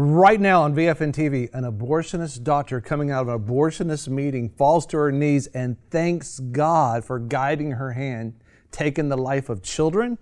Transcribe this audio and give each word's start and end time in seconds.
Right 0.00 0.40
now 0.40 0.62
on 0.62 0.76
VFN 0.76 1.12
TV, 1.12 1.52
an 1.52 1.64
abortionist 1.64 2.44
doctor 2.44 2.80
coming 2.80 3.10
out 3.10 3.22
of 3.22 3.28
an 3.30 3.40
abortionist 3.40 4.06
meeting 4.06 4.48
falls 4.48 4.86
to 4.86 4.96
her 4.96 5.10
knees 5.10 5.48
and 5.48 5.76
thanks 5.90 6.38
God 6.38 7.04
for 7.04 7.18
guiding 7.18 7.72
her 7.72 7.90
hand, 7.90 8.34
taking 8.70 9.08
the 9.08 9.16
life 9.16 9.48
of 9.48 9.60
children. 9.60 10.16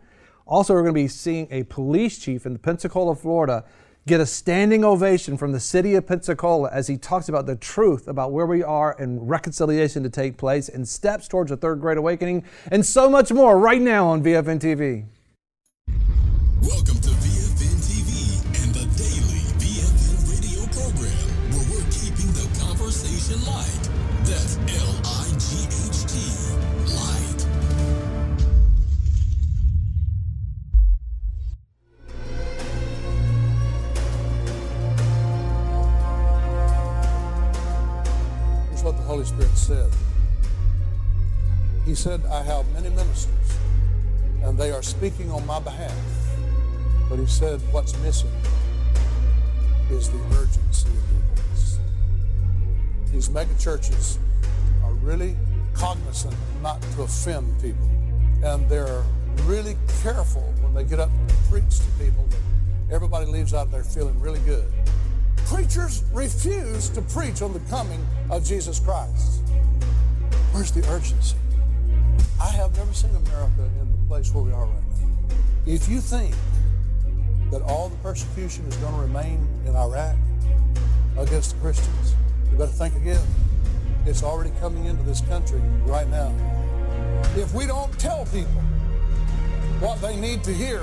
Also, 0.47 0.73
we're 0.73 0.81
going 0.81 0.95
to 0.95 1.03
be 1.03 1.09
seeing 1.09 1.47
a 1.51 1.65
police 1.65 2.19
chief 2.19 2.47
in 2.47 2.57
Pensacola, 2.57 3.15
Florida, 3.15 3.67
get 4.07 4.19
a 4.19 4.25
standing 4.25 4.83
ovation 4.83 5.37
from 5.37 5.53
the 5.53 5.61
city 5.61 5.95
of 5.95 6.07
Pensacola 6.07 6.71
as 6.73 6.87
he 6.87 6.97
talks 6.97 7.29
about 7.29 7.45
the 7.45 7.57
truth 7.57 8.09
about 8.09 8.33
where 8.33 8.47
we 8.47 8.63
are 8.63 8.99
and 8.99 9.29
reconciliation 9.29 10.03
to 10.03 10.09
take 10.09 10.39
place 10.39 10.71
and 10.71 10.89
steps 10.89 11.29
towards 11.29 11.51
a 11.51 11.57
third 11.59 11.83
great 11.83 11.99
awakening 11.99 12.47
and 12.73 12.87
so 12.87 13.11
much 13.11 13.31
more 13.31 13.59
right 13.59 13.83
now 13.83 14.07
on 14.07 14.23
VFN 14.23 14.59
TV. 14.59 15.05
Welcome 16.63 17.06
said, 42.07 42.25
I 42.27 42.41
have 42.45 42.73
many 42.73 42.89
ministers, 42.91 43.59
and 44.45 44.57
they 44.57 44.71
are 44.71 44.81
speaking 44.81 45.29
on 45.33 45.45
my 45.45 45.59
behalf. 45.59 45.91
But 47.11 47.19
he 47.19 47.27
said, 47.27 47.61
what's 47.73 47.99
missing 47.99 48.31
is 49.91 50.09
the 50.09 50.19
urgency 50.39 50.87
of 50.87 51.11
their 51.11 51.35
voice. 51.35 51.79
These 53.11 53.29
mega 53.31 53.53
churches 53.59 54.21
are 54.85 54.93
really 55.03 55.35
cognizant 55.75 56.37
not 56.63 56.81
to 56.95 57.03
offend 57.03 57.61
people, 57.61 57.91
and 58.45 58.71
they're 58.71 59.03
really 59.43 59.77
careful 60.01 60.55
when 60.61 60.75
they 60.75 60.85
get 60.85 61.01
up 61.01 61.11
and 61.11 61.29
preach 61.51 61.81
to 61.81 62.05
people 62.05 62.25
that 62.31 62.95
everybody 62.95 63.27
leaves 63.27 63.53
out 63.53 63.73
there 63.73 63.83
feeling 63.83 64.21
really 64.21 64.41
good. 64.47 64.71
Preachers 65.47 66.05
refuse 66.13 66.89
to 66.91 67.03
preach 67.03 67.43
on 67.43 67.53
the 67.53 67.61
coming 67.69 68.07
of 68.31 68.45
Jesus 68.45 68.79
Christ. 68.79 69.41
Where's 70.53 70.71
the 70.71 70.89
urgency? 70.89 71.35
I 72.41 72.51
have 72.51 72.77
never 72.77 72.93
seen 72.93 73.11
America 73.11 73.71
in 73.81 73.91
the 73.93 73.99
place 74.09 74.33
where 74.33 74.45
we 74.45 74.53
are 74.53 74.67
right 74.67 74.83
now. 75.01 75.35
If 75.67 75.89
you 75.89 76.01
think 76.01 76.35
that 77.51 77.63
all 77.63 77.89
the 77.89 77.97
persecution 77.97 78.65
is 78.67 78.77
going 78.77 78.95
to 78.95 79.01
remain 79.01 79.47
in 79.67 79.75
Iraq 79.75 80.17
against 81.19 81.55
the 81.55 81.61
Christians, 81.61 82.15
you 82.51 82.59
better 82.59 82.71
think 82.71 82.95
again. 82.97 83.25
It's 84.07 84.23
already 84.23 84.53
coming 84.61 84.85
into 84.85 85.03
this 85.03 85.21
country 85.23 85.61
right 85.85 86.09
now. 86.09 86.33
If 87.37 87.53
we 87.55 87.67
don't 87.67 87.93
tell 87.99 88.25
people 88.27 88.63
what 89.81 90.01
they 90.01 90.17
need 90.17 90.45
to 90.45 90.53
hear, 90.53 90.81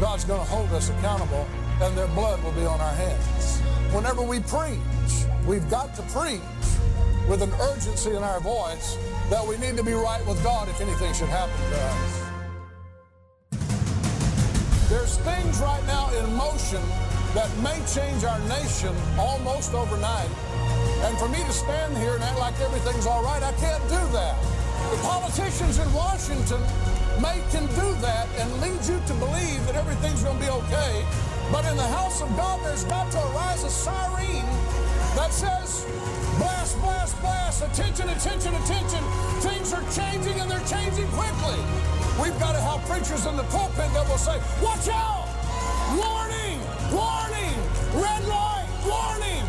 God's 0.00 0.24
going 0.24 0.40
to 0.40 0.46
hold 0.46 0.70
us 0.70 0.90
accountable 0.90 1.46
and 1.82 1.96
their 1.96 2.06
blood 2.08 2.42
will 2.44 2.52
be 2.52 2.64
on 2.64 2.80
our 2.80 2.94
hands. 2.94 3.60
Whenever 3.92 4.22
we 4.22 4.40
preach, 4.40 4.78
we've 5.46 5.68
got 5.68 5.94
to 5.96 6.02
preach 6.02 6.40
with 7.34 7.42
an 7.42 7.60
urgency 7.62 8.10
in 8.10 8.22
our 8.22 8.38
voice 8.38 8.96
that 9.28 9.44
we 9.44 9.58
need 9.58 9.76
to 9.76 9.82
be 9.82 9.92
right 9.92 10.24
with 10.24 10.40
God 10.44 10.68
if 10.68 10.80
anything 10.80 11.12
should 11.12 11.26
happen 11.26 11.58
to 11.66 11.78
us. 11.90 12.22
There's 14.88 15.18
things 15.26 15.58
right 15.58 15.82
now 15.88 16.14
in 16.14 16.32
motion 16.36 16.80
that 17.34 17.50
may 17.58 17.74
change 17.90 18.22
our 18.22 18.38
nation 18.46 18.94
almost 19.18 19.74
overnight. 19.74 20.30
And 21.02 21.18
for 21.18 21.28
me 21.28 21.42
to 21.42 21.50
stand 21.50 21.98
here 21.98 22.14
and 22.14 22.22
act 22.22 22.38
like 22.38 22.54
everything's 22.60 23.04
all 23.04 23.24
right, 23.24 23.42
I 23.42 23.50
can't 23.58 23.82
do 23.90 23.98
that. 24.14 24.38
The 24.94 24.98
politicians 25.02 25.80
in 25.80 25.92
Washington 25.92 26.62
may 27.18 27.42
can 27.50 27.66
do 27.74 27.98
that 27.98 28.28
and 28.38 28.46
lead 28.62 28.78
you 28.86 29.02
to 29.10 29.14
believe 29.18 29.58
that 29.66 29.74
everything's 29.74 30.22
going 30.22 30.38
to 30.38 30.44
be 30.44 30.50
okay. 30.62 31.04
But 31.50 31.66
in 31.66 31.76
the 31.76 31.90
house 31.98 32.22
of 32.22 32.30
God, 32.36 32.62
there's 32.62 32.84
got 32.84 33.10
to 33.10 33.18
arise 33.34 33.64
a 33.64 33.70
siren 33.70 34.46
that 35.18 35.32
says, 35.32 35.84
blast, 36.38 36.78
blast, 36.80 36.93
attention, 37.64 38.08
attention, 38.08 38.54
attention. 38.54 39.02
Things 39.40 39.72
are 39.72 39.84
changing 39.90 40.36
and 40.40 40.50
they're 40.50 40.68
changing 40.68 41.08
quickly. 41.16 41.60
We've 42.20 42.38
got 42.38 42.52
to 42.52 42.60
have 42.60 42.80
preachers 42.86 43.26
in 43.26 43.36
the 43.36 43.46
pulpit 43.50 43.88
that 43.92 44.04
will 44.08 44.20
say, 44.20 44.38
watch 44.62 44.86
out, 44.92 45.26
warning, 45.96 46.60
warning, 46.92 47.56
red 47.96 48.22
light, 48.28 48.68
warning. 48.84 49.42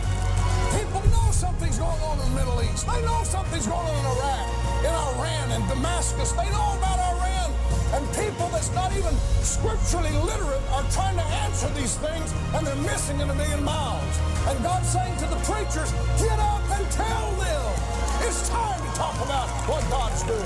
People 0.74 1.04
know 1.12 1.30
something's 1.32 1.78
going 1.78 2.02
on 2.02 2.20
in 2.20 2.26
the 2.34 2.36
Middle 2.40 2.62
East. 2.64 2.88
They 2.88 3.02
know 3.04 3.22
something's 3.24 3.68
going 3.68 3.86
on 3.86 3.96
in 3.96 4.06
Iraq, 4.18 4.48
in 4.82 4.94
Iran, 4.96 5.46
and 5.52 5.64
Damascus. 5.70 6.32
They 6.32 6.50
know 6.50 6.76
about 6.80 7.00
Iran. 7.00 7.52
And 7.94 8.04
people 8.18 8.50
that's 8.50 8.74
not 8.74 8.92
even 8.98 9.14
scripturally 9.46 10.12
literate 10.26 10.64
are 10.74 10.84
trying 10.92 11.16
to 11.16 11.28
answer 11.46 11.70
these 11.78 11.96
things, 12.02 12.34
and 12.56 12.66
they're 12.66 12.84
missing 12.88 13.20
in 13.20 13.30
a 13.30 13.36
million 13.36 13.64
miles. 13.64 14.16
And 14.48 14.58
God's 14.64 14.90
saying 14.90 15.16
to 15.22 15.28
the 15.28 15.40
preachers, 15.48 15.92
get 16.18 16.40
up 16.40 16.64
and 16.72 16.86
tell 16.92 17.32
them. 17.40 18.05
It's 18.28 18.50
time 18.50 18.82
to 18.82 18.98
talk 18.98 19.16
about 19.24 19.48
what 19.70 19.88
God's 19.92 20.24
doing. 20.24 20.42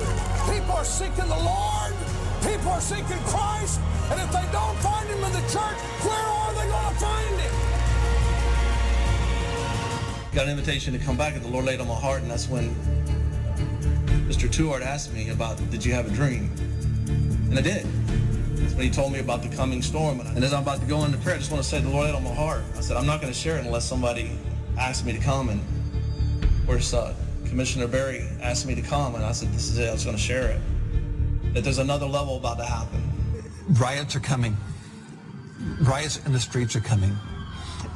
People 0.53 0.75
are 0.75 0.83
seeking 0.83 1.27
the 1.27 1.39
Lord. 1.39 1.93
People 2.43 2.71
are 2.71 2.81
seeking 2.81 3.17
Christ. 3.23 3.79
And 4.11 4.19
if 4.19 4.29
they 4.33 4.45
don't 4.51 4.77
find 4.79 5.07
him 5.07 5.23
in 5.23 5.31
the 5.31 5.45
church, 5.47 5.79
where 6.03 6.27
are 6.39 6.53
they 6.53 6.67
going 6.67 6.93
to 6.93 6.99
find 6.99 7.39
him? 7.39 7.53
got 10.35 10.45
an 10.45 10.51
invitation 10.51 10.93
to 10.93 10.99
come 10.99 11.17
back 11.17 11.35
and 11.35 11.43
the 11.43 11.47
Lord 11.49 11.65
laid 11.65 11.79
on 11.79 11.87
my 11.87 11.95
heart 11.95 12.21
and 12.21 12.29
that's 12.29 12.47
when 12.47 12.69
Mr. 14.27 14.47
Tuart 14.47 14.81
asked 14.81 15.11
me 15.13 15.29
about 15.29 15.57
did 15.71 15.83
you 15.83 15.93
have 15.93 16.05
a 16.05 16.13
dream? 16.13 16.51
And 17.49 17.57
I 17.57 17.61
did. 17.61 17.85
That's 18.57 18.73
when 18.73 18.83
he 18.83 18.89
told 18.91 19.11
me 19.11 19.19
about 19.19 19.41
the 19.41 19.49
coming 19.55 19.81
storm. 19.81 20.19
And 20.19 20.43
as 20.43 20.53
I'm 20.53 20.63
about 20.63 20.81
to 20.81 20.85
go 20.85 21.03
into 21.05 21.17
prayer, 21.17 21.35
I 21.35 21.39
just 21.39 21.51
want 21.51 21.63
to 21.63 21.69
say 21.69 21.79
the 21.79 21.89
Lord 21.89 22.05
laid 22.05 22.15
on 22.15 22.23
my 22.23 22.33
heart. 22.33 22.61
I 22.77 22.81
said, 22.81 22.97
I'm 22.97 23.07
not 23.07 23.21
going 23.21 23.33
to 23.33 23.39
share 23.39 23.57
it 23.57 23.65
unless 23.65 23.85
somebody 23.85 24.31
asks 24.77 25.05
me 25.05 25.13
to 25.13 25.19
come. 25.19 25.49
And 25.49 25.61
course, 26.69 26.93
uh, 26.93 27.15
Commissioner 27.49 27.87
Barry 27.87 28.27
asked 28.41 28.67
me 28.67 28.75
to 28.75 28.81
come 28.81 29.15
and 29.15 29.25
I 29.25 29.31
said, 29.31 29.51
this 29.51 29.69
is 29.69 29.79
it, 29.79 29.89
I 29.89 29.91
was 29.91 30.05
going 30.05 30.15
to 30.15 30.21
share 30.21 30.51
it. 30.51 30.61
That 31.53 31.63
there's 31.63 31.79
another 31.79 32.05
level 32.05 32.37
about 32.37 32.57
to 32.59 32.63
happen. 32.63 33.01
riots 33.71 34.15
are 34.15 34.19
coming. 34.19 34.55
Riots 35.81 36.23
in 36.25 36.31
the 36.31 36.39
streets 36.39 36.75
are 36.75 36.81
coming. 36.81 37.15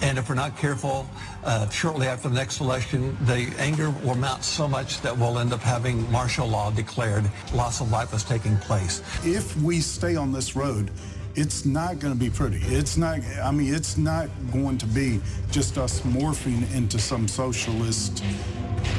And 0.01 0.17
if 0.17 0.27
we're 0.27 0.35
not 0.35 0.57
careful, 0.57 1.07
uh, 1.43 1.69
shortly 1.69 2.07
after 2.07 2.29
the 2.29 2.35
next 2.35 2.61
election, 2.61 3.15
the 3.21 3.53
anger 3.59 3.91
will 4.03 4.15
mount 4.15 4.43
so 4.43 4.67
much 4.67 5.01
that 5.01 5.15
we'll 5.15 5.37
end 5.37 5.53
up 5.53 5.61
having 5.61 6.11
martial 6.11 6.47
law 6.47 6.71
declared. 6.71 7.29
Loss 7.53 7.81
of 7.81 7.91
life 7.91 8.13
is 8.13 8.23
taking 8.23 8.57
place. 8.57 9.01
if 9.23 9.55
we 9.61 9.79
stay 9.79 10.15
on 10.15 10.31
this 10.31 10.55
road, 10.55 10.89
it's 11.35 11.65
not 11.65 11.99
going 11.99 12.13
to 12.13 12.19
be 12.19 12.29
pretty. 12.29 12.57
It's 12.63 12.97
not, 12.97 13.19
I 13.41 13.51
mean, 13.51 13.73
it's 13.73 13.97
not 13.97 14.29
going 14.51 14.77
to 14.79 14.85
be 14.87 15.19
just 15.51 15.77
us 15.77 16.01
morphing 16.01 16.71
into 16.75 16.99
some 16.99 17.27
socialist, 17.27 18.23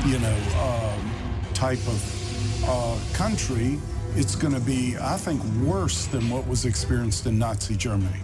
you 0.06 0.18
know, 0.18 0.36
um, 0.60 1.10
type 1.54 1.78
of 1.86 2.64
uh, 2.68 2.98
country. 3.14 3.78
It's 4.16 4.36
going 4.36 4.54
to 4.54 4.60
be, 4.60 4.96
I 5.00 5.16
think, 5.16 5.42
worse 5.64 6.06
than 6.06 6.30
what 6.30 6.46
was 6.46 6.64
experienced 6.64 7.26
in 7.26 7.38
Nazi 7.38 7.74
Germany. 7.76 8.20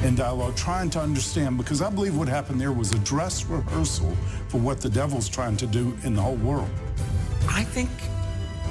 And 0.00 0.16
dialogue, 0.16 0.56
trying 0.56 0.90
to 0.90 1.00
understand, 1.00 1.58
because 1.58 1.82
I 1.82 1.90
believe 1.90 2.16
what 2.16 2.28
happened 2.28 2.60
there 2.60 2.72
was 2.72 2.92
a 2.92 2.98
dress 3.00 3.44
rehearsal 3.44 4.16
for 4.48 4.58
what 4.58 4.80
the 4.80 4.88
devil's 4.88 5.28
trying 5.28 5.56
to 5.56 5.66
do 5.66 5.96
in 6.04 6.14
the 6.14 6.22
whole 6.22 6.36
world. 6.36 6.70
I 7.48 7.64
think 7.64 7.90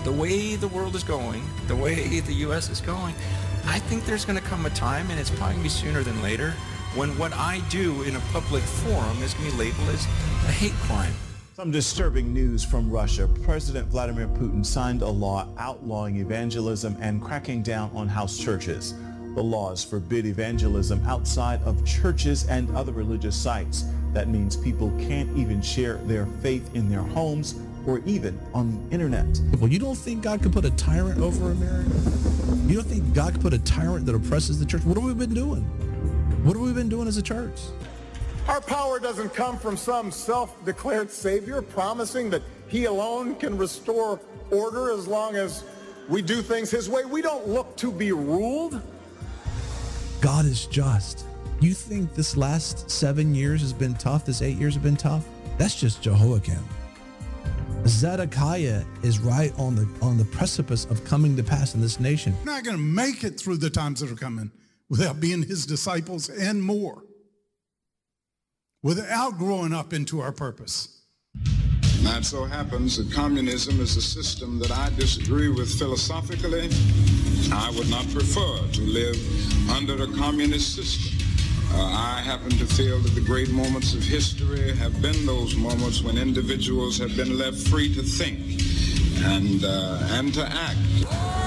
the 0.03 0.11
way 0.11 0.55
the 0.55 0.69
world 0.69 0.95
is 0.95 1.03
going, 1.03 1.43
the 1.67 1.75
way 1.75 2.21
the 2.21 2.33
U.S. 2.33 2.69
is 2.69 2.79
going, 2.79 3.13
I 3.65 3.79
think 3.79 4.05
there's 4.05 4.23
going 4.23 4.39
to 4.39 4.45
come 4.45 4.65
a 4.65 4.69
time, 4.69 5.11
and 5.11 5.19
it's 5.19 5.29
probably 5.29 5.55
going 5.55 5.57
to 5.57 5.63
be 5.63 5.69
sooner 5.69 6.01
than 6.01 6.21
later, 6.23 6.51
when 6.95 7.09
what 7.17 7.33
I 7.33 7.61
do 7.69 8.03
in 8.03 8.15
a 8.15 8.21
public 8.31 8.63
forum 8.63 9.21
is 9.21 9.33
going 9.33 9.51
to 9.51 9.57
be 9.57 9.63
labeled 9.65 9.89
as 9.89 10.05
a 10.05 10.51
hate 10.51 10.71
crime. 10.87 11.13
Some 11.57 11.71
disturbing 11.71 12.35
news 12.35 12.63
from 12.63 12.87
Russia. 12.87 13.27
President 13.41 13.87
Vladimir 13.87 14.27
Putin 14.27 14.63
signed 14.63 15.01
a 15.01 15.09
law 15.09 15.47
outlawing 15.57 16.17
evangelism 16.17 16.95
and 17.01 17.19
cracking 17.19 17.63
down 17.63 17.89
on 17.95 18.07
house 18.07 18.37
churches. 18.37 18.93
The 19.33 19.41
laws 19.41 19.83
forbid 19.83 20.27
evangelism 20.27 21.03
outside 21.07 21.59
of 21.63 21.83
churches 21.83 22.45
and 22.45 22.69
other 22.77 22.91
religious 22.91 23.35
sites. 23.35 23.85
That 24.13 24.27
means 24.27 24.55
people 24.55 24.91
can't 24.99 25.35
even 25.35 25.59
share 25.59 25.95
their 26.03 26.27
faith 26.43 26.75
in 26.75 26.89
their 26.89 27.01
homes 27.01 27.55
or 27.87 28.03
even 28.05 28.39
on 28.53 28.87
the 28.89 28.93
internet. 28.93 29.25
Well, 29.59 29.71
you 29.71 29.79
don't 29.79 29.97
think 29.97 30.21
God 30.21 30.43
could 30.43 30.53
put 30.53 30.63
a 30.63 30.69
tyrant 30.69 31.19
over 31.19 31.53
America? 31.53 31.89
You 32.67 32.75
don't 32.75 32.85
think 32.85 33.15
God 33.15 33.33
could 33.33 33.41
put 33.41 33.55
a 33.55 33.59
tyrant 33.63 34.05
that 34.05 34.13
oppresses 34.13 34.59
the 34.59 34.65
church? 34.67 34.83
What 34.83 34.95
have 34.95 35.05
we 35.05 35.15
been 35.15 35.33
doing? 35.33 35.63
What 36.43 36.55
have 36.55 36.63
we 36.63 36.71
been 36.71 36.87
doing 36.87 37.07
as 37.07 37.17
a 37.17 37.23
church? 37.23 37.59
Our 38.47 38.61
power 38.61 38.99
doesn't 38.99 39.33
come 39.33 39.57
from 39.57 39.75
some 39.75 40.11
self-declared 40.11 41.11
savior 41.11 41.61
promising 41.61 42.29
that 42.29 42.41
he 42.67 42.85
alone 42.85 43.35
can 43.35 43.57
restore 43.57 44.19
order 44.51 44.91
as 44.91 45.07
long 45.07 45.35
as 45.35 45.63
we 46.07 46.21
do 46.21 46.41
things 46.41 46.71
his 46.71 46.89
way. 46.89 47.03
We 47.03 47.21
don't 47.21 47.47
look 47.47 47.75
to 47.77 47.91
be 47.91 48.13
ruled. 48.13 48.81
God 50.21 50.45
is 50.45 50.65
just. 50.65 51.25
You 51.59 51.73
think 51.73 52.13
this 52.13 52.37
last 52.37 52.89
seven 52.89 53.35
years 53.35 53.61
has 53.61 53.73
been 53.73 53.95
tough? 53.95 54.25
This 54.25 54.41
eight 54.41 54.57
years 54.57 54.75
have 54.75 54.83
been 54.83 54.95
tough? 54.95 55.25
That's 55.57 55.75
just 55.75 56.01
Jehoiakim. 56.01 56.63
Zedekiah 57.85 58.83
is 59.03 59.19
right 59.19 59.53
on 59.57 59.75
the 59.75 59.87
on 60.01 60.17
the 60.17 60.25
precipice 60.25 60.85
of 60.85 61.03
coming 61.05 61.35
to 61.35 61.43
pass 61.43 61.73
in 61.73 61.81
this 61.81 61.99
nation. 61.99 62.35
We're 62.39 62.53
not 62.53 62.63
going 62.63 62.77
to 62.77 62.83
make 62.83 63.23
it 63.23 63.39
through 63.39 63.57
the 63.57 63.69
times 63.69 63.99
that 64.01 64.11
are 64.11 64.15
coming 64.15 64.51
without 64.89 65.19
being 65.19 65.43
his 65.43 65.65
disciples 65.65 66.29
and 66.29 66.61
more, 66.61 67.03
without 68.83 69.37
growing 69.37 69.73
up 69.73 69.93
into 69.93 70.19
our 70.21 70.31
purpose. 70.31 71.01
Now 72.03 72.19
it 72.19 72.25
so 72.25 72.45
happens 72.45 72.97
that 72.97 73.13
communism 73.13 73.79
is 73.81 73.97
a 73.97 74.01
system 74.01 74.59
that 74.59 74.71
I 74.71 74.89
disagree 74.95 75.49
with 75.49 75.77
philosophically. 75.77 76.69
I 77.51 77.71
would 77.75 77.89
not 77.89 78.07
prefer 78.09 78.59
to 78.71 78.81
live 78.81 79.69
under 79.69 80.01
a 80.03 80.07
communist 80.15 80.75
system. 80.75 81.17
Uh, 81.73 81.83
I 81.83 82.21
happen 82.21 82.51
to 82.51 82.65
feel 82.65 82.99
that 82.99 83.13
the 83.13 83.21
great 83.21 83.49
moments 83.49 83.93
of 83.93 84.03
history 84.03 84.75
have 84.77 85.01
been 85.01 85.25
those 85.25 85.55
moments 85.55 86.01
when 86.01 86.17
individuals 86.17 86.97
have 86.99 87.15
been 87.17 87.37
left 87.37 87.67
free 87.67 87.93
to 87.93 88.01
think 88.01 88.39
and, 89.25 89.65
uh, 89.65 89.99
and 90.11 90.33
to 90.35 90.45
act. 90.45 91.46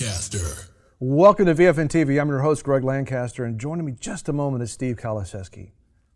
Lancaster. 0.00 0.70
Welcome 0.98 1.44
to 1.44 1.54
VFN 1.54 1.88
TV. 1.88 2.18
I'm 2.18 2.28
your 2.30 2.40
host, 2.40 2.64
Greg 2.64 2.84
Lancaster, 2.84 3.44
and 3.44 3.60
joining 3.60 3.84
me 3.84 3.92
just 3.92 4.30
a 4.30 4.32
moment 4.32 4.62
is 4.62 4.72
Steve 4.72 4.96
Kalaseski. 4.96 5.72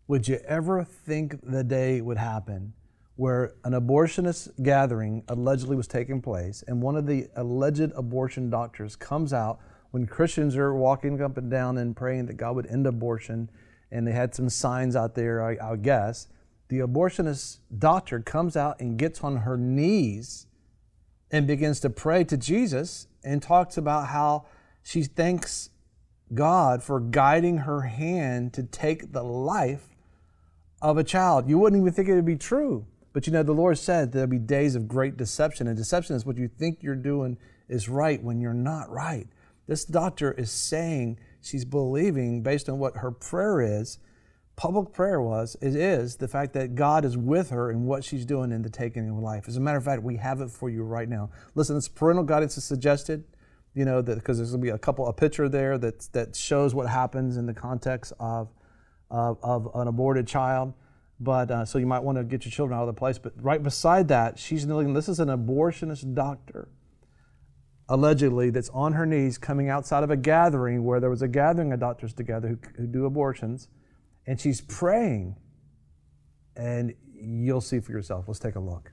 Would 0.07 0.27
you 0.27 0.37
ever 0.47 0.83
think 0.83 1.39
the 1.43 1.63
day 1.63 2.01
would 2.01 2.17
happen 2.17 2.73
where 3.15 3.53
an 3.63 3.73
abortionist 3.73 4.63
gathering 4.63 5.23
allegedly 5.27 5.75
was 5.75 5.87
taking 5.87 6.19
place, 6.19 6.63
and 6.67 6.81
one 6.81 6.95
of 6.95 7.05
the 7.05 7.27
alleged 7.35 7.91
abortion 7.95 8.49
doctors 8.49 8.95
comes 8.95 9.33
out 9.33 9.59
when 9.91 10.07
Christians 10.07 10.57
are 10.57 10.73
walking 10.73 11.21
up 11.21 11.37
and 11.37 11.51
down 11.51 11.77
and 11.77 11.95
praying 11.95 12.25
that 12.25 12.37
God 12.37 12.55
would 12.55 12.65
end 12.65 12.87
abortion, 12.87 13.51
and 13.91 14.07
they 14.07 14.13
had 14.13 14.33
some 14.33 14.49
signs 14.49 14.95
out 14.95 15.13
there, 15.13 15.45
I, 15.45 15.57
I 15.73 15.75
guess. 15.75 16.27
The 16.69 16.79
abortionist 16.79 17.59
doctor 17.77 18.19
comes 18.19 18.57
out 18.57 18.79
and 18.79 18.97
gets 18.97 19.21
on 19.21 19.37
her 19.37 19.57
knees 19.57 20.47
and 21.29 21.45
begins 21.45 21.79
to 21.81 21.91
pray 21.91 22.23
to 22.23 22.35
Jesus 22.35 23.07
and 23.25 23.41
talks 23.41 23.77
about 23.77 24.07
how 24.07 24.45
she 24.83 25.03
thanks 25.03 25.71
God 26.33 26.83
for 26.83 26.99
guiding 26.99 27.59
her 27.59 27.81
hand 27.81 28.53
to 28.53 28.63
take 28.63 29.11
the 29.11 29.23
life 29.23 29.89
of 30.81 30.97
a 30.97 31.03
child. 31.03 31.49
You 31.49 31.57
wouldn't 31.57 31.81
even 31.81 31.93
think 31.93 32.07
it 32.07 32.15
would 32.15 32.25
be 32.25 32.37
true. 32.37 32.85
But 33.13 33.27
you 33.27 33.33
know, 33.33 33.43
the 33.43 33.53
Lord 33.53 33.77
said 33.77 34.11
there'll 34.11 34.27
be 34.27 34.37
days 34.37 34.75
of 34.75 34.87
great 34.87 35.15
deception, 35.15 35.67
and 35.67 35.77
deception 35.77 36.15
is 36.15 36.25
what 36.25 36.37
you 36.37 36.47
think 36.49 36.83
you're 36.83 36.95
doing 36.95 37.37
is 37.69 37.87
right 37.87 38.21
when 38.21 38.41
you're 38.41 38.53
not 38.53 38.89
right. 38.89 39.27
This 39.67 39.85
doctor 39.85 40.33
is 40.33 40.51
saying 40.51 41.17
she's 41.41 41.65
believing 41.65 42.43
based 42.43 42.69
on 42.69 42.77
what 42.77 42.97
her 42.97 43.11
prayer 43.11 43.61
is. 43.61 43.99
Public 44.55 44.93
prayer 44.93 45.21
was, 45.21 45.57
it 45.61 45.75
is 45.75 46.15
the 46.15 46.29
fact 46.29 46.53
that 46.53 46.75
God 46.75 47.03
is 47.03 47.17
with 47.17 47.49
her 47.49 47.71
in 47.71 47.83
what 47.83 48.05
she's 48.05 48.25
doing 48.25 48.51
in 48.51 48.61
the 48.61 48.69
taking 48.69 49.09
of 49.09 49.17
life. 49.17 49.49
As 49.49 49.57
a 49.57 49.59
matter 49.59 49.77
of 49.77 49.83
fact, 49.83 50.01
we 50.01 50.15
have 50.15 50.39
it 50.39 50.49
for 50.49 50.69
you 50.69 50.83
right 50.83 51.09
now. 51.09 51.29
Listen, 51.55 51.75
this 51.75 51.89
parental 51.89 52.23
guidance 52.23 52.57
is 52.57 52.63
suggested, 52.63 53.25
you 53.73 53.83
know, 53.83 54.01
because 54.01 54.37
there's 54.37 54.51
gonna 54.51 54.63
be 54.63 54.69
a 54.69 54.77
couple, 54.77 55.07
a 55.07 55.13
picture 55.13 55.49
there 55.49 55.77
that 55.79 56.07
that 56.13 56.35
shows 56.35 56.73
what 56.73 56.87
happens 56.87 57.35
in 57.35 57.45
the 57.45 57.53
context 57.53 58.13
of 58.19 58.49
of, 59.11 59.37
of 59.43 59.69
an 59.75 59.87
aborted 59.87 60.25
child. 60.25 60.73
But 61.19 61.51
uh, 61.51 61.65
so 61.65 61.77
you 61.77 61.85
might 61.85 62.03
want 62.03 62.17
to 62.17 62.23
get 62.23 62.45
your 62.45 62.51
children 62.51 62.77
out 62.77 62.83
of 62.83 62.95
the 62.95 62.99
place. 62.99 63.17
But 63.17 63.33
right 63.41 63.61
beside 63.61 64.07
that, 64.09 64.39
she's 64.39 64.65
kneeling. 64.65 64.93
This 64.93 65.07
is 65.09 65.19
an 65.19 65.29
abortionist 65.29 66.13
doctor, 66.13 66.69
allegedly, 67.87 68.49
that's 68.49 68.69
on 68.69 68.93
her 68.93 69.05
knees 69.05 69.37
coming 69.37 69.69
outside 69.69 70.03
of 70.03 70.09
a 70.09 70.17
gathering 70.17 70.83
where 70.83 70.99
there 70.99 71.09
was 71.09 71.21
a 71.21 71.27
gathering 71.27 71.71
of 71.71 71.79
doctors 71.79 72.13
together 72.13 72.47
who, 72.47 72.57
who 72.77 72.87
do 72.87 73.05
abortions, 73.05 73.69
and 74.27 74.39
she's 74.39 74.61
praying. 74.61 75.35
And 76.55 76.93
you'll 77.13 77.61
see 77.61 77.79
for 77.79 77.91
yourself. 77.91 78.27
Let's 78.27 78.39
take 78.39 78.55
a 78.55 78.59
look. 78.59 78.91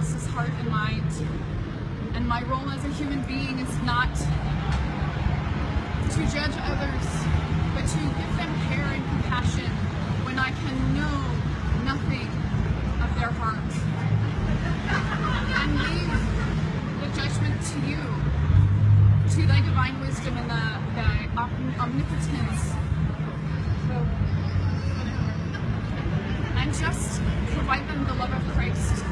Else's 0.00 0.26
heart 0.28 0.48
and 0.48 0.68
mind. 0.70 1.12
And 2.14 2.26
my 2.26 2.42
role 2.44 2.70
as 2.70 2.82
a 2.86 2.88
human 2.88 3.20
being 3.24 3.58
is 3.58 3.82
not 3.82 4.08
to 6.14 6.20
judge 6.32 6.56
others, 6.56 7.08
but 7.76 7.84
to 7.84 8.00
give 8.00 8.32
them 8.40 8.52
care 8.72 8.88
and 8.96 9.04
compassion 9.12 9.70
when 10.24 10.38
I 10.38 10.52
can 10.62 10.76
know 10.96 11.20
nothing 11.84 12.28
of 13.04 13.10
their 13.20 13.28
heart. 13.28 13.72
And 15.60 15.70
leave 15.84 16.16
the 17.02 17.08
judgment 17.20 17.60
to 17.60 17.76
you, 17.84 18.00
to 19.36 19.46
thy 19.46 19.60
divine 19.60 20.00
wisdom 20.00 20.34
and 20.38 20.48
the, 20.48 20.64
the 20.96 21.08
om- 21.38 21.74
omnipotence. 21.78 22.72
And 26.56 26.72
just 26.72 27.20
provide 27.52 27.86
them 27.86 28.06
the 28.06 28.14
love 28.14 28.32
of 28.32 28.42
Christ 28.54 29.09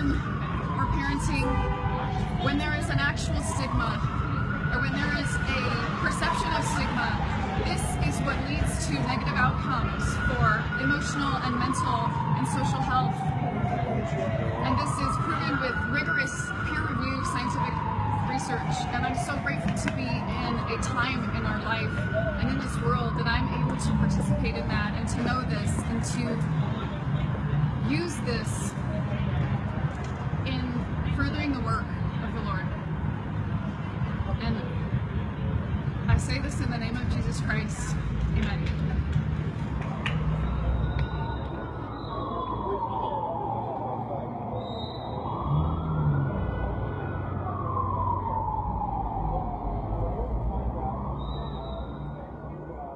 adoption 0.00 0.20
or 0.78 0.86
parenting, 0.96 1.46
when 2.44 2.58
there 2.58 2.74
is 2.74 2.88
an 2.88 2.98
actual 2.98 3.40
stigma 3.42 4.00
or 4.72 4.80
when 4.80 4.92
there 4.92 5.12
is 5.20 5.30
a 5.34 5.60
perception 6.00 6.48
of 6.56 6.64
stigma, 6.72 7.10
this 7.64 7.82
is 8.08 8.16
what 8.24 8.36
leads 8.48 8.86
to 8.86 8.94
negative 9.04 9.36
outcomes 9.36 10.04
for 10.24 10.64
emotional 10.80 11.36
and 11.44 11.56
mental 11.58 12.08
and 12.38 12.46
social 12.48 12.80
health. 12.80 13.16
And 14.64 14.78
this 14.78 14.92
is 14.96 15.12
proven 15.26 15.60
with 15.60 15.76
rigorous 15.92 16.32
peer-reviewed 16.68 17.26
scientific 17.26 17.74
research. 18.30 18.88
And 18.94 19.04
I'm 19.04 19.18
so 19.26 19.36
grateful 19.44 19.74
to 19.74 19.90
be 19.96 20.08
in 20.08 20.54
a 20.70 20.78
time 20.82 21.28
in 21.36 21.44
our 21.44 21.60
life 21.64 21.92
and 22.40 22.48
in 22.48 22.58
this 22.58 22.74
world 22.80 23.18
that 23.18 23.26
I'm 23.26 23.48
able 23.60 23.76
to 23.76 23.90
participate 23.98 24.54
in 24.54 24.66
that 24.68 24.94
and 24.96 25.08
to 25.08 25.22
know 25.22 25.42
this 25.42 25.70
and 25.90 26.00
to 26.16 26.38
use 27.90 28.16
this 28.24 28.69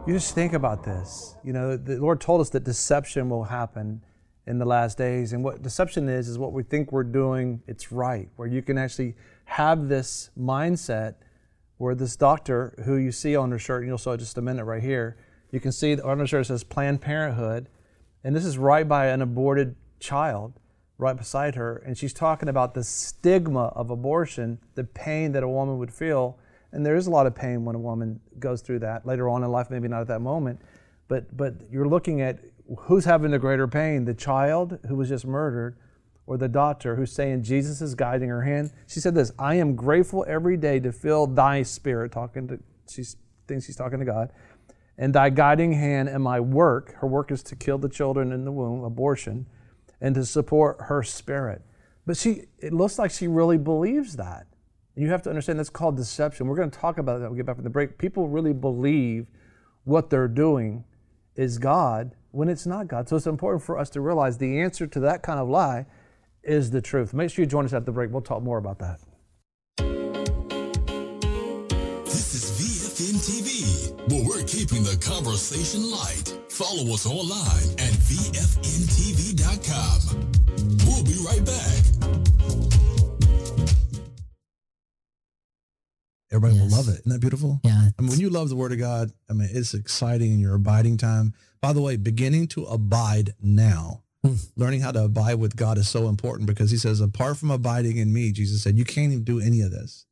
You 0.06 0.12
just 0.12 0.34
think 0.34 0.52
about 0.52 0.84
this. 0.84 1.34
You 1.42 1.54
know, 1.54 1.78
the 1.78 1.96
Lord 1.96 2.20
told 2.20 2.42
us 2.42 2.50
that 2.50 2.62
deception 2.62 3.30
will 3.30 3.44
happen 3.44 4.02
in 4.46 4.58
the 4.58 4.66
last 4.66 4.98
days. 4.98 5.32
And 5.32 5.42
what 5.42 5.62
deception 5.62 6.10
is, 6.10 6.28
is 6.28 6.38
what 6.38 6.52
we 6.52 6.62
think 6.62 6.92
we're 6.92 7.04
doing, 7.04 7.62
it's 7.66 7.90
right. 7.90 8.28
Where 8.36 8.46
you 8.46 8.60
can 8.60 8.76
actually 8.76 9.14
have 9.46 9.88
this 9.88 10.28
mindset 10.38 11.14
where 11.78 11.94
this 11.94 12.16
doctor 12.16 12.74
who 12.84 12.96
you 12.96 13.12
see 13.12 13.34
on 13.34 13.50
her 13.50 13.58
shirt, 13.58 13.82
and 13.82 13.88
you'll 13.88 13.96
saw 13.96 14.14
just 14.14 14.36
a 14.36 14.42
minute 14.42 14.64
right 14.66 14.82
here, 14.82 15.16
you 15.50 15.58
can 15.58 15.72
see 15.72 15.98
on 15.98 16.18
her 16.18 16.26
shirt 16.26 16.42
it 16.42 16.48
says 16.48 16.64
Planned 16.64 17.00
Parenthood. 17.00 17.70
And 18.22 18.36
this 18.36 18.44
is 18.44 18.58
right 18.58 18.86
by 18.86 19.06
an 19.06 19.22
aborted 19.22 19.74
child 20.00 20.60
right 20.98 21.16
beside 21.16 21.54
her. 21.54 21.78
And 21.78 21.96
she's 21.96 22.12
talking 22.12 22.50
about 22.50 22.74
the 22.74 22.84
stigma 22.84 23.68
of 23.68 23.88
abortion, 23.88 24.58
the 24.74 24.84
pain 24.84 25.32
that 25.32 25.42
a 25.42 25.48
woman 25.48 25.78
would 25.78 25.94
feel 25.94 26.38
and 26.74 26.84
there 26.84 26.96
is 26.96 27.06
a 27.06 27.10
lot 27.10 27.26
of 27.26 27.34
pain 27.34 27.64
when 27.64 27.76
a 27.76 27.78
woman 27.78 28.20
goes 28.40 28.60
through 28.60 28.80
that 28.80 29.06
later 29.06 29.28
on 29.28 29.44
in 29.44 29.50
life, 29.50 29.70
maybe 29.70 29.86
not 29.86 30.00
at 30.00 30.08
that 30.08 30.20
moment. 30.20 30.60
But, 31.06 31.34
but 31.36 31.54
you're 31.70 31.86
looking 31.86 32.20
at 32.20 32.40
who's 32.80 33.04
having 33.04 33.30
the 33.30 33.38
greater 33.38 33.68
pain 33.68 34.04
the 34.04 34.14
child 34.14 34.78
who 34.88 34.96
was 34.96 35.08
just 35.08 35.26
murdered 35.26 35.76
or 36.26 36.36
the 36.36 36.48
doctor 36.48 36.96
who's 36.96 37.12
saying 37.12 37.42
Jesus 37.42 37.80
is 37.80 37.94
guiding 37.94 38.28
her 38.28 38.42
hand. 38.42 38.72
She 38.88 38.98
said 38.98 39.14
this 39.14 39.30
I 39.38 39.54
am 39.54 39.76
grateful 39.76 40.24
every 40.26 40.56
day 40.56 40.80
to 40.80 40.90
feel 40.90 41.26
thy 41.26 41.62
spirit, 41.62 42.10
talking 42.10 42.48
to, 42.48 42.58
she 42.90 43.04
thinks 43.46 43.66
she's 43.66 43.76
talking 43.76 44.00
to 44.00 44.04
God, 44.04 44.30
and 44.98 45.14
thy 45.14 45.30
guiding 45.30 45.74
hand 45.74 46.08
and 46.08 46.24
my 46.24 46.40
work. 46.40 46.94
Her 46.96 47.06
work 47.06 47.30
is 47.30 47.42
to 47.44 47.56
kill 47.56 47.78
the 47.78 47.88
children 47.88 48.32
in 48.32 48.44
the 48.44 48.52
womb, 48.52 48.82
abortion, 48.82 49.46
and 50.00 50.14
to 50.16 50.24
support 50.24 50.78
her 50.80 51.04
spirit. 51.04 51.62
But 52.04 52.16
she, 52.16 52.46
it 52.58 52.72
looks 52.72 52.98
like 52.98 53.12
she 53.12 53.28
really 53.28 53.58
believes 53.58 54.16
that. 54.16 54.46
You 54.96 55.10
have 55.10 55.22
to 55.22 55.30
understand 55.30 55.58
that's 55.58 55.70
called 55.70 55.96
deception. 55.96 56.46
We're 56.46 56.54
going 56.56 56.70
to 56.70 56.78
talk 56.78 56.98
about 56.98 57.18
that 57.18 57.24
when 57.24 57.32
we 57.32 57.38
get 57.38 57.46
back 57.46 57.56
from 57.56 57.64
the 57.64 57.70
break. 57.70 57.98
People 57.98 58.28
really 58.28 58.52
believe 58.52 59.26
what 59.84 60.08
they're 60.10 60.28
doing 60.28 60.84
is 61.34 61.58
God 61.58 62.14
when 62.30 62.48
it's 62.48 62.64
not 62.66 62.86
God. 62.86 63.08
So 63.08 63.16
it's 63.16 63.26
important 63.26 63.64
for 63.64 63.76
us 63.78 63.90
to 63.90 64.00
realize 64.00 64.38
the 64.38 64.60
answer 64.60 64.86
to 64.86 65.00
that 65.00 65.22
kind 65.22 65.40
of 65.40 65.48
lie 65.48 65.86
is 66.42 66.70
the 66.70 66.80
truth. 66.80 67.12
Make 67.12 67.30
sure 67.30 67.42
you 67.42 67.48
join 67.48 67.64
us 67.64 67.72
at 67.72 67.86
the 67.86 67.92
break. 67.92 68.12
We'll 68.12 68.22
talk 68.22 68.42
more 68.42 68.58
about 68.58 68.78
that. 68.78 69.00
This 72.04 72.34
is 72.34 72.50
VFN 72.60 73.16
TV, 73.18 73.92
where 74.12 74.24
we're 74.24 74.44
keeping 74.44 74.84
the 74.84 74.96
conversation 75.04 75.90
light. 75.90 76.38
Follow 76.50 76.94
us 76.94 77.06
online 77.06 77.72
at 77.80 77.92
VFNTV.com. 78.06 79.40
We'll 80.86 81.02
be 81.02 81.16
right 81.26 81.44
back. 81.44 82.13
Everybody 86.34 86.60
will 86.60 86.68
love 86.68 86.88
it. 86.88 87.00
Isn't 87.00 87.12
that 87.12 87.20
beautiful? 87.20 87.60
Yeah. 87.62 87.90
I 87.96 88.02
mean, 88.02 88.10
when 88.10 88.20
you 88.20 88.28
love 88.28 88.48
the 88.48 88.56
Word 88.56 88.72
of 88.72 88.78
God, 88.78 89.12
I 89.30 89.34
mean, 89.34 89.48
it's 89.52 89.72
exciting 89.72 90.32
in 90.32 90.40
your 90.40 90.54
abiding 90.54 90.96
time. 90.96 91.32
By 91.60 91.72
the 91.72 91.80
way, 91.80 91.96
beginning 91.96 92.48
to 92.48 92.64
abide 92.64 93.34
now. 93.40 94.02
Hmm. 94.22 94.34
Learning 94.56 94.80
how 94.80 94.90
to 94.90 95.04
abide 95.04 95.34
with 95.34 95.54
God 95.54 95.78
is 95.78 95.88
so 95.88 96.08
important 96.08 96.46
because 96.46 96.70
He 96.70 96.76
says, 96.76 97.00
apart 97.00 97.36
from 97.36 97.50
abiding 97.50 97.98
in 97.98 98.12
me, 98.12 98.32
Jesus 98.32 98.62
said, 98.62 98.76
you 98.76 98.84
can't 98.84 99.12
even 99.12 99.24
do 99.24 99.38
any 99.38 99.60
of 99.60 99.70
this. 99.70 100.06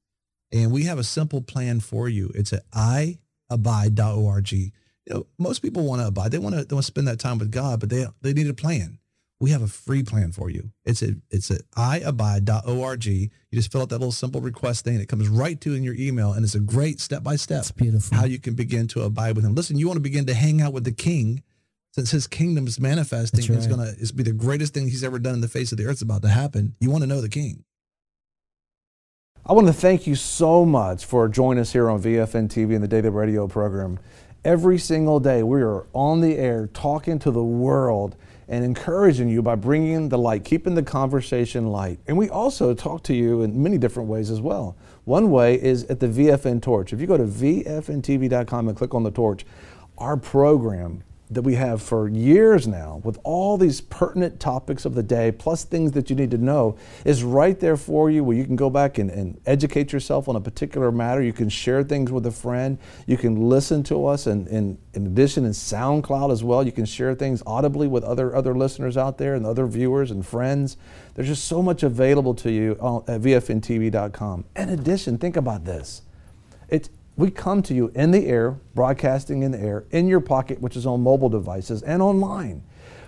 And 0.53 0.71
we 0.71 0.85
have 0.85 0.99
a 0.99 1.05
simple 1.05 1.41
plan 1.41 1.81
for 1.81 2.09
you. 2.09 2.31
It's 2.35 2.53
at 2.53 2.71
iabide.org. 2.71 4.53
You 4.53 4.71
know, 5.09 5.27
most 5.39 5.61
people 5.61 5.85
want 5.85 6.03
to 6.03 6.09
abide. 6.09 6.31
They 6.31 6.39
want 6.39 6.55
to 6.55 6.65
they 6.65 6.75
want 6.75 6.85
to 6.85 6.93
spend 6.93 7.09
that 7.09 7.19
time 7.19 7.39
with 7.39 7.51
God, 7.51 7.81
but 7.81 7.89
they 7.91 8.07
they 8.21 8.33
need 8.33 8.49
a 8.49 8.55
plan. 8.55 8.99
We 9.43 9.51
have 9.51 9.63
a 9.63 9.67
free 9.67 10.05
plan 10.05 10.31
for 10.31 10.51
you. 10.51 10.71
It's 10.85 11.03
a 11.03 11.17
it's 11.29 11.51
at 11.51 11.63
iabide.org. 11.73 13.05
You 13.07 13.29
just 13.53 13.73
fill 13.73 13.83
out 13.83 13.89
that 13.89 13.99
little 13.99 14.13
simple 14.13 14.41
request 14.41 14.85
thing. 14.85 15.01
It 15.01 15.09
comes 15.09 15.29
right 15.29 15.61
to 15.63 15.75
in 15.75 15.83
your 15.83 15.97
email, 15.97 16.33
and 16.33 16.45
it's 16.45 16.55
a 16.55 16.61
great 16.61 17.01
step 17.01 17.25
by 17.25 17.35
step 17.35 17.65
beautiful. 17.75 18.17
how 18.17 18.25
you 18.25 18.39
can 18.39 18.55
begin 18.55 18.87
to 18.89 19.03
abide 19.03 19.35
with 19.35 19.45
Him. 19.45 19.57
Listen, 19.57 19.77
you 19.77 19.89
want 19.89 19.97
to 19.97 20.01
begin 20.01 20.27
to 20.27 20.35
hang 20.35 20.63
out 20.63 20.73
with 20.73 20.85
the 20.85 20.93
King, 20.93 21.43
since 21.91 22.13
His 22.13 22.29
kingdom 22.29 22.69
is 22.69 22.79
manifesting. 22.79 23.45
That's 23.45 23.67
It's 23.67 23.67
gonna 23.67 23.91
it's 23.99 24.13
be 24.13 24.23
the 24.23 24.31
greatest 24.31 24.75
thing 24.75 24.87
He's 24.87 25.03
ever 25.03 25.19
done 25.19 25.35
in 25.35 25.41
the 25.41 25.49
face 25.49 25.73
of 25.73 25.79
the 25.79 25.87
earth. 25.87 25.95
It's 25.95 26.03
about 26.03 26.23
to 26.23 26.29
happen. 26.29 26.77
You 26.79 26.93
want 26.93 27.03
to 27.03 27.09
know 27.09 27.21
the 27.21 27.29
King. 27.29 27.65
I 29.45 29.55
want 29.55 29.67
to 29.67 29.73
thank 29.73 30.07
you 30.07 30.15
so 30.15 30.65
much 30.65 31.05
for 31.05 31.29
joining 31.29 31.63
us 31.63 31.73
here 31.73 31.91
on 31.91 32.01
VFN 32.01 32.47
TV 32.47 32.77
and 32.77 32.85
the 32.85 32.87
Daily 32.87 33.09
Radio 33.09 33.49
program. 33.49 33.99
Every 34.45 34.79
single 34.79 35.19
day, 35.19 35.43
we 35.43 35.63
are 35.63 35.89
on 35.93 36.21
the 36.21 36.37
air 36.37 36.69
talking 36.69 37.19
to 37.19 37.33
the 37.33 37.43
world 37.43 38.15
and 38.49 38.65
encouraging 38.65 39.29
you 39.29 39.43
by 39.43 39.55
bringing 39.55 40.09
the 40.09 40.19
light, 40.19 40.45
keeping 40.45 40.75
the 40.75 40.83
conversation 40.83 41.69
light. 41.69 41.99
And 42.07 42.17
we 42.17 42.29
also 42.29 42.75
talk 42.75 43.03
to 43.05 43.15
you 43.15 43.43
in 43.43 43.63
many 43.63 43.79
different 43.79 44.09
ways 44.09 44.31
as 44.31 44.41
well. 44.41 44.77
One 45.05 45.31
way 45.31 45.61
is 45.61 45.85
at 45.85 46.01
the 46.01 46.09
VFN 46.09 46.63
Torch. 46.63 46.93
If 46.93 47.01
you 47.01 47.07
go 47.07 47.17
to 47.17 47.25
VFNTV.com 47.25 48.69
and 48.69 48.77
click 48.77 48.95
on 48.95 49.03
the 49.03 49.11
torch, 49.11 49.45
our 49.99 50.17
program 50.17 51.03
that 51.35 51.43
we 51.43 51.55
have 51.55 51.83
for 51.83 52.09
years 52.09 52.67
now 52.67 53.01
with 53.05 53.19
all 53.25 53.57
these 53.57 53.81
pertinent 53.81 54.39
topics 54.41 54.85
of 54.85 54.95
the 54.95 55.03
day 55.03 55.33
plus 55.33 55.65
things 55.65 55.93
that 55.93 56.11
you 56.11 56.17
need 56.17 56.31
to 56.31 56.39
know 56.39 56.77
is 57.05 57.25
right 57.25 57.59
there 57.61 57.77
for 57.77 58.11
you 58.11 58.23
where 58.23 58.37
you 58.37 58.45
can 58.45 58.57
go 58.57 58.71
back 58.71 58.99
and, 58.99 59.11
and 59.11 59.41
educate 59.47 59.93
yourself 59.93 60.29
on 60.29 60.37
a 60.37 60.41
particular 60.41 60.91
matter. 60.93 61.23
You 61.23 61.33
can 61.33 61.49
share 61.49 61.83
things 61.83 62.13
with 62.13 62.27
a 62.27 62.31
friend. 62.31 62.79
You 63.07 63.17
can 63.17 63.49
listen 63.49 63.83
to 63.85 64.07
us 64.07 64.27
and, 64.27 64.47
and 64.49 64.79
in 64.95 65.07
addition 65.07 65.45
in 65.45 65.53
soundcloud 65.53 66.31
as 66.33 66.45
well 66.45 66.65
you 66.65 66.73
can 66.73 66.85
share 66.85 67.15
things 67.15 67.43
audibly 67.47 67.89
with 67.89 68.05
other 68.05 68.35
other 68.35 68.55
listeners 68.55 68.97
out 68.97 69.19
there 69.19 69.35
and 69.35 69.47
other 69.47 69.67
viewers 69.67 70.11
and 70.11 70.27
friends. 70.27 70.77
There's 71.15 71.29
just 71.29 71.45
so 71.45 71.63
much 71.63 71.83
available 71.83 72.35
to 72.35 72.51
you 72.51 72.73
at 72.73 73.21
vfntv.com 73.21 74.45
in 74.57 74.69
addition 74.69 75.19
think 75.19 75.37
about 75.37 75.65
this. 75.65 76.03
It's 76.69 76.89
we 77.17 77.31
come 77.31 77.63
to 77.63 77.75
you 77.75 77.93
in 77.95 78.11
the 78.11 78.27
air, 78.27 78.59
broadcasting 78.75 79.43
in 79.43 79.51
the 79.51 79.61
air, 79.61 79.85
in 79.91 80.09
your 80.09 80.21
pocket, 80.21 80.61
which 80.61 80.77
is 80.77 80.87
on 80.87 81.03
mobile 81.03 81.29
devices, 81.29 81.83
and 81.83 82.03
online. 82.03 82.63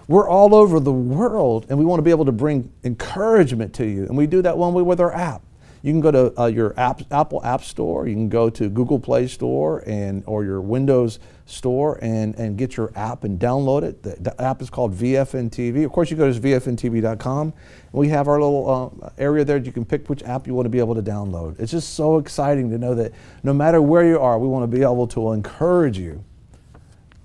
We're 0.06 0.28
all 0.28 0.54
over 0.54 0.78
the 0.80 0.92
world, 0.92 1.66
and 1.68 1.78
we 1.78 1.84
want 1.84 1.98
to 1.98 2.02
be 2.02 2.10
able 2.10 2.26
to 2.26 2.32
bring 2.32 2.70
encouragement 2.84 3.72
to 3.74 3.86
you. 3.86 4.04
And 4.04 4.16
we 4.16 4.26
do 4.26 4.42
that 4.42 4.58
one 4.58 4.74
way 4.74 4.82
with 4.82 5.00
our 5.00 5.12
app. 5.12 5.42
You 5.84 5.92
can 5.92 6.00
go 6.00 6.10
to 6.10 6.40
uh, 6.40 6.46
your 6.46 6.72
app, 6.80 7.02
Apple 7.12 7.44
App 7.44 7.62
Store. 7.62 8.08
You 8.08 8.14
can 8.14 8.30
go 8.30 8.48
to 8.48 8.70
Google 8.70 8.98
Play 8.98 9.26
Store 9.26 9.84
and 9.86 10.24
or 10.24 10.42
your 10.42 10.62
Windows 10.62 11.18
Store 11.44 11.98
and, 12.00 12.34
and 12.36 12.56
get 12.56 12.78
your 12.78 12.90
app 12.96 13.22
and 13.24 13.38
download 13.38 13.82
it. 13.82 14.02
The, 14.02 14.16
the 14.18 14.42
app 14.42 14.62
is 14.62 14.70
called 14.70 14.94
VFN 14.94 15.50
TV. 15.50 15.84
Of 15.84 15.92
course, 15.92 16.10
you 16.10 16.16
go 16.16 16.32
to 16.32 16.40
VFNTV.com. 16.40 17.52
We 17.92 18.08
have 18.08 18.28
our 18.28 18.40
little 18.40 18.98
uh, 19.02 19.10
area 19.18 19.44
there. 19.44 19.58
You 19.58 19.72
can 19.72 19.84
pick 19.84 20.08
which 20.08 20.22
app 20.22 20.46
you 20.46 20.54
want 20.54 20.64
to 20.64 20.70
be 20.70 20.78
able 20.78 20.94
to 20.94 21.02
download. 21.02 21.60
It's 21.60 21.72
just 21.72 21.92
so 21.92 22.16
exciting 22.16 22.70
to 22.70 22.78
know 22.78 22.94
that 22.94 23.12
no 23.42 23.52
matter 23.52 23.82
where 23.82 24.06
you 24.06 24.18
are, 24.18 24.38
we 24.38 24.48
want 24.48 24.62
to 24.62 24.74
be 24.74 24.82
able 24.82 25.06
to 25.08 25.32
encourage 25.32 25.98
you. 25.98 26.24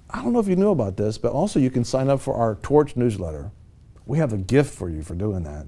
I 0.10 0.22
don't 0.22 0.34
know 0.34 0.40
if 0.40 0.50
you 0.50 0.58
knew 0.58 0.72
about 0.72 0.98
this, 0.98 1.18
but 1.18 1.32
also 1.32 1.62
you 1.62 1.72
can 1.72 1.86
sign 1.86 2.10
up 2.10 2.20
for 2.20 2.36
our 2.36 2.56
Torch 2.56 2.98
newsletter. 2.98 3.52
We 4.06 4.18
have 4.18 4.34
a 4.34 4.38
gift 4.38 4.74
for 4.74 4.90
you 4.90 5.02
for 5.02 5.16
doing 5.16 5.44
that. 5.44 5.68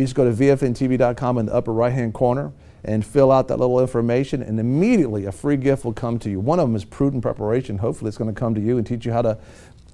You 0.00 0.06
just 0.06 0.16
go 0.16 0.24
to 0.24 0.34
VFNTV.com 0.34 1.36
in 1.36 1.46
the 1.46 1.54
upper 1.54 1.74
right 1.74 1.92
hand 1.92 2.14
corner 2.14 2.52
and 2.84 3.04
fill 3.04 3.30
out 3.30 3.48
that 3.48 3.58
little 3.58 3.80
information, 3.80 4.42
and 4.42 4.58
immediately 4.58 5.26
a 5.26 5.32
free 5.32 5.58
gift 5.58 5.84
will 5.84 5.92
come 5.92 6.18
to 6.20 6.30
you. 6.30 6.40
One 6.40 6.58
of 6.58 6.66
them 6.66 6.74
is 6.74 6.86
prudent 6.86 7.22
preparation. 7.22 7.76
Hopefully, 7.76 8.08
it's 8.08 8.16
going 8.16 8.34
to 8.34 8.38
come 8.38 8.54
to 8.54 8.62
you 8.62 8.78
and 8.78 8.86
teach 8.86 9.04
you 9.04 9.12
how 9.12 9.20
to 9.20 9.38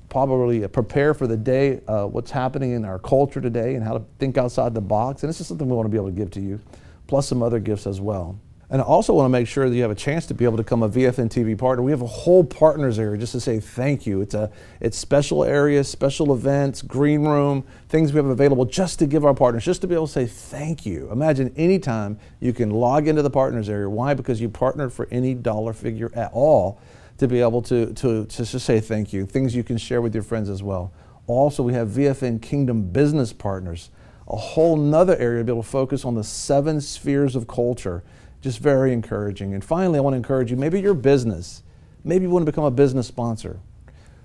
probably 0.09 0.67
prepare 0.69 1.13
for 1.13 1.27
the 1.27 1.37
day, 1.37 1.81
uh, 1.89 2.07
what's 2.07 2.31
happening 2.31 2.71
in 2.71 2.85
our 2.85 3.01
culture 3.01 3.41
today, 3.41 3.75
and 3.75 3.83
how 3.83 3.95
to 3.95 4.05
think 4.21 4.39
outside 4.39 4.75
the 4.75 4.81
box. 4.81 5.25
And 5.25 5.29
this 5.29 5.41
is 5.41 5.49
something 5.49 5.69
we 5.69 5.75
want 5.75 5.87
to 5.87 5.91
be 5.91 5.97
able 5.97 6.11
to 6.11 6.15
give 6.15 6.31
to 6.33 6.41
you, 6.41 6.61
plus 7.09 7.27
some 7.27 7.43
other 7.43 7.59
gifts 7.59 7.89
as 7.89 8.01
well. 8.01 8.39
And 8.68 8.82
I 8.82 8.85
also 8.85 9.12
want 9.12 9.26
to 9.26 9.30
make 9.30 9.46
sure 9.46 9.68
that 9.68 9.76
you 9.76 9.82
have 9.82 9.92
a 9.92 9.96
chance 9.96 10.26
to 10.26 10.35
be 10.35 10.44
able 10.44 10.56
to 10.56 10.64
become 10.64 10.82
a 10.82 10.88
VFN 10.88 11.28
TV 11.28 11.56
partner. 11.56 11.85
We 11.85 11.92
have 11.92 12.02
a 12.02 12.06
whole 12.06 12.42
partners 12.42 12.99
area 12.99 13.16
just 13.16 13.30
to 13.32 13.40
say 13.40 13.61
thank 13.61 14.06
you. 14.06 14.20
It's 14.20 14.35
a 14.35 14.50
it's 14.80 14.99
special 14.99 15.44
areas, 15.44 15.88
special 15.88 16.35
events, 16.35 16.82
green 16.82 17.23
room, 17.23 17.64
things 17.88 18.12
we 18.12 18.16
have 18.16 18.26
available 18.26 18.64
just 18.64 18.99
to 18.99 19.06
give 19.06 19.25
our 19.25 19.35
partners, 19.35 19.64
just 19.64 19.82
to 19.82 19.87
be 19.87 19.94
able 19.94 20.08
to 20.08 20.12
say 20.12 20.26
thank 20.26 20.85
you. 20.85 21.08
Imagine 21.12 21.52
anytime 21.56 22.18
you 22.40 22.52
can 22.52 22.70
log 22.70 23.06
into 23.06 23.23
the 23.23 23.30
partners 23.30 23.68
area. 23.68 23.88
Why? 23.88 24.14
Because 24.14 24.40
you 24.40 24.49
partnered 24.49 24.92
for 24.92 25.06
any 25.12 25.32
dollar 25.32 25.73
figure 25.73 26.11
at 26.14 26.32
all 26.32 26.80
to 27.18 27.28
be 27.28 27.40
able 27.40 27.62
to, 27.62 27.94
to, 27.94 28.26
to 28.26 28.44
just 28.44 28.66
say 28.66 28.80
thank 28.80 29.12
you. 29.12 29.26
Things 29.26 29.54
you 29.54 29.62
can 29.62 29.78
share 29.78 30.02
with 30.02 30.12
your 30.12 30.25
friends 30.25 30.50
as 30.50 30.62
well. 30.62 30.92
Also, 31.28 31.62
we 31.62 31.73
have 31.73 31.88
VFN 31.88 32.42
Kingdom 32.42 32.90
Business 32.90 33.32
Partners, 33.32 33.90
a 34.26 34.37
whole 34.37 34.76
nother 34.76 35.16
area 35.16 35.38
to 35.38 35.44
be 35.44 35.52
able 35.52 35.62
to 35.62 35.68
focus 35.68 36.04
on 36.04 36.16
the 36.16 36.25
seven 36.25 36.80
spheres 36.80 37.37
of 37.37 37.46
culture 37.46 38.02
just 38.40 38.59
very 38.59 38.93
encouraging. 38.93 39.55
And 39.55 39.64
finally, 39.64 39.99
I 39.99 40.02
want 40.02 40.14
to 40.14 40.19
encourage 40.19 40.50
you 40.50 40.57
maybe 40.57 40.81
your 40.81 40.95
business, 40.95 41.62
maybe 42.05 42.25
you 42.25 42.31
want 42.31 42.45
to 42.45 42.50
become 42.50 42.64
a 42.64 42.71
business 42.71 43.07
sponsor. 43.07 43.61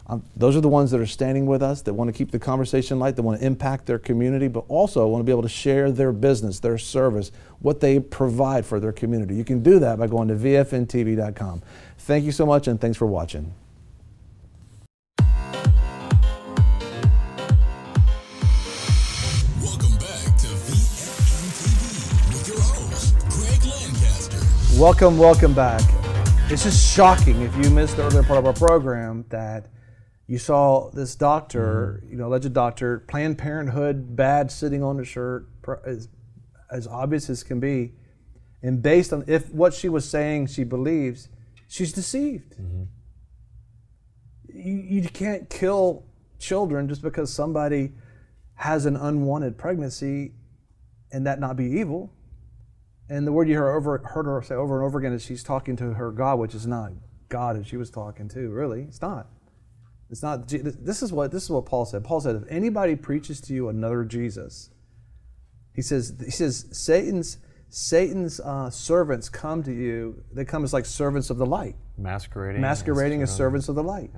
Um, 0.07 0.23
those 0.35 0.57
are 0.57 0.61
the 0.61 0.67
ones 0.67 0.91
that 0.91 0.99
are 0.99 1.05
standing 1.05 1.45
with 1.45 1.63
us, 1.63 1.81
that 1.83 1.93
want 1.93 2.09
to 2.09 2.11
keep 2.11 2.31
the 2.31 2.39
conversation 2.39 2.99
light, 2.99 3.15
that 3.15 3.21
want 3.21 3.39
to 3.39 3.45
impact 3.45 3.85
their 3.85 3.99
community, 3.99 4.49
but 4.49 4.65
also 4.67 5.07
want 5.07 5.21
to 5.21 5.23
be 5.23 5.31
able 5.31 5.43
to 5.43 5.49
share 5.49 5.89
their 5.89 6.11
business, 6.11 6.59
their 6.59 6.77
service, 6.77 7.31
what 7.59 7.79
they 7.79 7.97
provide 7.99 8.65
for 8.65 8.79
their 8.79 8.91
community. 8.91 9.35
You 9.35 9.45
can 9.45 9.63
do 9.63 9.79
that 9.79 9.99
by 9.99 10.07
going 10.07 10.27
to 10.27 10.35
vfntv.com. 10.35 11.61
Thank 11.99 12.25
you 12.25 12.33
so 12.33 12.45
much, 12.45 12.67
and 12.67 12.81
thanks 12.81 12.97
for 12.97 13.05
watching. 13.05 13.53
Welcome, 24.81 25.19
welcome 25.19 25.53
back. 25.53 25.83
It's 26.49 26.63
just 26.63 26.95
shocking 26.95 27.39
if 27.43 27.55
you 27.55 27.69
missed 27.69 27.97
the 27.97 28.03
earlier 28.03 28.23
part 28.23 28.39
of 28.39 28.47
our 28.47 28.53
program 28.53 29.25
that 29.29 29.67
you 30.25 30.39
saw 30.39 30.89
this 30.89 31.13
doctor, 31.13 31.99
mm-hmm. 32.01 32.11
you 32.11 32.17
know, 32.17 32.25
alleged 32.25 32.51
doctor, 32.51 33.05
Planned 33.07 33.37
Parenthood 33.37 34.15
badge 34.15 34.49
sitting 34.49 34.81
on 34.81 34.97
the 34.97 35.05
shirt, 35.05 35.47
as, 35.85 36.09
as 36.71 36.87
obvious 36.87 37.29
as 37.29 37.43
can 37.43 37.59
be. 37.59 37.93
And 38.63 38.81
based 38.81 39.13
on 39.13 39.23
if 39.27 39.53
what 39.53 39.75
she 39.75 39.87
was 39.87 40.09
saying 40.09 40.47
she 40.47 40.63
believes, 40.63 41.29
she's 41.67 41.93
deceived. 41.93 42.53
Mm-hmm. 42.53 42.85
You, 44.47 44.73
you 44.73 45.09
can't 45.09 45.47
kill 45.47 46.07
children 46.39 46.89
just 46.89 47.03
because 47.03 47.31
somebody 47.31 47.91
has 48.55 48.87
an 48.87 48.95
unwanted 48.95 49.59
pregnancy 49.59 50.31
and 51.11 51.27
that 51.27 51.39
not 51.39 51.55
be 51.55 51.65
evil. 51.65 52.11
And 53.11 53.27
the 53.27 53.31
word 53.33 53.49
you 53.49 53.57
heard, 53.57 53.75
over, 53.75 53.97
heard 53.97 54.25
her 54.25 54.41
say 54.41 54.55
over 54.55 54.77
and 54.77 54.85
over 54.85 54.97
again 54.97 55.11
is 55.11 55.21
she's 55.21 55.43
talking 55.43 55.75
to 55.75 55.95
her 55.95 56.11
God, 56.11 56.39
which 56.39 56.55
is 56.55 56.65
not 56.65 56.93
God 57.27 57.57
as 57.57 57.67
she 57.67 57.75
was 57.75 57.89
talking 57.89 58.29
to. 58.29 58.49
Really, 58.49 58.83
it's 58.83 59.01
not. 59.01 59.27
It's 60.09 60.23
not. 60.23 60.47
This 60.47 61.03
is 61.03 61.11
what 61.11 61.29
this 61.29 61.43
is 61.43 61.49
what 61.49 61.65
Paul 61.65 61.83
said. 61.83 62.05
Paul 62.05 62.21
said, 62.21 62.37
if 62.37 62.43
anybody 62.47 62.95
preaches 62.95 63.41
to 63.41 63.53
you 63.53 63.67
another 63.67 64.05
Jesus, 64.05 64.69
he 65.75 65.81
says 65.81 66.15
he 66.23 66.31
says 66.31 66.67
Satan's 66.71 67.37
Satan's 67.67 68.39
uh, 68.39 68.69
servants 68.69 69.27
come 69.27 69.61
to 69.63 69.73
you. 69.73 70.23
They 70.31 70.45
come 70.45 70.63
as 70.63 70.71
like 70.71 70.85
servants 70.85 71.29
of 71.29 71.37
the 71.37 71.45
light, 71.45 71.75
Masquerading. 71.97 72.61
masquerading 72.61 73.23
as 73.23 73.35
servants 73.35 73.67
of 73.67 73.75
the 73.75 73.83
light. 73.83 74.11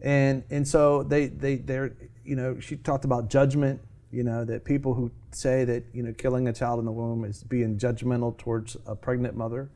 And 0.00 0.42
and 0.48 0.66
so 0.66 1.02
they 1.02 1.26
they 1.26 1.56
they're 1.56 1.94
you 2.24 2.36
know 2.36 2.60
she 2.60 2.76
talked 2.76 3.04
about 3.04 3.28
judgment. 3.28 3.82
You 4.14 4.22
know 4.22 4.44
that 4.44 4.64
people 4.64 4.94
who 4.94 5.10
say 5.32 5.64
that 5.64 5.84
you 5.92 6.02
know 6.02 6.12
killing 6.12 6.46
a 6.46 6.52
child 6.52 6.78
in 6.78 6.84
the 6.84 6.92
womb 6.92 7.24
is 7.24 7.42
being 7.42 7.78
judgmental 7.78 8.36
towards 8.38 8.76
a 8.86 8.94
pregnant 8.94 9.36
mother, 9.36 9.70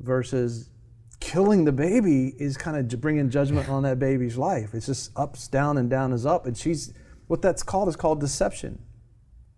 versus 0.00 0.70
killing 1.20 1.64
the 1.64 1.72
baby 1.72 2.34
is 2.38 2.56
kind 2.58 2.76
of 2.76 3.00
bringing 3.00 3.30
judgment 3.30 3.68
on 3.68 3.82
that 3.84 3.98
baby's 3.98 4.36
life. 4.36 4.74
It's 4.74 4.86
just 4.86 5.10
ups, 5.16 5.48
down, 5.48 5.78
and 5.78 5.88
down 5.88 6.12
is 6.12 6.26
up. 6.26 6.46
And 6.46 6.56
she's 6.56 6.92
what 7.26 7.40
that's 7.40 7.62
called 7.62 7.88
is 7.88 7.96
called 7.96 8.20
deception. 8.20 8.78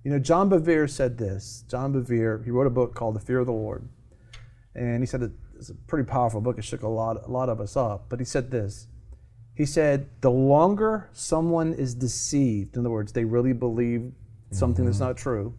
You 0.04 0.12
know, 0.12 0.20
John 0.20 0.48
Bevere 0.48 0.88
said 0.88 1.18
this. 1.18 1.64
John 1.68 1.92
Bevere, 1.92 2.44
he 2.44 2.50
wrote 2.52 2.68
a 2.68 2.70
book 2.70 2.94
called 2.94 3.16
The 3.16 3.20
Fear 3.20 3.40
of 3.40 3.46
the 3.46 3.52
Lord, 3.52 3.88
and 4.74 5.02
he 5.02 5.06
said 5.06 5.22
it- 5.22 5.32
it's 5.56 5.70
a 5.70 5.74
pretty 5.74 6.08
powerful 6.08 6.40
book. 6.40 6.56
It 6.56 6.64
shook 6.64 6.82
a 6.82 6.88
lot, 6.88 7.26
a 7.26 7.30
lot 7.30 7.48
of 7.48 7.60
us 7.60 7.76
up. 7.76 8.06
But 8.08 8.20
he 8.20 8.24
said 8.24 8.52
this. 8.52 8.86
He 9.58 9.66
said, 9.66 10.08
the 10.20 10.30
longer 10.30 11.10
someone 11.12 11.74
is 11.74 11.92
deceived, 11.92 12.76
in 12.76 12.82
other 12.82 12.90
words, 12.90 13.10
they 13.10 13.24
really 13.24 13.52
believe 13.52 14.12
something 14.52 14.84
that's 14.84 15.00
not 15.00 15.16
true, 15.16 15.52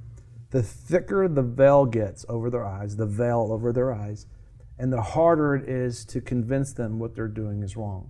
the 0.52 0.64
thicker 0.64 1.28
the 1.28 1.44
veil 1.44 1.86
gets 1.86 2.26
over 2.30 2.50
their 2.50 2.66
eyes, 2.66 2.96
the 2.96 3.06
veil 3.06 3.50
over 3.52 3.74
their 3.74 3.92
eyes, 3.92 4.26
and 4.78 4.94
the 4.94 5.02
harder 5.02 5.54
it 5.54 5.68
is 5.68 6.06
to 6.06 6.22
convince 6.22 6.72
them 6.72 6.98
what 6.98 7.14
they're 7.14 7.28
doing 7.28 7.62
is 7.62 7.76
wrong. 7.76 8.10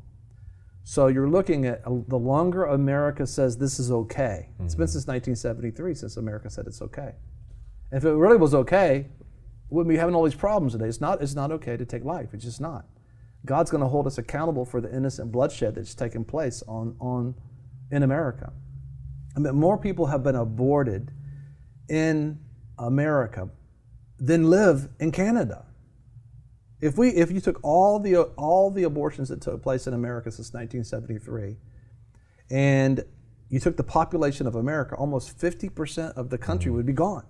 So 0.84 1.08
you're 1.08 1.28
looking 1.28 1.66
at 1.66 1.82
uh, 1.88 2.02
the 2.08 2.20
longer 2.20 2.66
America 2.66 3.26
says 3.26 3.58
this 3.58 3.80
is 3.80 3.92
okay. 3.92 4.50
It's 4.64 4.76
been 4.76 4.88
since 4.88 5.08
1973 5.08 5.96
since 5.96 6.18
America 6.18 6.52
said 6.52 6.68
it's 6.68 6.84
okay. 6.84 7.16
And 7.90 7.98
if 7.98 8.06
it 8.06 8.12
really 8.12 8.38
was 8.38 8.54
okay, 8.54 9.08
we 9.72 9.78
wouldn't 9.78 9.90
be 9.90 9.98
having 9.98 10.14
all 10.14 10.24
these 10.24 10.36
problems 10.36 10.74
today. 10.74 10.86
It's 10.86 11.02
not. 11.02 11.24
It's 11.24 11.34
not 11.34 11.52
okay 11.52 11.78
to 11.78 11.86
take 11.86 12.04
life. 12.06 12.36
It's 12.36 12.44
just 12.44 12.62
not. 12.62 12.86
God's 13.46 13.72
going 13.72 13.82
to 13.82 13.88
hold 13.88 14.06
us 14.08 14.18
accountable 14.18 14.66
for 14.66 14.82
the 14.82 14.94
innocent 14.94 15.32
bloodshed 15.32 15.76
that's 15.76 15.96
taken 15.96 16.26
place 16.26 16.62
on 16.68 16.96
on 17.00 17.36
in 17.92 18.04
America. 18.04 18.52
I 19.36 19.40
mean, 19.40 19.56
more 19.56 19.78
people 19.78 20.08
have 20.08 20.24
been 20.24 20.36
aborted 20.36 21.12
in 21.88 22.40
America 22.78 23.50
than 24.20 24.50
live 24.50 24.90
in 25.00 25.12
Canada. 25.12 25.66
If 26.82 26.98
we 26.98 27.10
if 27.10 27.32
you 27.32 27.42
took 27.42 27.60
all 27.64 28.00
the 28.00 28.18
all 28.38 28.72
the 28.72 28.84
abortions 28.84 29.30
that 29.30 29.42
took 29.42 29.62
place 29.62 29.88
in 29.88 29.94
America 29.94 30.32
since 30.32 30.54
1973 30.54 31.58
and 32.52 33.04
you 33.50 33.60
took 33.60 33.78
the 33.78 33.84
population 33.84 34.48
of 34.48 34.56
America, 34.56 34.96
almost 34.96 35.38
50% 35.40 36.14
of 36.14 36.30
the 36.30 36.38
country 36.38 36.72
mm. 36.72 36.76
would 36.76 36.86
be 36.86 36.94
gone. 36.94 37.26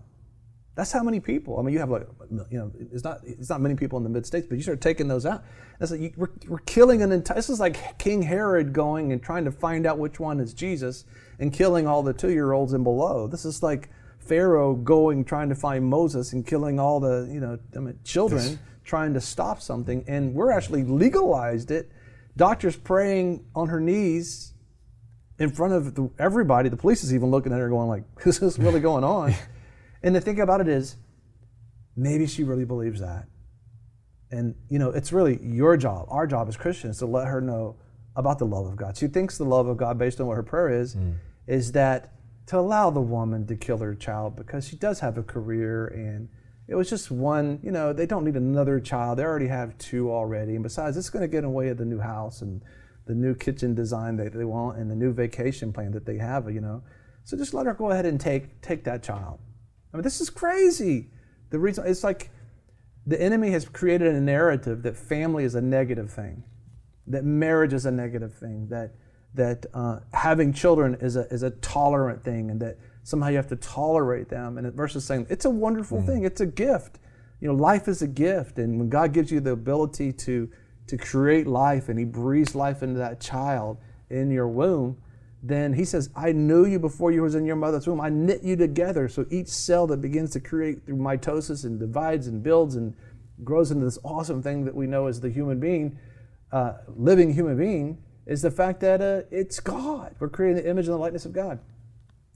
That's 0.75 0.91
how 0.91 1.03
many 1.03 1.19
people. 1.19 1.59
I 1.59 1.61
mean, 1.61 1.73
you 1.73 1.79
have 1.79 1.89
like, 1.89 2.07
you 2.29 2.57
know, 2.57 2.71
it's 2.91 3.03
not 3.03 3.19
it's 3.23 3.49
not 3.49 3.59
many 3.59 3.75
people 3.75 3.97
in 3.97 4.03
the 4.03 4.09
mid 4.09 4.25
states, 4.25 4.47
but 4.47 4.55
you 4.55 4.61
start 4.61 4.79
taking 4.79 5.07
those 5.07 5.25
out. 5.25 5.43
That's 5.77 5.91
like 5.91 5.99
you, 5.99 6.13
we're, 6.15 6.29
we're 6.47 6.59
killing 6.59 7.01
an 7.01 7.11
entire. 7.11 7.35
This 7.35 7.49
is 7.49 7.59
like 7.59 7.97
King 7.97 8.21
Herod 8.21 8.71
going 8.71 9.11
and 9.11 9.21
trying 9.21 9.45
to 9.45 9.51
find 9.51 9.85
out 9.85 9.97
which 9.97 10.19
one 10.19 10.39
is 10.39 10.53
Jesus 10.53 11.05
and 11.39 11.51
killing 11.51 11.85
all 11.85 12.01
the 12.01 12.13
two 12.13 12.31
year 12.31 12.53
olds 12.53 12.73
and 12.73 12.83
below. 12.83 13.27
This 13.27 13.43
is 13.43 13.61
like 13.61 13.89
Pharaoh 14.19 14.75
going 14.75 15.25
trying 15.25 15.49
to 15.49 15.55
find 15.55 15.83
Moses 15.85 16.33
and 16.33 16.45
killing 16.45 16.79
all 16.79 16.99
the 16.99 17.29
you 17.31 17.39
know 17.39 17.59
I 17.75 17.79
mean, 17.79 17.99
children 18.03 18.59
trying 18.83 19.13
to 19.13 19.21
stop 19.21 19.61
something, 19.61 20.03
and 20.07 20.33
we're 20.33 20.51
actually 20.51 20.83
legalized 20.83 21.71
it. 21.71 21.91
Doctors 22.37 22.77
praying 22.77 23.45
on 23.53 23.67
her 23.67 23.81
knees 23.81 24.53
in 25.39 25.49
front 25.49 25.73
of 25.73 25.95
the, 25.95 26.09
everybody. 26.17 26.69
The 26.69 26.77
police 26.77 27.03
is 27.03 27.13
even 27.13 27.31
looking 27.31 27.51
at 27.51 27.59
her, 27.59 27.69
going 27.69 27.87
like, 27.87 28.03
"This 28.23 28.41
is 28.41 28.57
really 28.59 28.79
going 28.79 29.03
on." 29.03 29.33
and 30.03 30.15
the 30.15 30.21
thing 30.21 30.39
about 30.39 30.61
it 30.61 30.67
is, 30.67 30.95
maybe 31.95 32.27
she 32.27 32.43
really 32.43 32.65
believes 32.65 33.01
that. 33.01 33.27
And 34.31 34.55
you 34.69 34.79
know, 34.79 34.89
it's 34.89 35.11
really 35.11 35.39
your 35.41 35.75
job, 35.77 36.07
our 36.09 36.27
job 36.27 36.47
as 36.47 36.57
Christians, 36.57 36.99
to 36.99 37.05
let 37.05 37.27
her 37.27 37.41
know 37.41 37.77
about 38.15 38.39
the 38.39 38.45
love 38.45 38.65
of 38.65 38.75
God. 38.75 38.97
She 38.97 39.07
thinks 39.07 39.37
the 39.37 39.45
love 39.45 39.67
of 39.67 39.77
God, 39.77 39.97
based 39.97 40.19
on 40.19 40.27
what 40.27 40.35
her 40.35 40.43
prayer 40.43 40.69
is, 40.69 40.93
hmm. 40.93 41.13
is 41.47 41.71
that 41.73 42.13
to 42.47 42.57
allow 42.57 42.89
the 42.89 43.01
woman 43.01 43.45
to 43.47 43.55
kill 43.55 43.77
her 43.77 43.93
child 43.93 44.35
because 44.35 44.67
she 44.67 44.75
does 44.75 44.99
have 44.99 45.17
a 45.17 45.23
career 45.23 45.87
and 45.87 46.29
it 46.67 46.75
was 46.75 46.89
just 46.89 47.09
one, 47.09 47.59
you 47.63 47.71
know, 47.71 47.93
they 47.93 48.05
don't 48.05 48.23
need 48.23 48.35
another 48.35 48.79
child. 48.79 49.17
They 49.17 49.23
already 49.23 49.47
have 49.47 49.75
two 49.79 50.11
already. 50.11 50.53
And 50.53 50.61
besides, 50.61 50.97
it's 50.97 51.09
going 51.09 51.21
to 51.23 51.27
get 51.27 51.39
in 51.39 51.43
the 51.45 51.49
way 51.49 51.69
of 51.69 51.77
the 51.77 51.85
new 51.85 51.99
house 51.99 52.41
and 52.41 52.61
the 53.05 53.15
new 53.15 53.33
kitchen 53.33 53.73
design 53.73 54.17
that 54.17 54.33
they 54.33 54.45
want 54.45 54.77
and 54.77 54.89
the 54.89 54.95
new 54.95 55.11
vacation 55.11 55.73
plan 55.73 55.91
that 55.93 56.05
they 56.05 56.17
have, 56.17 56.51
you 56.51 56.61
know. 56.61 56.83
So 57.23 57.35
just 57.37 57.55
let 57.55 57.65
her 57.65 57.73
go 57.73 57.89
ahead 57.89 58.05
and 58.05 58.19
take 58.19 58.61
take 58.61 58.83
that 58.83 59.01
child. 59.01 59.39
I 59.93 59.97
mean, 59.97 60.03
this 60.03 60.21
is 60.21 60.29
crazy. 60.29 61.09
The 61.49 61.59
reason 61.59 61.85
it's 61.87 62.03
like 62.03 62.29
the 63.05 63.19
enemy 63.21 63.51
has 63.51 63.67
created 63.67 64.13
a 64.13 64.21
narrative 64.21 64.83
that 64.83 64.95
family 64.95 65.43
is 65.43 65.55
a 65.55 65.61
negative 65.61 66.11
thing, 66.11 66.43
that 67.07 67.23
marriage 67.23 67.73
is 67.73 67.85
a 67.85 67.91
negative 67.91 68.33
thing, 68.33 68.67
that 68.69 68.93
that 69.33 69.65
uh, 69.73 69.99
having 70.13 70.53
children 70.53 70.95
is 71.01 71.15
a 71.15 71.21
is 71.33 71.43
a 71.43 71.51
tolerant 71.51 72.23
thing, 72.23 72.51
and 72.51 72.59
that 72.61 72.77
somehow 73.03 73.29
you 73.29 73.37
have 73.37 73.47
to 73.47 73.55
tolerate 73.55 74.29
them. 74.29 74.57
And 74.57 74.71
versus 74.73 75.05
saying 75.05 75.27
it's 75.29 75.45
a 75.45 75.49
wonderful 75.49 76.01
thing, 76.01 76.23
it's 76.23 76.41
a 76.41 76.45
gift. 76.45 76.99
You 77.39 77.47
know, 77.47 77.55
life 77.55 77.87
is 77.87 78.01
a 78.01 78.07
gift, 78.07 78.59
and 78.59 78.77
when 78.77 78.89
God 78.89 79.13
gives 79.13 79.31
you 79.31 79.39
the 79.39 79.51
ability 79.51 80.13
to 80.13 80.49
to 80.87 80.97
create 80.97 81.47
life, 81.47 81.89
and 81.89 81.97
He 81.97 82.05
breathes 82.05 82.53
life 82.53 82.83
into 82.83 82.99
that 82.99 83.19
child 83.19 83.77
in 84.09 84.29
your 84.29 84.47
womb, 84.47 84.97
then 85.41 85.73
He 85.73 85.85
says, 85.85 86.09
"I 86.15 86.31
knew 86.31 86.65
you 86.65 86.79
before 86.79 87.11
you 87.11 87.21
was 87.21 87.35
in 87.35 87.45
your 87.45 87.55
mother's 87.55 87.87
womb. 87.87 88.01
I 88.01 88.09
knit 88.09 88.43
you 88.43 88.55
together." 88.55 89.07
So 89.07 89.25
each 89.29 89.47
cell 89.47 89.87
that 89.87 90.01
begins 90.01 90.31
to 90.31 90.39
create 90.39 90.85
through 90.85 90.97
mitosis 90.97 91.63
and 91.63 91.79
divides 91.79 92.27
and 92.27 92.43
builds 92.43 92.75
and 92.75 92.93
grows 93.43 93.71
into 93.71 93.85
this 93.85 93.99
awesome 94.03 94.41
thing 94.41 94.65
that 94.65 94.75
we 94.75 94.87
know 94.87 95.07
as 95.07 95.21
the 95.21 95.29
human 95.29 95.59
being, 95.59 95.97
uh, 96.51 96.73
living 96.87 97.33
human 97.33 97.57
being, 97.57 98.03
is 98.25 98.41
the 98.41 98.51
fact 98.51 98.81
that 98.81 99.01
uh, 99.01 99.21
it's 99.31 99.59
God. 99.59 100.15
We're 100.19 100.29
creating 100.29 100.63
the 100.63 100.69
image 100.69 100.85
and 100.85 100.93
the 100.93 100.99
likeness 100.99 101.25
of 101.25 101.33
God. 101.33 101.59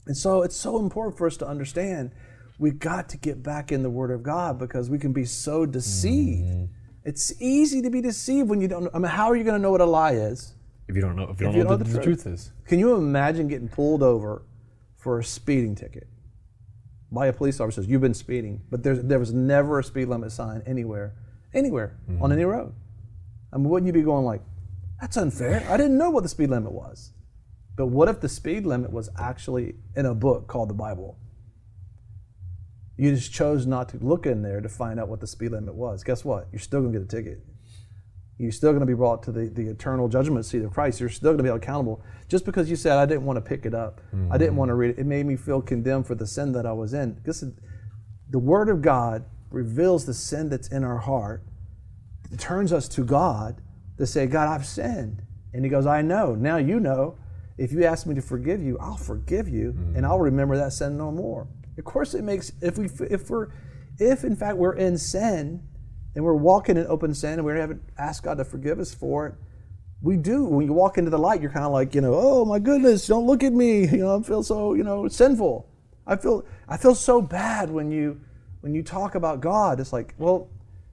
And 0.06 0.16
so 0.16 0.42
it's 0.42 0.56
so 0.56 0.78
important 0.78 1.16
for 1.16 1.26
us 1.26 1.36
to 1.38 1.46
understand 1.46 2.10
we've 2.58 2.78
got 2.78 3.08
to 3.10 3.16
get 3.16 3.42
back 3.42 3.72
in 3.72 3.82
the 3.82 3.90
Word 3.90 4.10
of 4.10 4.22
God 4.22 4.58
because 4.58 4.90
we 4.90 4.98
can 4.98 5.12
be 5.12 5.24
so 5.24 5.66
deceived. 5.66 6.68
It's 7.04 7.40
easy 7.40 7.82
to 7.82 7.90
be 7.90 8.00
deceived 8.00 8.48
when 8.48 8.60
you 8.60 8.68
don't. 8.68 8.88
I 8.94 8.98
mean, 8.98 9.10
how 9.10 9.26
are 9.30 9.36
you 9.36 9.44
going 9.44 9.56
to 9.56 9.62
know 9.62 9.70
what 9.70 9.80
a 9.80 9.86
lie 9.86 10.12
is? 10.12 10.54
If 10.88 10.96
you 10.96 11.02
don't 11.02 11.16
know, 11.16 11.30
if 11.30 11.40
you 11.40 11.46
don't 11.46 11.58
know 11.58 11.64
what 11.64 11.78
the, 11.78 11.84
the 11.84 12.02
truth 12.02 12.26
is. 12.26 12.52
Can 12.66 12.78
you 12.78 12.94
imagine 12.94 13.48
getting 13.48 13.68
pulled 13.68 14.02
over 14.02 14.42
for 14.96 15.18
a 15.18 15.24
speeding 15.24 15.74
ticket 15.74 16.08
by 17.10 17.26
a 17.26 17.32
police 17.32 17.60
officer? 17.60 17.82
Says 17.82 17.90
you've 17.90 18.02
been 18.02 18.14
speeding, 18.14 18.62
but 18.70 18.82
there's, 18.82 19.02
there 19.02 19.18
was 19.18 19.32
never 19.32 19.78
a 19.78 19.84
speed 19.84 20.08
limit 20.08 20.32
sign 20.32 20.62
anywhere, 20.66 21.14
anywhere 21.54 21.96
on 22.20 22.32
any 22.32 22.42
mm-hmm. 22.42 22.50
road. 22.50 22.74
I 23.52 23.56
mean, 23.56 23.68
wouldn't 23.68 23.86
you 23.86 23.92
be 23.92 24.02
going 24.02 24.24
like, 24.24 24.42
"That's 25.00 25.16
unfair"? 25.16 25.66
I 25.70 25.76
didn't 25.76 25.96
know 25.96 26.10
what 26.10 26.22
the 26.22 26.28
speed 26.28 26.50
limit 26.50 26.72
was. 26.72 27.12
But 27.76 27.86
what 27.86 28.08
if 28.08 28.20
the 28.20 28.28
speed 28.28 28.66
limit 28.66 28.92
was 28.92 29.08
actually 29.18 29.74
in 29.96 30.06
a 30.06 30.14
book 30.14 30.46
called 30.46 30.70
the 30.70 30.74
Bible? 30.74 31.18
You 32.96 33.12
just 33.14 33.32
chose 33.32 33.66
not 33.66 33.88
to 33.88 33.96
look 33.98 34.26
in 34.26 34.42
there 34.42 34.60
to 34.60 34.68
find 34.68 35.00
out 35.00 35.08
what 35.08 35.20
the 35.20 35.26
speed 35.26 35.50
limit 35.50 35.74
was. 35.74 36.04
Guess 36.04 36.24
what? 36.24 36.46
You're 36.52 36.60
still 36.60 36.80
going 36.80 36.92
to 36.92 37.00
get 37.00 37.04
a 37.04 37.16
ticket. 37.16 37.44
You're 38.38 38.52
still 38.52 38.70
going 38.70 38.80
to 38.80 38.86
be 38.86 38.94
brought 38.94 39.22
to 39.24 39.32
the, 39.32 39.48
the 39.48 39.68
eternal 39.68 40.08
judgment 40.08 40.44
seat 40.44 40.62
of 40.62 40.72
Christ. 40.72 40.98
You're 40.98 41.08
still 41.08 41.30
going 41.30 41.38
to 41.38 41.42
be 41.44 41.48
held 41.48 41.62
accountable. 41.62 42.02
Just 42.28 42.44
because 42.44 42.68
you 42.68 42.74
said, 42.74 42.98
I 42.98 43.06
didn't 43.06 43.24
want 43.24 43.36
to 43.36 43.40
pick 43.40 43.64
it 43.64 43.74
up, 43.74 44.00
I 44.12 44.36
didn't 44.38 44.50
mm-hmm. 44.50 44.56
want 44.56 44.68
to 44.70 44.74
read 44.74 44.90
it, 44.90 44.98
it 44.98 45.06
made 45.06 45.24
me 45.24 45.36
feel 45.36 45.62
condemned 45.62 46.06
for 46.06 46.14
the 46.14 46.26
sin 46.26 46.52
that 46.52 46.66
I 46.66 46.72
was 46.72 46.94
in. 46.94 47.20
Listen, 47.24 47.56
the 48.30 48.40
Word 48.40 48.68
of 48.68 48.82
God 48.82 49.24
reveals 49.50 50.04
the 50.04 50.14
sin 50.14 50.48
that's 50.48 50.68
in 50.68 50.82
our 50.82 50.98
heart. 50.98 51.44
It 52.32 52.40
turns 52.40 52.72
us 52.72 52.88
to 52.88 53.04
God 53.04 53.62
to 53.98 54.06
say, 54.06 54.26
God, 54.26 54.48
I've 54.48 54.66
sinned. 54.66 55.22
And 55.52 55.64
He 55.64 55.70
goes, 55.70 55.86
I 55.86 56.02
know. 56.02 56.34
Now 56.34 56.56
you 56.56 56.80
know. 56.80 57.16
If 57.56 57.70
you 57.70 57.84
ask 57.84 58.04
me 58.04 58.16
to 58.16 58.20
forgive 58.20 58.60
you, 58.60 58.76
I'll 58.80 58.96
forgive 58.96 59.48
you 59.48 59.72
mm-hmm. 59.72 59.94
and 59.94 60.04
I'll 60.04 60.18
remember 60.18 60.56
that 60.56 60.72
sin 60.72 60.98
no 60.98 61.12
more. 61.12 61.46
Of 61.78 61.84
course, 61.84 62.14
it 62.14 62.22
makes, 62.22 62.50
if, 62.60 62.78
we, 62.78 62.88
if 63.08 63.30
we're, 63.30 63.48
if 64.00 64.24
in 64.24 64.34
fact 64.34 64.56
we're 64.56 64.74
in 64.74 64.98
sin, 64.98 65.62
and 66.14 66.24
we're 66.24 66.34
walking 66.34 66.76
in 66.76 66.86
open 66.86 67.14
sin 67.14 67.34
and 67.34 67.44
we 67.44 67.52
haven't 67.52 67.82
asked 67.98 68.22
God 68.22 68.38
to 68.38 68.44
forgive 68.44 68.78
us 68.78 68.94
for 68.94 69.26
it, 69.26 69.34
we 70.00 70.16
do. 70.16 70.44
When 70.44 70.66
you 70.66 70.72
walk 70.72 70.98
into 70.98 71.10
the 71.10 71.18
light, 71.18 71.40
you're 71.40 71.50
kind 71.50 71.64
of 71.64 71.72
like, 71.72 71.94
you 71.94 72.00
know, 72.00 72.14
oh 72.14 72.44
my 72.44 72.58
goodness, 72.58 73.06
don't 73.06 73.26
look 73.26 73.42
at 73.42 73.52
me. 73.52 73.86
You 73.94 73.98
know, 73.98 74.18
I 74.18 74.22
feel 74.22 74.42
so, 74.42 74.74
you 74.74 74.84
know, 74.84 75.08
sinful. 75.08 75.68
I 76.06 76.16
feel 76.16 76.44
I 76.68 76.76
feel 76.76 76.94
so 76.94 77.22
bad 77.22 77.70
when 77.70 77.90
you 77.90 78.20
when 78.60 78.74
you 78.74 78.82
talk 78.82 79.14
about 79.14 79.40
God. 79.40 79.80
It's 79.80 79.92
like, 79.92 80.14
well, 80.18 80.50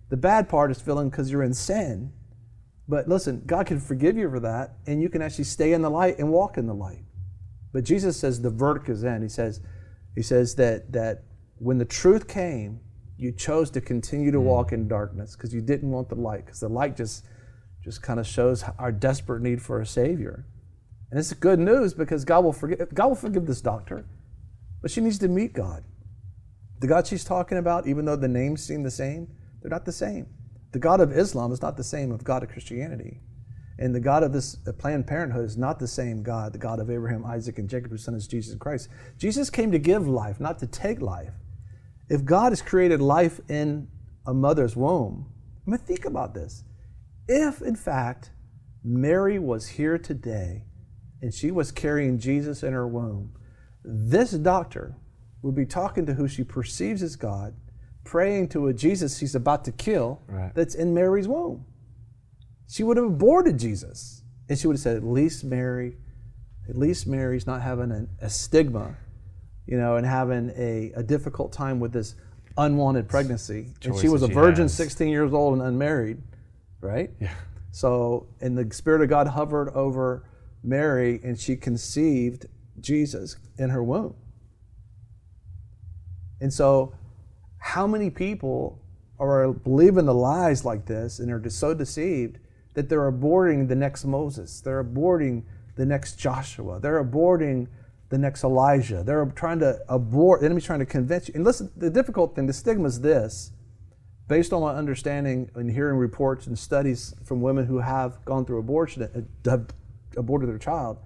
the 0.10 0.18
bad 0.18 0.48
part 0.50 0.72
is 0.72 0.80
feeling 0.80 1.10
because 1.10 1.32
you're 1.32 1.44
in 1.44 1.54
sin. 1.54 2.14
But 2.88 3.08
listen, 3.08 3.44
God 3.46 3.66
can 3.66 3.80
forgive 3.80 4.18
you 4.18 4.30
for 4.30 4.40
that, 4.42 4.76
and 4.88 5.02
you 5.02 5.10
can 5.10 5.22
actually 5.22 5.46
stay 5.46 5.74
in 5.74 5.82
the 5.82 5.90
light 5.90 6.20
and 6.20 6.32
walk 6.32 6.58
in 6.58 6.68
the 6.68 6.74
light. 6.74 7.06
But 7.74 7.84
Jesus 7.84 8.18
says 8.18 8.42
the 8.42 8.50
verdict 8.50 8.90
is 8.90 9.04
in. 9.04 9.22
He 9.22 9.30
says, 9.30 9.62
He 10.16 10.22
says 10.22 10.56
that 10.56 10.92
that 10.92 11.24
when 11.58 11.78
the 11.78 11.86
truth 11.86 12.28
came, 12.28 12.80
you 13.22 13.32
chose 13.32 13.70
to 13.70 13.80
continue 13.80 14.32
to 14.32 14.42
walk 14.42 14.72
in 14.72 14.88
darkness 14.88 15.36
because 15.36 15.54
you 15.54 15.62
didn't 15.62 15.92
want 15.92 16.10
the 16.10 16.16
light 16.16 16.44
because 16.44 16.60
the 16.60 16.68
light 16.68 16.98
just 16.98 17.24
just 17.84 18.02
kind 18.02 18.20
of 18.20 18.26
shows 18.26 18.64
our 18.80 18.92
desperate 18.92 19.42
need 19.42 19.62
for 19.62 19.80
a 19.80 19.86
savior. 19.86 20.46
And 21.12 21.20
it's 21.20 21.32
good 21.34 21.60
news 21.60 21.94
because 21.94 22.26
god 22.26 22.44
will 22.44 22.52
forgive 22.52 22.92
god 22.96 23.08
will 23.08 23.16
forgive 23.16 23.46
this 23.46 23.62
doctor 23.62 24.08
but 24.82 24.90
she 24.90 25.02
needs 25.02 25.20
to 25.20 25.28
meet 25.28 25.54
god. 25.54 25.84
The 26.80 26.88
god 26.88 27.06
she's 27.06 27.24
talking 27.24 27.60
about 27.60 27.86
even 27.86 28.06
though 28.06 28.16
the 28.16 28.28
names 28.28 28.64
seem 28.64 28.82
the 28.82 28.90
same 28.90 29.28
they're 29.62 29.70
not 29.70 29.86
the 29.86 29.92
same. 29.92 30.26
The 30.72 30.80
god 30.80 31.00
of 31.00 31.16
islam 31.16 31.52
is 31.52 31.62
not 31.62 31.78
the 31.78 31.84
same 31.84 32.12
of 32.12 32.24
god 32.24 32.42
of 32.42 32.50
christianity. 32.50 33.20
And 33.78 33.94
the 33.94 34.00
god 34.00 34.24
of 34.24 34.34
this 34.34 34.58
uh, 34.68 34.72
planned 34.72 35.06
parenthood 35.06 35.46
is 35.46 35.58
not 35.58 35.78
the 35.78 35.88
same 35.88 36.24
god 36.24 36.54
the 36.54 36.60
god 36.60 36.80
of 36.80 36.90
abraham 36.90 37.24
isaac 37.26 37.60
and 37.60 37.70
jacob 37.70 37.92
whose 37.92 38.04
son 38.04 38.16
is 38.16 38.26
jesus 38.28 38.56
christ. 38.56 38.90
Jesus 39.20 39.52
came 39.52 39.72
to 39.72 39.78
give 39.78 40.08
life 40.08 40.40
not 40.40 40.58
to 40.58 40.66
take 40.66 41.02
life 41.02 41.34
if 42.12 42.26
God 42.26 42.52
has 42.52 42.62
created 42.62 43.00
life 43.02 43.40
in 43.48 43.88
a 44.28 44.34
mother's 44.34 44.76
womb, 44.76 45.32
I 45.66 45.72
mean, 45.72 45.80
think 45.80 46.04
about 46.04 46.34
this. 46.34 46.66
If, 47.26 47.62
in 47.62 47.78
fact, 47.78 48.32
Mary 48.84 49.40
was 49.40 49.66
here 49.70 49.98
today 49.98 50.66
and 51.22 51.34
she 51.34 51.52
was 51.52 51.72
carrying 51.72 52.20
Jesus 52.20 52.64
in 52.64 52.74
her 52.74 52.86
womb, 52.86 53.32
this 53.86 54.32
doctor 54.32 54.98
would 55.42 55.56
be 55.56 55.66
talking 55.66 56.06
to 56.06 56.14
who 56.16 56.28
she 56.28 56.44
perceives 56.44 57.02
as 57.02 57.16
God, 57.16 57.56
praying 58.04 58.50
to 58.50 58.68
a 58.68 58.74
Jesus 58.74 59.18
she's 59.18 59.34
about 59.34 59.64
to 59.64 59.72
kill 59.72 60.22
Right. 60.28 60.54
that's 60.54 60.76
in 60.76 60.94
Mary's 60.94 61.30
womb. 61.30 61.66
She 62.68 62.84
would 62.84 62.98
have 62.98 63.06
aborted 63.06 63.58
Jesus. 63.58 64.22
And 64.50 64.60
she 64.60 64.68
would 64.68 64.74
have 64.74 64.82
said, 64.82 64.98
at 64.98 65.04
least 65.06 65.46
Mary, 65.46 65.96
at 66.68 66.78
least 66.78 67.08
Mary's 67.08 67.48
not 67.48 67.62
having 67.62 67.90
a, 67.92 68.06
a 68.26 68.30
stigma 68.30 68.98
you 69.66 69.78
know, 69.78 69.96
and 69.96 70.06
having 70.06 70.52
a, 70.58 70.92
a 70.96 71.04
difficult 71.04 71.54
time 71.54 71.80
with 71.80 71.94
this 71.94 72.16
unwanted 72.58 73.08
pregnancy. 73.08 73.68
and 73.84 73.98
she 73.98 74.10
was 74.10 74.24
a 74.24 74.28
she 74.28 74.34
virgin, 74.34 74.64
has. 74.64 74.74
16 74.74 75.08
years 75.08 75.34
old 75.34 75.54
and 75.54 75.62
unmarried, 75.62 76.22
right? 76.82 77.12
Yeah. 77.20 77.34
So, 77.72 78.28
and 78.42 78.58
the 78.58 78.74
Spirit 78.74 79.02
of 79.02 79.10
God 79.10 79.28
hovered 79.28 79.70
over 79.70 80.24
Mary, 80.64 81.20
and 81.24 81.40
she 81.40 81.56
conceived 81.56 82.46
Jesus 82.80 83.38
in 83.58 83.70
her 83.70 83.84
womb. 83.84 84.16
And 86.42 86.54
so, 86.54 86.94
how 87.60 87.88
many 87.88 88.10
people 88.10 88.82
are 89.20 89.54
believing 89.54 90.06
the 90.06 90.14
lies 90.14 90.66
like 90.66 90.86
this 90.86 91.20
and 91.20 91.32
are 91.32 91.40
just 91.40 91.60
so 91.60 91.74
deceived 91.74 92.40
that 92.74 92.90
they're 92.90 93.12
aborting 93.12 93.68
the 93.68 93.76
next 93.76 94.04
Moses? 94.04 94.60
They're 94.62 94.84
aborting 94.84 95.44
the 95.76 95.86
next 95.86 96.20
Joshua. 96.20 96.80
They're 96.80 97.04
aborting 97.04 97.68
the 98.12 98.18
next 98.18 98.44
Elijah. 98.44 99.04
They're 99.04 99.26
trying 99.36 99.60
to 99.60 99.80
abort, 99.88 100.42
the 100.42 100.46
enemy's 100.46 100.66
trying 100.66 100.80
to 100.80 100.86
convince 100.86 101.30
you. 101.30 101.34
And 101.36 101.46
listen, 101.46 101.72
the 101.78 101.90
difficult 101.90 102.36
thing, 102.36 102.46
the 102.46 102.54
stigma 102.54 102.88
is 102.88 103.02
this. 103.02 103.52
Based 104.28 104.54
on 104.54 104.62
my 104.62 104.76
understanding 104.76 105.50
and 105.56 105.72
hearing 105.72 105.98
reports 105.98 106.46
and 106.48 106.60
studies 106.60 107.14
from 107.24 107.42
women 107.42 107.66
who 107.66 107.80
have 107.80 108.24
gone 108.26 108.46
through 108.46 108.60
abortion, 108.60 109.04
uh, 109.50 109.58
aborted 110.16 110.50
their 110.50 110.58
child, 110.58 111.00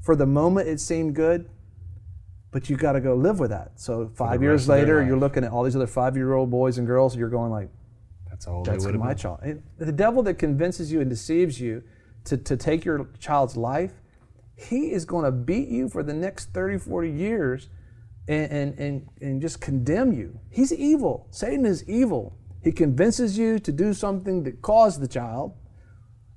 for 0.00 0.16
the 0.16 0.26
moment 0.26 0.68
it 0.68 0.80
seemed 0.80 1.14
good, 1.14 1.50
but 2.52 2.70
you 2.70 2.76
got 2.76 2.92
to 2.92 3.00
go 3.00 3.14
live 3.14 3.38
with 3.40 3.50
that. 3.50 3.72
So 3.76 4.10
five 4.14 4.40
years 4.40 4.62
rest 4.62 4.64
of 4.64 4.68
their 4.68 4.78
later, 4.78 5.04
you're 5.04 5.18
looking 5.18 5.44
at 5.44 5.50
all 5.50 5.64
these 5.64 5.76
other 5.76 5.86
five-year-old 5.86 6.50
boys 6.50 6.78
and 6.78 6.86
girls, 6.86 7.12
and 7.12 7.20
you're 7.20 7.28
going 7.28 7.50
like, 7.50 7.68
That's 8.30 8.46
all 8.46 8.62
that's 8.62 8.84
my 8.86 9.08
have 9.08 9.18
child. 9.18 9.40
And 9.42 9.62
the 9.78 9.92
devil 9.92 10.22
that 10.24 10.34
convinces 10.34 10.90
you 10.92 11.00
and 11.00 11.10
deceives 11.10 11.60
you 11.60 11.82
to, 12.24 12.36
to 12.36 12.56
take 12.56 12.84
your 12.84 13.08
child's 13.18 13.56
life, 13.56 13.92
he 14.56 14.92
is 14.92 15.04
going 15.04 15.24
to 15.24 15.30
beat 15.30 15.68
you 15.68 15.88
for 15.88 16.02
the 16.02 16.14
next 16.14 16.52
30, 16.52 16.78
40 16.78 17.10
years 17.10 17.68
and, 18.26 18.50
and, 18.50 18.78
and, 18.78 19.08
and 19.20 19.40
just 19.40 19.60
condemn 19.60 20.12
you. 20.12 20.40
He's 20.50 20.72
evil. 20.72 21.28
Satan 21.30 21.66
is 21.66 21.88
evil. 21.88 22.36
He 22.64 22.72
convinces 22.72 23.38
you 23.38 23.58
to 23.60 23.70
do 23.70 23.92
something 23.92 24.42
that 24.44 24.62
caused 24.62 25.00
the 25.00 25.06
child, 25.06 25.52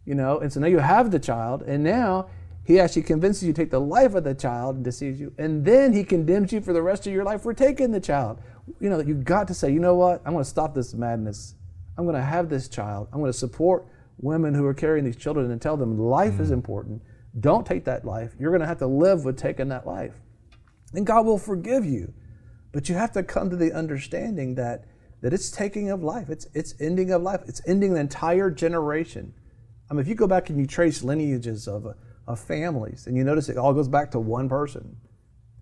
you 0.06 0.14
know, 0.14 0.40
and 0.40 0.52
so 0.52 0.60
now 0.60 0.68
you 0.68 0.78
have 0.78 1.10
the 1.10 1.18
child, 1.18 1.64
and 1.64 1.84
now 1.84 2.30
he 2.64 2.80
actually 2.80 3.02
convinces 3.02 3.44
you 3.44 3.54
to 3.54 3.60
take 3.60 3.72
the 3.72 3.82
life 3.82 4.14
of 4.14 4.26
the 4.26 4.36
child 4.36 4.76
and 4.76 4.86
deceives 4.86 5.20
you, 5.20 5.34
and 5.40 5.66
then 5.66 5.92
he 5.94 6.04
condemns 6.04 6.54
you 6.54 6.62
for 6.62 6.74
the 6.74 6.82
rest 6.84 7.08
of 7.08 7.14
your 7.14 7.24
life 7.24 7.42
for 7.42 7.54
taking 7.54 7.92
the 7.92 8.00
child. 8.00 8.40
You 8.80 8.92
know, 8.92 9.00
you 9.00 9.16
got 9.16 9.48
to 9.48 9.56
say, 9.56 9.72
you 9.72 9.80
know 9.80 9.96
what? 9.96 10.22
I'm 10.24 10.34
going 10.34 10.44
to 10.44 10.50
stop 10.50 10.76
this 10.76 10.94
madness. 10.94 11.56
I'm 11.98 12.06
going 12.06 12.16
to 12.16 12.22
have 12.22 12.48
this 12.48 12.68
child. 12.68 13.08
I'm 13.12 13.20
going 13.20 13.32
to 13.32 13.38
support 13.38 13.88
women 14.20 14.54
who 14.54 14.66
are 14.66 14.74
carrying 14.74 15.06
these 15.06 15.16
children 15.16 15.50
and 15.50 15.60
tell 15.60 15.78
them 15.78 15.98
life 15.98 16.40
is 16.40 16.50
mm. 16.50 16.54
important. 16.54 17.02
Don't 17.38 17.66
take 17.66 17.86
that 17.86 18.06
life. 18.06 18.36
You're 18.40 18.52
going 18.52 18.62
to 18.62 18.68
have 18.68 18.80
to 18.80 18.88
live 18.88 19.26
with 19.26 19.38
taking 19.38 19.70
that 19.70 19.86
life. 19.86 20.16
And 20.94 21.06
God 21.06 21.26
will 21.26 21.38
forgive 21.38 21.86
you. 21.86 22.14
But 22.72 22.88
you 22.88 22.96
have 22.96 23.12
to 23.14 23.24
come 23.24 23.50
to 23.50 23.56
the 23.56 23.72
understanding 23.72 24.56
that, 24.56 24.86
that 25.22 25.34
it's 25.34 25.52
taking 25.52 25.90
of 25.90 26.04
life, 26.04 26.30
it's, 26.30 26.48
it's 26.54 26.76
ending 26.80 27.12
of 27.12 27.22
life, 27.22 27.42
it's 27.48 27.62
ending 27.68 27.94
the 27.94 28.00
entire 28.00 28.50
generation 28.50 29.34
I 29.90 29.94
mean, 29.94 30.02
if 30.02 30.08
you 30.08 30.16
go 30.16 30.28
back 30.28 30.50
and 30.50 30.60
you 30.60 30.68
trace 30.68 31.04
lineages 31.04 31.68
of, 31.68 31.88
of 32.28 32.40
families, 32.40 33.08
and 33.08 33.18
you 33.18 33.24
notice 33.24 33.50
it 33.50 33.58
all 33.58 33.74
goes 33.74 33.88
back 33.88 34.12
to 34.12 34.20
one 34.20 34.48
person, 34.48 34.98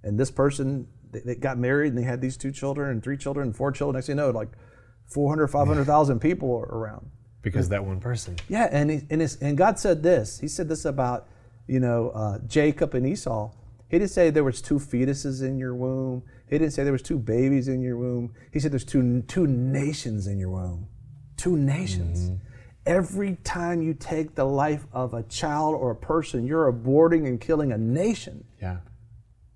and 0.04 0.20
this 0.20 0.32
person 0.32 0.88
they, 1.12 1.22
they 1.22 1.36
got 1.36 1.58
married 1.58 1.90
and 1.90 1.98
they 1.98 2.04
had 2.04 2.20
these 2.20 2.36
two 2.36 2.52
children 2.52 2.90
and 2.92 3.04
three 3.04 3.18
children 3.18 3.48
and 3.48 3.56
four 3.56 3.72
children. 3.72 3.96
Next 3.96 4.08
thing 4.08 4.18
you 4.18 4.24
know, 4.24 4.32
like 4.32 4.50
400, 5.06 5.48
500,000 5.48 6.20
people 6.20 6.54
are 6.54 6.66
around. 6.66 7.10
Because 7.42 7.70
that 7.70 7.86
one 7.86 8.02
person. 8.02 8.36
Yeah, 8.50 8.68
and 8.70 8.90
he, 8.90 9.02
and, 9.10 9.38
and 9.42 9.58
God 9.58 9.80
said 9.80 10.04
this. 10.04 10.40
He 10.40 10.50
said 10.50 10.68
this 10.68 10.84
about 10.84 11.30
you 11.68 11.80
know 11.80 12.10
uh, 12.10 12.40
Jacob 12.48 12.94
and 12.94 13.06
Esau. 13.06 13.52
He 13.90 13.98
didn't 14.00 14.12
say 14.12 14.30
there 14.30 14.44
was 14.44 14.62
two 14.62 14.76
fetuses 14.80 15.42
in 15.42 15.58
your 15.58 15.74
womb. 15.74 16.24
He 16.50 16.58
didn't 16.58 16.74
say 16.74 16.84
there 16.84 16.92
was 16.92 17.02
two 17.02 17.18
babies 17.20 17.68
in 17.70 17.82
your 17.82 17.98
womb. 17.98 18.34
He 18.52 18.60
said 18.60 18.72
there's 18.72 18.84
two 18.86 19.22
two 19.24 19.48
nations 19.48 20.28
in 20.28 20.40
your 20.40 20.50
womb. 20.50 20.88
Two 21.38 21.56
nations. 21.56 22.32
Every 22.86 23.36
time 23.44 23.82
you 23.82 23.94
take 23.94 24.36
the 24.36 24.46
life 24.46 24.88
of 24.94 25.14
a 25.14 25.24
child 25.24 25.76
or 25.76 25.92
a 25.92 25.96
person, 25.96 26.46
you're 26.48 26.72
aborting 26.72 27.28
and 27.28 27.40
killing 27.40 27.72
a 27.74 27.78
nation. 27.78 28.46
Yeah. 28.62 28.78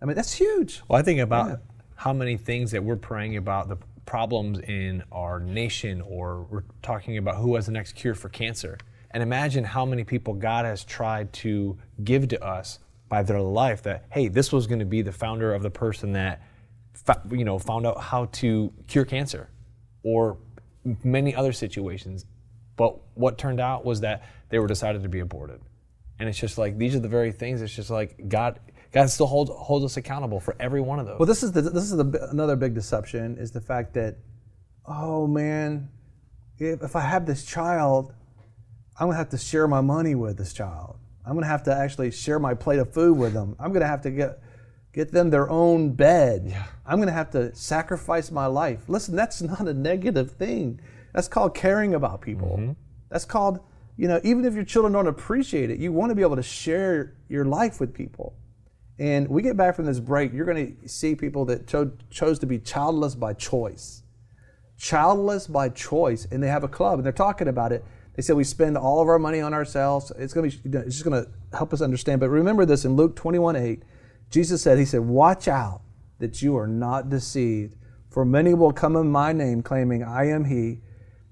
I 0.02 0.06
mean, 0.06 0.16
that's 0.16 0.34
huge. 0.34 0.82
Well, 0.88 1.00
I 1.00 1.04
think 1.04 1.20
about 1.22 1.48
Yeah. 1.50 1.56
how 1.96 2.12
many 2.14 2.36
things 2.36 2.72
that 2.72 2.84
we're 2.84 2.98
praying 2.98 3.38
about 3.38 3.70
the 3.70 3.78
problems 4.06 4.60
in 4.60 5.04
our 5.14 5.40
nation, 5.40 6.02
or 6.02 6.46
we're 6.50 6.64
talking 6.82 7.18
about 7.18 7.38
who 7.38 7.56
has 7.56 7.68
the 7.68 7.72
next 7.72 7.94
cure 7.94 8.16
for 8.16 8.28
cancer. 8.28 8.78
And 9.12 9.22
imagine 9.22 9.64
how 9.64 9.86
many 9.86 10.04
people 10.04 10.34
God 10.34 10.66
has 10.66 10.84
tried 10.84 11.32
to 11.34 11.78
give 12.04 12.30
to 12.30 12.44
us 12.44 12.80
by 13.10 13.24
their 13.24 13.42
life 13.42 13.84
that, 13.84 14.06
hey, 14.10 14.30
this 14.30 14.52
was 14.52 14.68
going 14.68 14.80
to 14.80 14.86
be 14.86 15.02
the 15.02 15.12
founder 15.12 15.54
of 15.54 15.64
the 15.64 15.70
person 15.70 16.14
that, 16.14 16.42
you 17.30 17.44
know, 17.44 17.60
found 17.60 17.86
out 17.86 18.00
how 18.00 18.26
to 18.26 18.72
cure 18.88 19.06
cancer, 19.06 19.50
or 20.04 20.38
many 21.04 21.36
other 21.36 21.52
situations. 21.52 22.26
But 22.78 22.98
what 23.16 23.38
turned 23.38 23.60
out 23.60 23.84
was 23.86 24.00
that 24.02 24.24
they 24.50 24.60
were 24.60 24.68
decided 24.68 25.04
to 25.04 25.10
be 25.10 25.20
aborted. 25.20 25.62
And 26.20 26.30
it's 26.30 26.38
just 26.38 26.58
like 26.58 26.78
these 26.78 26.96
are 26.96 27.00
the 27.00 27.10
very 27.10 27.32
things. 27.32 27.62
It's 27.62 27.76
just 27.76 27.90
like 27.90 28.30
God, 28.30 28.60
God 28.92 29.10
still 29.10 29.26
holds 29.26 29.52
holds 29.52 29.84
us 29.84 29.98
accountable 29.98 30.40
for 30.40 30.56
every 30.60 30.82
one 30.82 31.00
of 31.00 31.06
those. 31.06 31.20
Well, 31.20 31.26
this 31.26 31.44
is 31.44 31.52
the, 31.52 31.62
this 31.62 31.84
is 31.84 31.98
the, 31.98 32.28
another 32.32 32.56
big 32.56 32.74
deception 32.74 33.38
is 33.38 33.52
the 33.52 33.62
fact 33.62 33.94
that, 33.96 34.18
oh 34.86 35.28
man, 35.28 35.90
if, 36.60 36.82
if 36.82 36.96
I 36.96 37.02
have 37.02 37.26
this 37.26 37.44
child, 37.44 38.14
I'm 39.02 39.08
gonna 39.08 39.18
have 39.18 39.30
to 39.30 39.38
share 39.40 39.68
my 39.68 39.82
money 39.82 40.14
with 40.14 40.38
this 40.38 40.54
child. 40.54 40.96
I'm 41.26 41.34
gonna 41.34 41.48
have 41.48 41.64
to 41.64 41.76
actually 41.76 42.12
share 42.12 42.38
my 42.38 42.54
plate 42.54 42.78
of 42.78 42.94
food 42.94 43.18
with 43.18 43.34
them. 43.34 43.56
I'm 43.60 43.74
gonna 43.74 43.88
have 43.88 44.04
to 44.04 44.12
get 44.12 44.40
get 44.94 45.12
them 45.12 45.32
their 45.32 45.50
own 45.50 45.94
bed. 45.94 46.56
I'm 46.86 47.00
gonna 47.00 47.12
have 47.12 47.32
to 47.32 47.56
sacrifice 47.56 48.30
my 48.30 48.46
life. 48.46 48.84
Listen, 48.88 49.16
that's 49.16 49.42
not 49.42 49.62
a 49.62 49.74
negative 49.74 50.34
thing. 50.34 50.80
That's 51.16 51.28
called 51.28 51.56
caring 51.56 51.96
about 51.96 52.22
people. 52.22 52.58
Mm-hmm. 52.60 52.72
That's 53.10 53.26
called, 53.26 53.62
you 53.98 54.08
know, 54.08 54.22
even 54.24 54.46
if 54.46 54.54
your 54.54 54.64
children 54.64 54.94
don't 54.94 55.08
appreciate 55.08 55.72
it, 55.72 55.80
you 55.80 55.92
want 55.92 56.12
to 56.12 56.16
be 56.16 56.22
able 56.22 56.36
to 56.36 56.44
share 56.44 57.16
your 57.28 57.46
life 57.46 57.80
with 57.80 57.96
people. 57.96 58.36
And 59.00 59.28
we 59.28 59.42
get 59.42 59.58
back 59.58 59.76
from 59.76 59.88
this 59.88 60.00
break, 60.00 60.32
you're 60.32 60.46
going 60.46 60.78
to 60.78 60.88
see 60.88 61.16
people 61.16 61.44
that 61.46 61.66
cho- 61.66 61.92
chose 62.12 62.38
to 62.38 62.46
be 62.46 62.60
childless 62.60 63.16
by 63.16 63.34
choice. 63.34 64.04
Childless 64.78 65.48
by 65.48 65.70
choice. 65.70 66.28
And 66.32 66.42
they 66.42 66.48
have 66.48 66.64
a 66.64 66.68
club 66.68 67.00
and 67.00 67.06
they're 67.06 67.12
talking 67.12 67.48
about 67.48 67.72
it. 67.72 67.84
They 68.16 68.22
said 68.22 68.36
we 68.36 68.44
spend 68.44 68.78
all 68.78 69.02
of 69.02 69.08
our 69.08 69.20
money 69.20 69.40
on 69.40 69.54
ourselves. 69.54 70.12
It's 70.18 70.34
going 70.34 70.50
to 70.50 70.58
be, 70.58 70.78
it's 70.78 70.98
just 70.98 71.06
going 71.06 71.24
to 71.24 71.30
help 71.56 71.74
us 71.74 71.82
understand. 71.82 72.20
But 72.20 72.30
remember 72.30 72.66
this 72.66 72.84
in 72.84 72.96
Luke 72.96 73.16
21 73.16 73.56
8, 73.56 73.84
Jesus 74.30 74.62
said, 74.62 74.78
He 74.78 74.86
said, 74.86 75.02
Watch 75.02 75.48
out 75.48 75.82
that 76.20 76.42
you 76.42 76.58
are 76.58 76.68
not 76.68 77.10
deceived, 77.10 77.76
for 78.10 78.26
many 78.26 78.54
will 78.54 78.74
come 78.74 78.96
in 78.96 79.10
my 79.12 79.34
name 79.34 79.62
claiming, 79.62 80.04
I 80.04 80.28
am 80.28 80.46
He. 80.46 80.82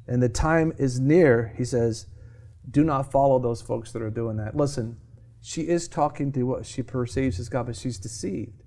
And 0.08 0.24
the 0.24 0.30
time 0.30 0.74
is 0.78 1.00
near, 1.00 1.54
He 1.58 1.66
says, 1.66 2.08
do 2.70 2.84
not 2.84 3.12
follow 3.12 3.40
those 3.40 3.62
folks 3.62 3.92
that 3.94 4.02
are 4.02 4.10
doing 4.10 4.38
that. 4.38 4.56
Listen, 4.56 4.98
she 5.42 5.64
is 5.64 5.88
talking 5.88 6.32
to 6.34 6.44
what 6.44 6.66
she 6.66 6.84
perceives 6.84 7.40
as 7.40 7.50
God, 7.50 7.66
but 7.66 7.76
she's 7.76 7.98
deceived. 7.98 8.64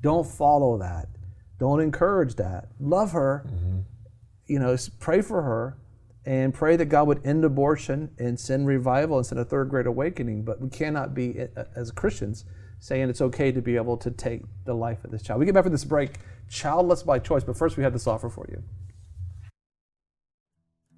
Don't 0.00 0.26
follow 0.26 0.78
that. 0.78 1.08
Don't 1.58 1.80
encourage 1.80 2.36
that. 2.36 2.68
Love 2.78 3.12
her. 3.12 3.44
Mm-hmm. 3.46 3.80
You 4.46 4.58
know, 4.58 4.76
pray 4.98 5.22
for 5.22 5.42
her 5.42 5.78
and 6.24 6.54
pray 6.54 6.76
that 6.76 6.86
God 6.86 7.08
would 7.08 7.26
end 7.26 7.44
abortion 7.44 8.10
and 8.18 8.38
send 8.38 8.66
revival 8.66 9.16
and 9.16 9.26
send 9.26 9.40
a 9.40 9.44
third 9.44 9.68
great 9.68 9.86
awakening. 9.86 10.44
But 10.44 10.60
we 10.60 10.68
cannot 10.68 11.14
be, 11.14 11.48
as 11.74 11.90
Christians, 11.90 12.44
saying 12.78 13.08
it's 13.08 13.20
okay 13.20 13.52
to 13.52 13.60
be 13.60 13.76
able 13.76 13.96
to 13.96 14.10
take 14.10 14.42
the 14.64 14.74
life 14.74 15.04
of 15.04 15.10
this 15.10 15.22
child. 15.22 15.40
We 15.40 15.46
get 15.46 15.54
back 15.54 15.64
from 15.64 15.72
this 15.72 15.84
break, 15.84 16.18
childless 16.48 17.02
by 17.02 17.18
choice, 17.18 17.44
but 17.44 17.56
first 17.56 17.76
we 17.76 17.82
have 17.82 17.92
this 17.92 18.06
offer 18.06 18.28
for 18.28 18.46
you. 18.50 18.62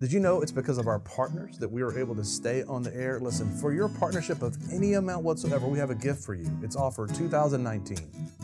Did 0.05 0.13
you 0.13 0.21
know 0.21 0.43
it's 0.43 0.53
because 0.53 0.77
of 0.77 0.87
our 0.87 0.99
partners 0.99 1.57
that 1.57 1.73
we 1.73 1.81
are 1.81 1.99
able 1.99 2.15
to 2.17 2.25
stay 2.27 2.63
on 2.65 2.83
the 2.83 2.95
air? 2.95 3.19
Listen, 3.19 3.51
for 3.51 3.73
your 3.73 3.89
partnership 3.89 4.43
of 4.43 4.55
any 4.71 4.93
amount 4.93 5.25
whatsoever, 5.25 5.67
we 5.67 5.79
have 5.79 5.89
a 5.89 5.95
gift 5.95 6.23
for 6.23 6.35
you. 6.35 6.47
It's 6.63 6.77
offer 6.77 7.07
2019 7.07 7.97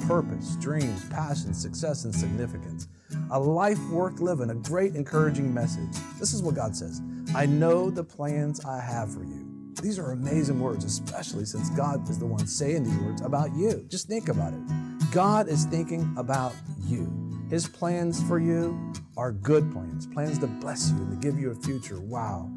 Purpose, 0.06 0.56
Dreams, 0.56 1.04
Passion, 1.10 1.52
Success, 1.52 2.06
and 2.06 2.14
Significance. 2.14 2.88
A 3.30 3.38
life 3.38 3.78
worth 3.90 4.20
living, 4.20 4.48
a 4.48 4.54
great 4.54 4.94
encouraging 4.96 5.52
message. 5.52 5.94
This 6.18 6.32
is 6.32 6.42
what 6.42 6.54
God 6.54 6.74
says 6.74 7.02
I 7.36 7.44
know 7.44 7.90
the 7.90 8.04
plans 8.04 8.64
I 8.64 8.80
have 8.80 9.12
for 9.12 9.22
you. 9.22 9.46
These 9.82 9.98
are 9.98 10.12
amazing 10.12 10.58
words, 10.60 10.86
especially 10.86 11.44
since 11.44 11.68
God 11.68 12.08
is 12.08 12.18
the 12.18 12.24
one 12.24 12.46
saying 12.46 12.84
these 12.84 12.98
words 13.00 13.20
about 13.20 13.54
you. 13.54 13.84
Just 13.90 14.08
think 14.08 14.30
about 14.30 14.54
it. 14.54 15.12
God 15.12 15.46
is 15.46 15.66
thinking 15.66 16.10
about 16.16 16.54
you. 16.86 17.29
His 17.50 17.66
plans 17.66 18.22
for 18.28 18.38
you 18.38 18.92
are 19.16 19.32
good 19.32 19.72
plans, 19.72 20.06
plans 20.06 20.38
to 20.38 20.46
bless 20.46 20.92
you 20.92 20.98
and 20.98 21.10
to 21.10 21.16
give 21.16 21.36
you 21.36 21.50
a 21.50 21.54
future. 21.56 21.98
Wow. 21.98 22.48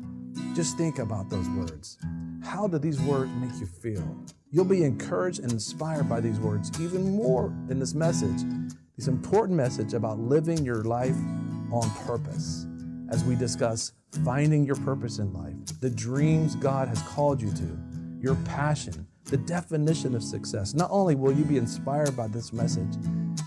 Just 0.53 0.77
think 0.77 0.99
about 0.99 1.31
those 1.31 1.49
words. 1.49 1.97
How 2.43 2.67
do 2.67 2.77
these 2.77 3.01
words 3.01 3.31
make 3.37 3.59
you 3.59 3.65
feel? 3.65 4.15
You'll 4.51 4.65
be 4.65 4.83
encouraged 4.83 5.39
and 5.39 5.51
inspired 5.51 6.07
by 6.07 6.19
these 6.19 6.39
words 6.39 6.71
even 6.79 7.15
more 7.15 7.47
in 7.71 7.79
this 7.79 7.95
message, 7.95 8.43
this 8.95 9.07
important 9.07 9.57
message 9.57 9.95
about 9.95 10.19
living 10.19 10.63
your 10.63 10.83
life 10.83 11.17
on 11.71 11.89
purpose 12.05 12.67
as 13.09 13.23
we 13.23 13.35
discuss 13.35 13.93
finding 14.23 14.63
your 14.63 14.75
purpose 14.75 15.17
in 15.17 15.33
life, 15.33 15.55
the 15.81 15.89
dreams 15.89 16.55
God 16.55 16.87
has 16.87 17.01
called 17.01 17.41
you 17.41 17.51
to, 17.51 17.77
your 18.19 18.35
passion, 18.45 19.07
the 19.25 19.37
definition 19.37 20.15
of 20.15 20.23
success. 20.23 20.73
Not 20.73 20.89
only 20.91 21.15
will 21.15 21.31
you 21.31 21.45
be 21.45 21.57
inspired 21.57 22.15
by 22.15 22.27
this 22.27 22.51
message 22.51 22.95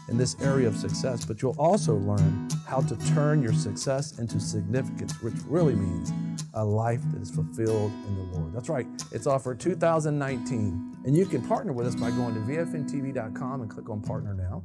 in 0.08 0.16
this 0.16 0.36
area 0.40 0.68
of 0.68 0.76
success, 0.76 1.24
but 1.24 1.42
you'll 1.42 1.56
also 1.58 1.94
learn 1.96 2.48
how 2.66 2.80
to 2.80 2.96
turn 3.14 3.42
your 3.42 3.52
success 3.52 4.18
into 4.18 4.40
significance, 4.40 5.20
which 5.22 5.34
really 5.46 5.74
means 5.74 6.12
a 6.54 6.64
life 6.64 7.00
that 7.12 7.20
is 7.20 7.30
fulfilled 7.30 7.92
in 8.08 8.16
the 8.16 8.38
Lord. 8.38 8.52
That's 8.52 8.68
right, 8.68 8.86
it's 9.12 9.26
offered 9.26 9.60
2019. 9.60 10.96
And 11.04 11.16
you 11.16 11.26
can 11.26 11.42
partner 11.46 11.72
with 11.72 11.86
us 11.86 11.94
by 11.94 12.10
going 12.10 12.34
to 12.34 12.40
vfntv.com 12.40 13.60
and 13.60 13.70
click 13.70 13.90
on 13.90 14.00
Partner 14.00 14.34
Now. 14.34 14.64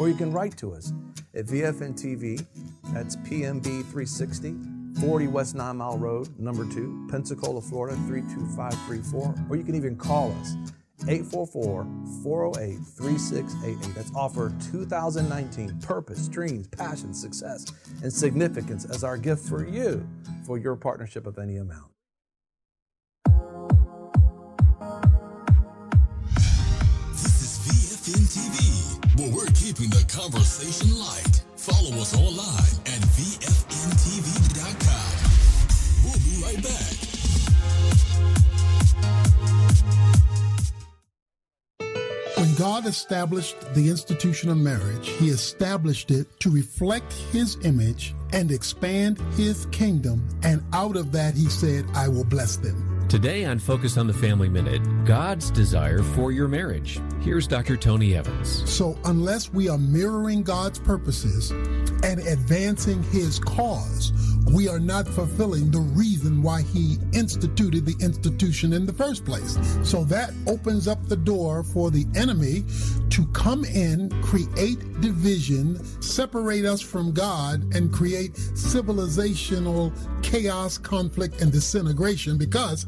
Or 0.00 0.08
you 0.08 0.14
can 0.14 0.32
write 0.32 0.56
to 0.58 0.74
us 0.74 0.92
at 1.34 1.46
VFN 1.46 1.94
TV, 1.94 2.44
that's 2.92 3.16
PMB 3.16 3.62
360, 3.62 4.56
40 5.00 5.26
West 5.28 5.54
Nine 5.54 5.76
Mile 5.78 5.98
Road, 5.98 6.38
number 6.38 6.64
2, 6.64 7.08
Pensacola, 7.10 7.60
Florida 7.60 7.96
32534. 8.06 9.34
Or 9.50 9.56
you 9.56 9.64
can 9.64 9.74
even 9.74 9.96
call 9.96 10.32
us 10.40 10.54
844 11.08 11.86
408 12.22 12.78
3688. 12.78 13.94
That's 13.94 14.12
offer 14.14 14.52
2019 14.70 15.80
Purpose, 15.80 16.28
Dreams, 16.28 16.68
Passion, 16.68 17.12
Success, 17.12 17.66
and 18.02 18.12
Significance 18.12 18.84
as 18.84 19.04
our 19.04 19.16
gift 19.16 19.46
for 19.48 19.66
you 19.66 20.06
for 20.46 20.58
your 20.58 20.76
partnership 20.76 21.26
of 21.26 21.38
any 21.38 21.56
amount. 21.56 21.90
This 27.10 27.42
is 27.42 27.58
VFN 27.66 28.24
TV, 28.30 29.18
where 29.18 29.30
we're 29.34 29.52
keeping 29.52 29.90
the 29.90 30.04
conversation 30.08 30.96
light. 30.98 31.42
Follow 31.56 32.00
us 32.00 32.14
online 32.14 32.78
at 32.86 33.00
VFNTV.com. 33.16 34.83
God 42.64 42.86
established 42.86 43.60
the 43.74 43.90
institution 43.90 44.48
of 44.48 44.56
marriage, 44.56 45.06
He 45.06 45.28
established 45.28 46.10
it 46.10 46.40
to 46.40 46.48
reflect 46.48 47.12
His 47.30 47.58
image 47.62 48.14
and 48.32 48.50
expand 48.50 49.20
His 49.36 49.66
kingdom. 49.66 50.26
And 50.42 50.64
out 50.72 50.96
of 50.96 51.12
that, 51.12 51.34
He 51.34 51.50
said, 51.50 51.84
I 51.92 52.08
will 52.08 52.24
bless 52.24 52.56
them. 52.56 53.06
Today 53.10 53.44
on 53.44 53.58
Focus 53.58 53.98
on 53.98 54.06
the 54.06 54.14
Family 54.14 54.48
Minute, 54.48 54.80
God's 55.04 55.50
desire 55.50 56.02
for 56.02 56.32
your 56.32 56.48
marriage. 56.48 57.02
Here's 57.20 57.46
Dr. 57.46 57.76
Tony 57.76 58.16
Evans. 58.16 58.66
So, 58.68 58.98
unless 59.04 59.52
we 59.52 59.68
are 59.68 59.76
mirroring 59.76 60.42
God's 60.42 60.78
purposes 60.78 61.50
and 61.50 62.18
advancing 62.20 63.02
His 63.02 63.38
cause, 63.40 64.10
we 64.52 64.68
are 64.68 64.78
not 64.78 65.06
fulfilling 65.08 65.70
the 65.70 65.78
reason 65.78 66.42
why 66.42 66.62
He 66.62 66.98
instituted 67.12 67.86
the 67.86 67.96
institution 68.04 68.72
in 68.72 68.86
the 68.86 68.92
first 68.92 69.24
place. 69.24 69.58
So, 69.82 70.04
that 70.04 70.32
opens 70.46 70.88
up 70.88 71.06
the 71.08 71.16
door 71.16 71.62
for 71.62 71.90
the 71.90 72.06
enemy 72.14 72.64
to 73.10 73.26
come 73.26 73.64
in, 73.64 74.10
create 74.22 75.00
division, 75.00 75.82
separate 76.02 76.64
us 76.64 76.80
from 76.80 77.12
God, 77.12 77.74
and 77.74 77.92
create 77.92 78.34
civilizational 78.34 79.92
chaos, 80.22 80.78
conflict, 80.78 81.40
and 81.40 81.52
disintegration 81.52 82.36
because 82.36 82.86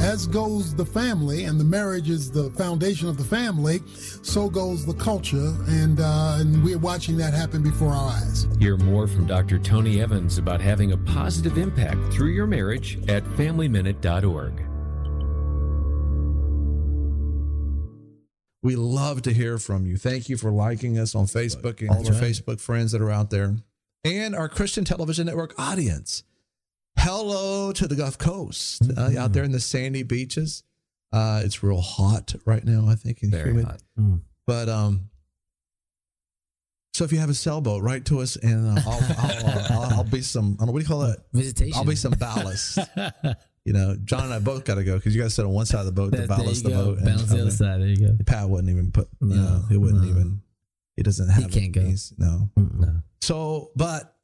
as 0.00 0.26
goes 0.26 0.74
the 0.74 0.84
family, 0.84 1.44
and 1.44 1.58
the 1.58 1.64
marriage 1.64 2.10
is 2.10 2.30
the 2.30 2.50
foundation 2.50 3.08
of 3.08 3.16
the 3.16 3.24
family, 3.24 3.82
so 4.22 4.48
goes 4.48 4.84
the 4.84 4.94
culture, 4.94 5.54
and, 5.68 6.00
uh, 6.00 6.36
and 6.38 6.62
we're 6.62 6.78
watching 6.78 7.16
that 7.16 7.32
happen 7.32 7.62
before 7.62 7.92
our 7.92 8.10
eyes. 8.10 8.46
Hear 8.58 8.76
more 8.76 9.06
from 9.06 9.26
Dr. 9.26 9.58
Tony 9.58 10.00
Evans 10.00 10.38
about 10.38 10.60
having 10.60 10.91
a 10.92 10.96
positive 10.98 11.58
impact 11.58 12.12
through 12.12 12.30
your 12.30 12.46
marriage 12.46 12.98
at 13.08 13.24
FamilyMinute.org. 13.24 14.52
We 18.62 18.76
love 18.76 19.22
to 19.22 19.32
hear 19.32 19.58
from 19.58 19.86
you. 19.86 19.96
Thank 19.96 20.28
you 20.28 20.36
for 20.36 20.52
liking 20.52 20.96
us 20.98 21.14
on 21.16 21.26
Facebook 21.26 21.80
and 21.80 21.90
all 21.90 21.96
our 22.06 22.12
right. 22.12 22.22
Facebook 22.22 22.60
friends 22.60 22.92
that 22.92 23.02
are 23.02 23.10
out 23.10 23.30
there 23.30 23.56
and 24.04 24.34
our 24.36 24.48
Christian 24.48 24.84
Television 24.84 25.26
Network 25.26 25.54
audience. 25.58 26.22
Hello 26.96 27.72
to 27.72 27.88
the 27.88 27.96
Gulf 27.96 28.18
Coast 28.18 28.82
uh, 28.82 28.86
Mm-hmm. 28.94 29.18
out 29.18 29.32
there 29.32 29.42
in 29.42 29.50
the 29.52 29.58
sandy 29.60 30.04
beaches. 30.04 30.62
Uh, 31.12 31.42
it's 31.44 31.62
real 31.62 31.80
hot 31.80 32.34
right 32.44 32.64
now, 32.64 32.86
I 32.88 32.94
think, 32.94 33.22
and 33.22 33.32
Very 33.32 33.48
humid. 33.50 33.64
hot. 33.66 33.80
But 34.46 34.68
um, 34.68 35.10
so 36.94 37.04
if 37.04 37.12
you 37.12 37.18
have 37.18 37.30
a 37.30 37.34
sailboat, 37.34 37.82
write 37.82 38.04
to 38.06 38.20
us, 38.20 38.36
and 38.36 38.78
uh, 38.78 38.82
I'll, 38.86 39.00
I'll, 39.18 39.46
uh, 39.46 39.66
I'll, 39.70 39.94
I'll 39.98 40.04
be 40.04 40.20
some. 40.22 40.56
I 40.58 40.64
don't 40.64 40.66
know 40.66 40.72
what 40.72 40.78
do 40.80 40.84
you 40.84 40.88
call 40.88 41.02
it? 41.04 41.18
Visitation. 41.32 41.74
I'll 41.78 41.84
be 41.84 41.96
some 41.96 42.12
ballast. 42.12 42.78
you 43.64 43.72
know, 43.72 43.96
John 44.04 44.24
and 44.24 44.32
I 44.34 44.38
both 44.38 44.64
got 44.64 44.74
to 44.74 44.84
go 44.84 44.96
because 44.96 45.14
you 45.14 45.20
got 45.22 45.28
to 45.28 45.34
sit 45.34 45.44
on 45.44 45.52
one 45.52 45.66
side 45.66 45.80
of 45.80 45.86
the 45.86 45.92
boat 45.92 46.12
to 46.12 46.18
There- 46.18 46.26
there 46.26 46.36
ballast 46.36 46.64
the 46.64 46.70
go. 46.70 46.84
boat. 46.84 46.96
and 46.98 47.06
Balance 47.06 47.30
the 47.30 47.40
other 47.40 47.50
side. 47.50 47.80
There 47.80 47.88
you 47.88 48.08
go. 48.08 48.16
Pat 48.26 48.48
wouldn't 48.48 48.70
even 48.70 48.90
put. 48.92 49.08
No, 49.20 49.34
you 49.34 49.40
know, 49.40 49.62
he 49.70 49.76
wouldn't 49.76 50.02
no. 50.02 50.08
even. 50.10 50.42
He 50.96 51.02
doesn't 51.02 51.28
have. 51.28 51.44
He 51.44 51.60
can't 51.60 51.72
go. 51.72 51.94
No. 52.18 52.50
No. 52.56 53.02
So, 53.22 53.70
but 53.74 54.14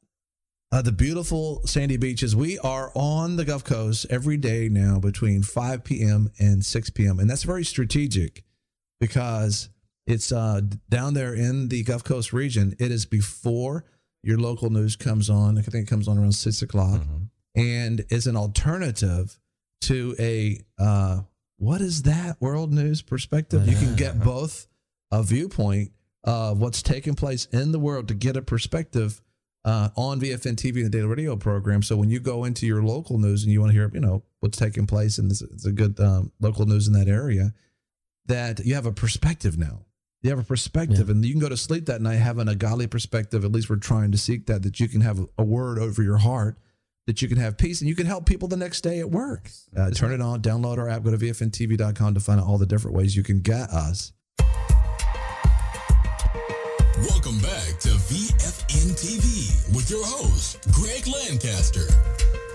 uh, 0.71 0.81
the 0.83 0.91
beautiful 0.91 1.65
sandy 1.65 1.97
beaches. 1.97 2.35
We 2.35 2.59
are 2.59 2.91
on 2.93 3.37
the 3.37 3.45
Gulf 3.45 3.63
Coast 3.63 4.05
every 4.11 4.37
day 4.37 4.69
now 4.69 4.99
between 4.99 5.41
5 5.41 5.83
p.m. 5.83 6.31
and 6.37 6.63
6 6.63 6.89
p.m. 6.91 7.19
And 7.19 7.27
that's 7.27 7.43
very 7.43 7.65
strategic 7.65 8.43
because 8.99 9.69
it's 10.09 10.31
uh, 10.31 10.61
down 10.89 11.13
there 11.13 11.35
in 11.35 11.69
the 11.69 11.83
Gulf 11.83 12.03
Coast 12.03 12.33
region. 12.33 12.75
It 12.79 12.91
is 12.91 13.05
before 13.05 13.85
your 14.23 14.39
local 14.39 14.71
news 14.71 14.95
comes 14.95 15.29
on. 15.29 15.57
I 15.57 15.61
think 15.61 15.87
it 15.87 15.89
comes 15.89 16.07
on 16.07 16.17
around 16.17 16.33
six 16.33 16.61
o'clock, 16.63 17.01
and 17.55 18.03
is 18.09 18.25
an 18.25 18.35
alternative 18.35 19.39
to 19.81 20.15
a 20.19 20.59
uh, 20.79 21.21
what 21.57 21.79
is 21.81 22.03
that 22.03 22.41
world 22.41 22.73
news 22.73 23.03
perspective? 23.03 23.67
You 23.67 23.75
can 23.75 23.95
get 23.95 24.19
both 24.23 24.67
a 25.11 25.21
viewpoint 25.21 25.91
of 26.23 26.59
what's 26.59 26.81
taking 26.81 27.13
place 27.13 27.45
in 27.51 27.71
the 27.71 27.79
world 27.79 28.07
to 28.07 28.13
get 28.15 28.35
a 28.35 28.41
perspective 28.41 29.21
uh, 29.63 29.89
on 29.95 30.19
VFN 30.19 30.55
TV 30.55 30.77
and 30.77 30.85
the 30.85 30.89
daily 30.89 31.07
radio 31.07 31.35
program. 31.35 31.83
So 31.83 31.95
when 31.95 32.09
you 32.09 32.19
go 32.19 32.45
into 32.45 32.65
your 32.65 32.81
local 32.81 33.19
news 33.19 33.43
and 33.43 33.51
you 33.51 33.61
want 33.61 33.73
to 33.73 33.77
hear, 33.77 33.91
you 33.93 33.99
know, 33.99 34.23
what's 34.39 34.57
taking 34.57 34.87
place 34.87 35.17
and 35.17 35.29
this 35.29 35.41
is 35.41 35.65
a 35.65 35.71
good 35.71 35.99
um, 35.99 36.31
local 36.39 36.65
news 36.65 36.87
in 36.87 36.93
that 36.93 37.07
area, 37.07 37.53
that 38.25 38.59
you 38.59 38.75
have 38.75 38.85
a 38.85 38.91
perspective 38.91 39.57
now. 39.57 39.81
You 40.21 40.31
have 40.31 40.39
a 40.39 40.43
perspective, 40.43 41.09
and 41.09 41.23
you 41.23 41.31
can 41.31 41.39
go 41.39 41.47
to 41.47 41.55
sleep 41.55 41.85
that 41.85 42.01
night 42.01 42.15
having 42.15 42.49
a 42.49 42.55
godly 42.55 42.87
perspective. 42.87 43.45
At 43.45 43.53
least 43.53 43.69
we're 43.69 43.77
trying 43.77 44.11
to 44.11 44.17
seek 44.17 44.47
that, 44.47 44.63
that 44.63 44.77
you 44.77 44.89
can 44.89 44.99
have 44.99 45.25
a 45.37 45.43
word 45.43 45.79
over 45.79 46.03
your 46.03 46.17
heart, 46.17 46.57
that 47.07 47.21
you 47.21 47.29
can 47.29 47.37
have 47.37 47.57
peace, 47.57 47.79
and 47.79 47.87
you 47.87 47.95
can 47.95 48.05
help 48.05 48.25
people 48.25 48.49
the 48.49 48.57
next 48.57 48.81
day 48.81 48.99
at 48.99 49.09
work. 49.09 49.49
Uh, 49.75 49.91
turn 49.91 50.11
it 50.11 50.19
on, 50.19 50.41
download 50.41 50.77
our 50.77 50.89
app, 50.89 51.03
go 51.03 51.11
to 51.11 51.17
VFNTV.com 51.17 52.13
to 52.15 52.19
find 52.19 52.41
out 52.41 52.47
all 52.47 52.57
the 52.57 52.65
different 52.65 52.97
ways 52.97 53.15
you 53.15 53.23
can 53.23 53.39
get 53.39 53.69
us. 53.69 54.11
Welcome 56.97 57.39
back 57.39 57.79
to 57.79 57.89
VFN 58.11 58.91
TV 58.99 59.73
with 59.73 59.89
your 59.89 60.03
host, 60.05 60.59
Greg 60.73 61.07
Lancaster. 61.07 61.87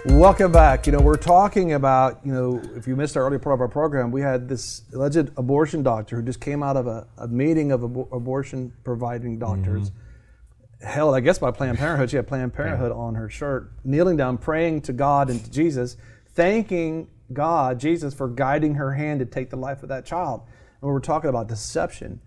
Welcome 0.06 0.52
back. 0.52 0.86
You 0.86 0.92
know, 0.92 1.00
we're 1.00 1.16
talking 1.16 1.72
about, 1.72 2.20
you 2.26 2.32
know, 2.32 2.60
if 2.76 2.86
you 2.86 2.94
missed 2.94 3.16
our 3.16 3.24
earlier 3.24 3.38
part 3.38 3.54
of 3.54 3.62
our 3.62 3.68
program, 3.68 4.10
we 4.10 4.20
had 4.20 4.50
this 4.50 4.82
alleged 4.92 5.30
abortion 5.38 5.82
doctor 5.82 6.16
who 6.16 6.22
just 6.22 6.42
came 6.42 6.62
out 6.62 6.76
of 6.76 6.86
a, 6.86 7.06
a 7.16 7.26
meeting 7.26 7.72
of 7.72 7.80
abo- 7.80 8.12
abortion 8.12 8.74
providing 8.84 9.38
doctors. 9.38 9.88
Mm-hmm. 9.88 10.86
Held, 10.86 11.14
I 11.14 11.20
guess, 11.20 11.38
by 11.38 11.50
Planned 11.52 11.78
Parenthood. 11.78 12.10
She 12.10 12.16
had 12.16 12.26
Planned 12.26 12.52
Parenthood 12.54 12.92
on 12.92 13.14
her 13.14 13.30
shirt, 13.30 13.72
kneeling 13.82 14.18
down, 14.18 14.36
praying 14.36 14.82
to 14.82 14.92
God 14.92 15.30
and 15.30 15.42
to 15.42 15.50
Jesus, 15.50 15.96
thanking 16.34 17.08
God, 17.32 17.80
Jesus, 17.80 18.12
for 18.12 18.28
guiding 18.28 18.74
her 18.74 18.92
hand 18.92 19.20
to 19.20 19.26
take 19.26 19.48
the 19.48 19.56
life 19.56 19.82
of 19.82 19.88
that 19.88 20.04
child. 20.04 20.42
And 20.82 20.88
we 20.88 20.92
were 20.92 21.00
talking 21.00 21.30
about 21.30 21.48
deception. 21.48 22.20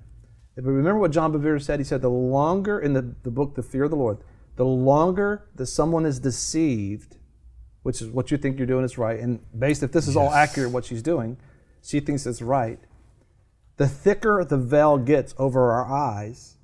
If 0.55 0.65
we 0.65 0.73
remember 0.73 0.99
what 0.99 1.11
John 1.11 1.31
Bevere 1.31 1.61
said, 1.61 1.79
he 1.79 1.83
said, 1.83 2.01
the 2.01 2.09
longer, 2.09 2.79
in 2.79 2.93
the, 2.93 3.13
the 3.21 3.29
book, 3.29 3.53
The 3.53 3.61
Fear 3.61 3.83
of 3.83 3.91
the 3.91 3.97
Lord, 3.97 4.17
the 4.55 4.65
longer 4.65 5.45
that 5.55 5.67
someone 5.67 6.07
is 6.07 6.19
deceived, 6.19 7.16
which 7.87 8.01
is 8.01 8.09
what 8.09 8.31
you 8.31 8.37
think 8.37 8.57
you're 8.57 8.67
doing 8.67 8.83
is 8.83 8.97
right, 8.97 9.17
and 9.17 9.39
based 9.57 9.81
if 9.81 9.93
this 9.93 10.09
is 10.09 10.17
all 10.17 10.29
accurate, 10.29 10.73
what 10.73 10.83
she's 10.83 11.01
doing, 11.01 11.37
she 11.81 12.01
thinks 12.01 12.25
it's 12.25 12.41
right. 12.41 12.79
The 13.77 13.87
thicker 13.87 14.43
the 14.43 14.57
veil 14.57 14.97
gets 14.97 15.33
over 15.37 15.71
our 15.71 15.85
eyes, 15.85 16.57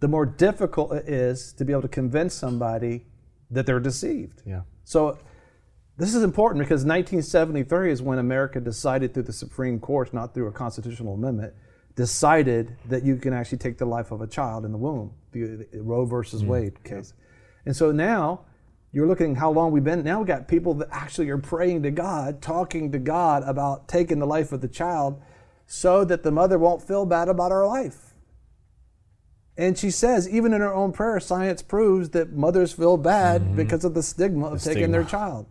the 0.00 0.08
more 0.08 0.26
difficult 0.26 0.92
it 0.92 1.08
is 1.08 1.52
to 1.52 1.64
be 1.64 1.72
able 1.72 1.82
to 1.82 1.88
convince 1.88 2.34
somebody 2.34 3.06
that 3.48 3.64
they're 3.64 3.78
deceived. 3.78 4.42
Yeah. 4.44 4.62
So 4.82 5.18
this 5.96 6.16
is 6.16 6.24
important 6.24 6.58
because 6.64 6.84
1973 6.84 7.92
is 7.92 8.02
when 8.02 8.18
America 8.18 8.58
decided 8.58 9.14
through 9.14 9.22
the 9.22 9.32
Supreme 9.32 9.78
Court, 9.78 10.12
not 10.12 10.34
through 10.34 10.48
a 10.48 10.52
constitutional 10.52 11.14
amendment, 11.14 11.54
decided 11.94 12.76
that 12.88 13.04
you 13.04 13.14
can 13.14 13.32
actually 13.32 13.58
take 13.58 13.78
the 13.78 13.86
life 13.86 14.10
of 14.10 14.20
a 14.20 14.26
child 14.26 14.64
in 14.64 14.72
the 14.72 14.78
womb, 14.78 15.12
the, 15.30 15.68
the 15.70 15.80
Roe 15.80 16.04
versus 16.06 16.42
mm. 16.42 16.48
Wade 16.48 16.82
case. 16.82 17.14
And 17.66 17.76
so 17.76 17.92
now 17.92 18.46
you're 18.92 19.06
looking 19.06 19.36
how 19.36 19.50
long 19.50 19.70
we've 19.70 19.84
been. 19.84 20.02
Now 20.02 20.20
we 20.20 20.26
got 20.26 20.48
people 20.48 20.74
that 20.74 20.88
actually 20.90 21.30
are 21.30 21.38
praying 21.38 21.82
to 21.84 21.90
God, 21.90 22.42
talking 22.42 22.90
to 22.92 22.98
God 22.98 23.44
about 23.44 23.86
taking 23.86 24.18
the 24.18 24.26
life 24.26 24.52
of 24.52 24.60
the 24.60 24.68
child 24.68 25.20
so 25.66 26.04
that 26.04 26.24
the 26.24 26.32
mother 26.32 26.58
won't 26.58 26.82
feel 26.82 27.06
bad 27.06 27.28
about 27.28 27.52
her 27.52 27.66
life. 27.66 28.14
And 29.56 29.78
she 29.78 29.90
says, 29.90 30.28
even 30.28 30.52
in 30.52 30.60
her 30.60 30.74
own 30.74 30.92
prayer, 30.92 31.20
science 31.20 31.62
proves 31.62 32.10
that 32.10 32.32
mothers 32.32 32.72
feel 32.72 32.96
bad 32.96 33.42
mm-hmm. 33.42 33.56
because 33.56 33.84
of 33.84 33.94
the 33.94 34.02
stigma 34.02 34.46
of 34.46 34.62
The 34.62 34.74
taking 34.74 34.90
their 34.90 35.04
child. 35.04 35.46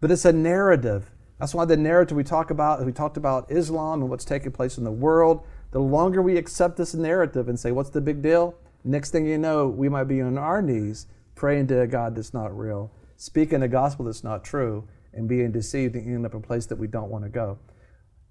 But 0.00 0.10
it's 0.10 0.24
a 0.24 0.32
narrative. 0.32 1.10
That's 1.38 1.54
why 1.54 1.66
the 1.66 1.76
narrative 1.76 2.16
we 2.16 2.24
talk 2.24 2.50
about, 2.50 2.84
we 2.84 2.92
talked 2.92 3.16
about 3.16 3.50
Islam 3.50 4.00
and 4.00 4.10
what's 4.10 4.24
taking 4.24 4.52
place 4.52 4.78
in 4.78 4.84
the 4.84 4.92
world. 4.92 5.44
The 5.70 5.80
longer 5.80 6.22
we 6.22 6.36
accept 6.36 6.76
this 6.76 6.94
narrative 6.94 7.48
and 7.48 7.60
say, 7.60 7.72
what's 7.72 7.90
the 7.90 8.00
big 8.00 8.22
deal? 8.22 8.56
Next 8.84 9.10
thing 9.10 9.26
you 9.26 9.38
know, 9.38 9.68
we 9.68 9.88
might 9.88 10.04
be 10.04 10.20
on 10.20 10.38
our 10.38 10.62
knees 10.62 11.06
praying 11.34 11.66
to 11.68 11.80
a 11.80 11.86
God 11.86 12.14
that's 12.16 12.32
not 12.34 12.56
real, 12.56 12.90
speaking 13.16 13.62
a 13.62 13.68
gospel 13.68 14.04
that's 14.06 14.24
not 14.24 14.44
true, 14.44 14.88
and 15.12 15.28
being 15.28 15.52
deceived 15.52 15.94
and 15.94 16.04
ending 16.06 16.24
up 16.26 16.32
in 16.32 16.38
a 16.38 16.42
place 16.42 16.66
that 16.66 16.76
we 16.78 16.86
don't 16.86 17.10
want 17.10 17.24
to 17.24 17.30
go. 17.30 17.58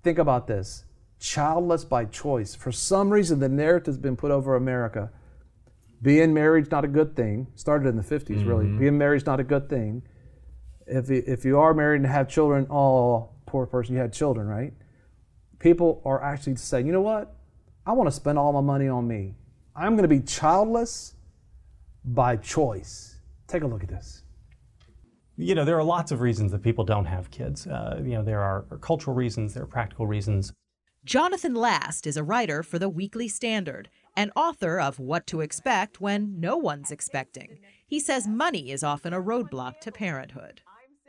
Think 0.03 0.17
about 0.17 0.47
this 0.47 0.85
childless 1.19 1.85
by 1.85 2.03
choice. 2.03 2.53
For 2.53 2.71
some 2.71 3.09
reason, 3.09 3.39
the 3.39 3.47
narrative's 3.47 3.97
been 3.97 4.17
put 4.17 4.29
over 4.31 4.55
America. 4.55 5.09
Being 6.01 6.33
married's 6.33 6.69
not 6.69 6.83
a 6.83 6.87
good 6.89 7.15
thing. 7.15 7.47
Started 7.55 7.87
in 7.87 7.95
the 7.95 8.03
50s, 8.03 8.43
really. 8.45 8.65
Mhm. 8.65 8.79
Being 8.79 8.97
married's 8.97 9.25
not 9.25 9.39
a 9.39 9.43
good 9.45 9.69
thing. 9.69 10.03
If, 10.85 11.09
you- 11.09 11.23
if 11.25 11.45
you 11.45 11.57
are 11.59 11.73
married 11.73 12.01
and 12.01 12.07
have 12.07 12.27
children, 12.27 12.67
oh, 12.69 13.29
poor 13.45 13.65
person, 13.65 13.95
you 13.95 14.01
had 14.01 14.11
children, 14.11 14.47
right? 14.47 14.73
People 15.59 16.01
are 16.03 16.21
actually 16.21 16.57
saying, 16.57 16.85
you 16.87 16.91
know 16.91 16.99
what? 17.01 17.33
I 17.85 17.93
want 17.93 18.07
to 18.07 18.11
spend 18.11 18.37
all 18.37 18.51
my 18.51 18.59
money 18.59 18.89
on 18.89 19.07
me. 19.07 19.35
I'm 19.73 19.93
going 19.95 20.03
to 20.03 20.09
be 20.09 20.19
childless 20.19 21.15
by 22.05 22.35
choice. 22.35 23.17
Take 23.47 23.63
a 23.63 23.67
look 23.67 23.83
at 23.83 23.89
this. 23.89 24.23
You 25.37 25.55
know, 25.55 25.65
there 25.65 25.77
are 25.77 25.83
lots 25.83 26.11
of 26.11 26.21
reasons 26.21 26.51
that 26.51 26.61
people 26.61 26.83
don't 26.83 27.05
have 27.05 27.31
kids. 27.31 27.65
Uh, 27.65 27.99
you 28.03 28.11
know, 28.11 28.23
there 28.23 28.41
are 28.41 28.63
cultural 28.81 29.15
reasons, 29.15 29.53
there 29.53 29.63
are 29.63 29.67
practical 29.67 30.05
reasons. 30.05 30.53
Jonathan 31.05 31.53
Last 31.53 32.07
is 32.07 32.15
a 32.15 32.23
writer 32.23 32.63
for 32.63 32.79
the 32.79 32.87
Weekly 32.87 33.27
Standard 33.27 33.89
and 34.15 34.31
author 34.35 34.79
of 34.79 34.99
What 34.99 35.27
to 35.27 35.41
Expect 35.41 35.99
When 35.99 36.39
No 36.39 36.55
One's 36.55 36.91
Expecting. 36.91 37.59
He 37.85 37.99
says 37.99 38.27
money 38.27 38.71
is 38.71 38.83
often 38.83 39.11
a 39.11 39.21
roadblock 39.21 39.79
to 39.81 39.91
parenthood. 39.91 40.61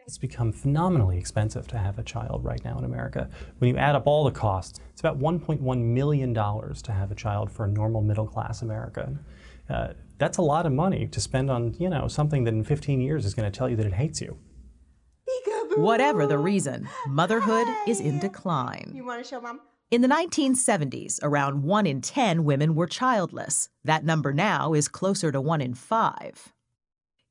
It's 0.06 0.18
become 0.18 0.52
phenomenally 0.52 1.16
expensive 1.16 1.66
to 1.68 1.78
have 1.78 1.98
a 1.98 2.02
child 2.02 2.44
right 2.44 2.62
now 2.64 2.76
in 2.78 2.84
America. 2.84 3.28
When 3.58 3.70
you 3.70 3.76
add 3.76 3.94
up 3.94 4.06
all 4.06 4.24
the 4.24 4.30
costs, 4.30 4.80
it's 4.90 5.00
about 5.00 5.18
$1.1 5.18 5.78
million 5.80 6.34
to 6.34 6.92
have 6.92 7.10
a 7.10 7.14
child 7.14 7.50
for 7.50 7.64
a 7.64 7.68
normal 7.68 8.02
middle 8.02 8.26
class 8.26 8.62
American. 8.62 9.18
Uh, 9.70 9.94
that's 10.18 10.38
a 10.38 10.42
lot 10.42 10.66
of 10.66 10.72
money 10.72 11.06
to 11.08 11.20
spend 11.20 11.50
on, 11.50 11.74
you 11.78 11.88
know, 11.88 12.08
something 12.08 12.44
that 12.44 12.54
in 12.54 12.64
15 12.64 13.00
years 13.00 13.24
is 13.24 13.34
going 13.34 13.50
to 13.50 13.56
tell 13.56 13.68
you 13.68 13.76
that 13.76 13.86
it 13.86 13.94
hates 13.94 14.20
you. 14.20 14.38
Whatever 15.76 16.26
the 16.26 16.38
reason, 16.38 16.88
motherhood 17.08 17.66
is 17.88 18.00
in 18.00 18.20
decline. 18.20 18.92
You 18.94 19.04
want 19.04 19.24
to 19.24 19.28
show 19.28 19.40
mom? 19.40 19.60
In 19.90 20.02
the 20.02 20.08
1970s, 20.08 21.18
around 21.22 21.62
1 21.62 21.86
in 21.86 22.00
10 22.00 22.44
women 22.44 22.74
were 22.74 22.86
childless. 22.86 23.68
That 23.84 24.04
number 24.04 24.32
now 24.32 24.72
is 24.72 24.88
closer 24.88 25.32
to 25.32 25.40
1 25.40 25.60
in 25.60 25.74
5. 25.74 26.52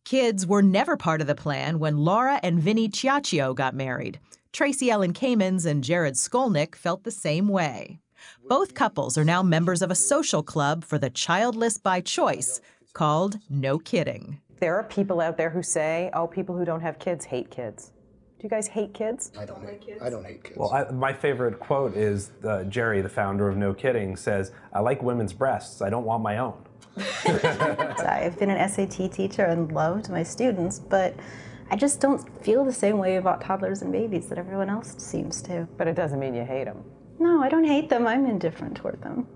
Kids 0.06 0.46
were 0.46 0.62
never 0.62 0.98
part 0.98 1.22
of 1.22 1.28
the 1.28 1.36
plan 1.36 1.80
when 1.80 1.98
Laura 1.98 2.40
and 2.44 2.60
Vinny 2.60 2.90
Ciaccio 2.90 3.56
got 3.56 3.74
married. 3.74 4.20
Tracy 4.52 4.92
Ellen 4.92 5.14
Kamens 5.14 5.66
and 5.66 5.84
Jared 5.84 6.16
Skolnick 6.16 6.76
felt 6.76 7.04
the 7.04 7.12
same 7.12 7.48
way. 7.48 8.00
Both 8.48 8.74
couples 8.74 9.18
are 9.18 9.26
now 9.26 9.42
members 9.42 9.82
of 9.82 9.92
a 9.92 9.96
social 9.96 10.44
club 10.44 10.84
for 10.84 10.98
the 10.98 11.10
childless 11.10 11.78
by 11.78 12.02
choice 12.02 12.62
called 12.94 13.40
No 13.50 13.80
Kidding. 13.80 14.40
There 14.60 14.76
are 14.76 14.84
people 14.84 15.20
out 15.20 15.38
there 15.38 15.50
who 15.50 15.64
say, 15.64 16.10
oh, 16.14 16.28
people 16.28 16.56
who 16.58 16.64
don't 16.64 16.82
have 16.82 17.00
kids 17.00 17.26
hate 17.26 17.50
kids. 17.50 17.92
Do 18.38 18.44
you 18.44 18.50
guys 18.50 18.68
hate 18.68 18.94
kids? 18.94 19.32
I 19.38 19.46
don't 19.46 19.66
hate 19.66 19.82
kids. 19.82 20.02
I 20.02 20.10
don't 20.10 20.26
hate 20.26 20.44
kids. 20.44 20.58
Well, 20.58 20.72
I, 20.72 20.92
my 20.92 21.12
favorite 21.14 21.60
quote 21.60 21.96
is 21.96 22.32
uh, 22.44 22.64
Jerry, 22.66 23.02
the 23.02 23.10
founder 23.10 23.48
of 23.50 23.58
No 23.58 23.74
Kidding, 23.74 24.16
says, 24.16 24.52
I 24.72 24.80
like 24.80 25.02
women's 25.02 25.34
breasts. 25.34 25.82
I 25.82 25.90
don't 25.90 26.06
want 26.06 26.24
my 26.24 26.38
own. 26.38 26.64
I've 27.26 28.38
been 28.38 28.52
an 28.52 28.70
SAT 28.70 29.12
teacher 29.12 29.46
and 29.46 29.72
loved 29.72 30.10
my 30.10 30.24
students, 30.24 30.78
but 30.78 31.16
I 31.72 31.76
just 31.76 32.00
don't 32.00 32.22
feel 32.44 32.64
the 32.64 32.74
same 32.74 33.00
way 33.00 33.16
about 33.16 33.42
toddlers 33.42 33.82
and 33.82 33.92
babies 33.92 34.28
that 34.28 34.38
everyone 34.38 34.70
else 34.70 34.94
seems 34.98 35.42
to. 35.44 35.68
But 35.78 35.88
it 35.88 35.96
doesn't 35.96 36.20
mean 36.20 36.36
you 36.36 36.44
hate 36.44 36.66
them. 36.66 36.84
No, 37.20 37.42
I 37.42 37.50
don't 37.50 37.64
hate 37.64 37.90
them. 37.90 38.06
I'm 38.06 38.26
indifferent 38.26 38.76
toward 38.78 39.02
them. 39.02 39.28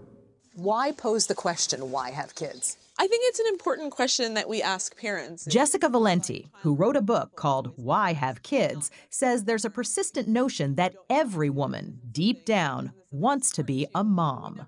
Why 0.54 0.92
pose 0.92 1.28
the 1.28 1.36
question, 1.36 1.92
why 1.92 2.12
have 2.12 2.36
kids? 2.36 2.78
I 3.00 3.06
think 3.06 3.22
it's 3.28 3.40
an 3.40 3.46
important 3.50 3.92
question 3.92 4.34
that 4.34 4.50
we 4.50 4.64
ask 4.64 4.98
parents. 4.98 5.46
Jessica 5.46 5.88
Valenti, 5.88 6.48
who 6.62 6.74
wrote 6.74 6.96
a 6.96 7.02
book 7.02 7.36
called 7.36 7.74
Why 7.76 8.14
Have 8.14 8.42
Kids, 8.42 8.90
says 9.12 9.44
there's 9.44 9.66
a 9.66 9.70
persistent 9.70 10.28
notion 10.28 10.74
that 10.76 10.96
every 11.08 11.52
woman, 11.52 12.00
deep 12.12 12.44
down, 12.44 12.92
wants 13.12 13.52
to 13.52 13.64
be 13.64 13.86
a 13.94 14.04
mom. 14.04 14.66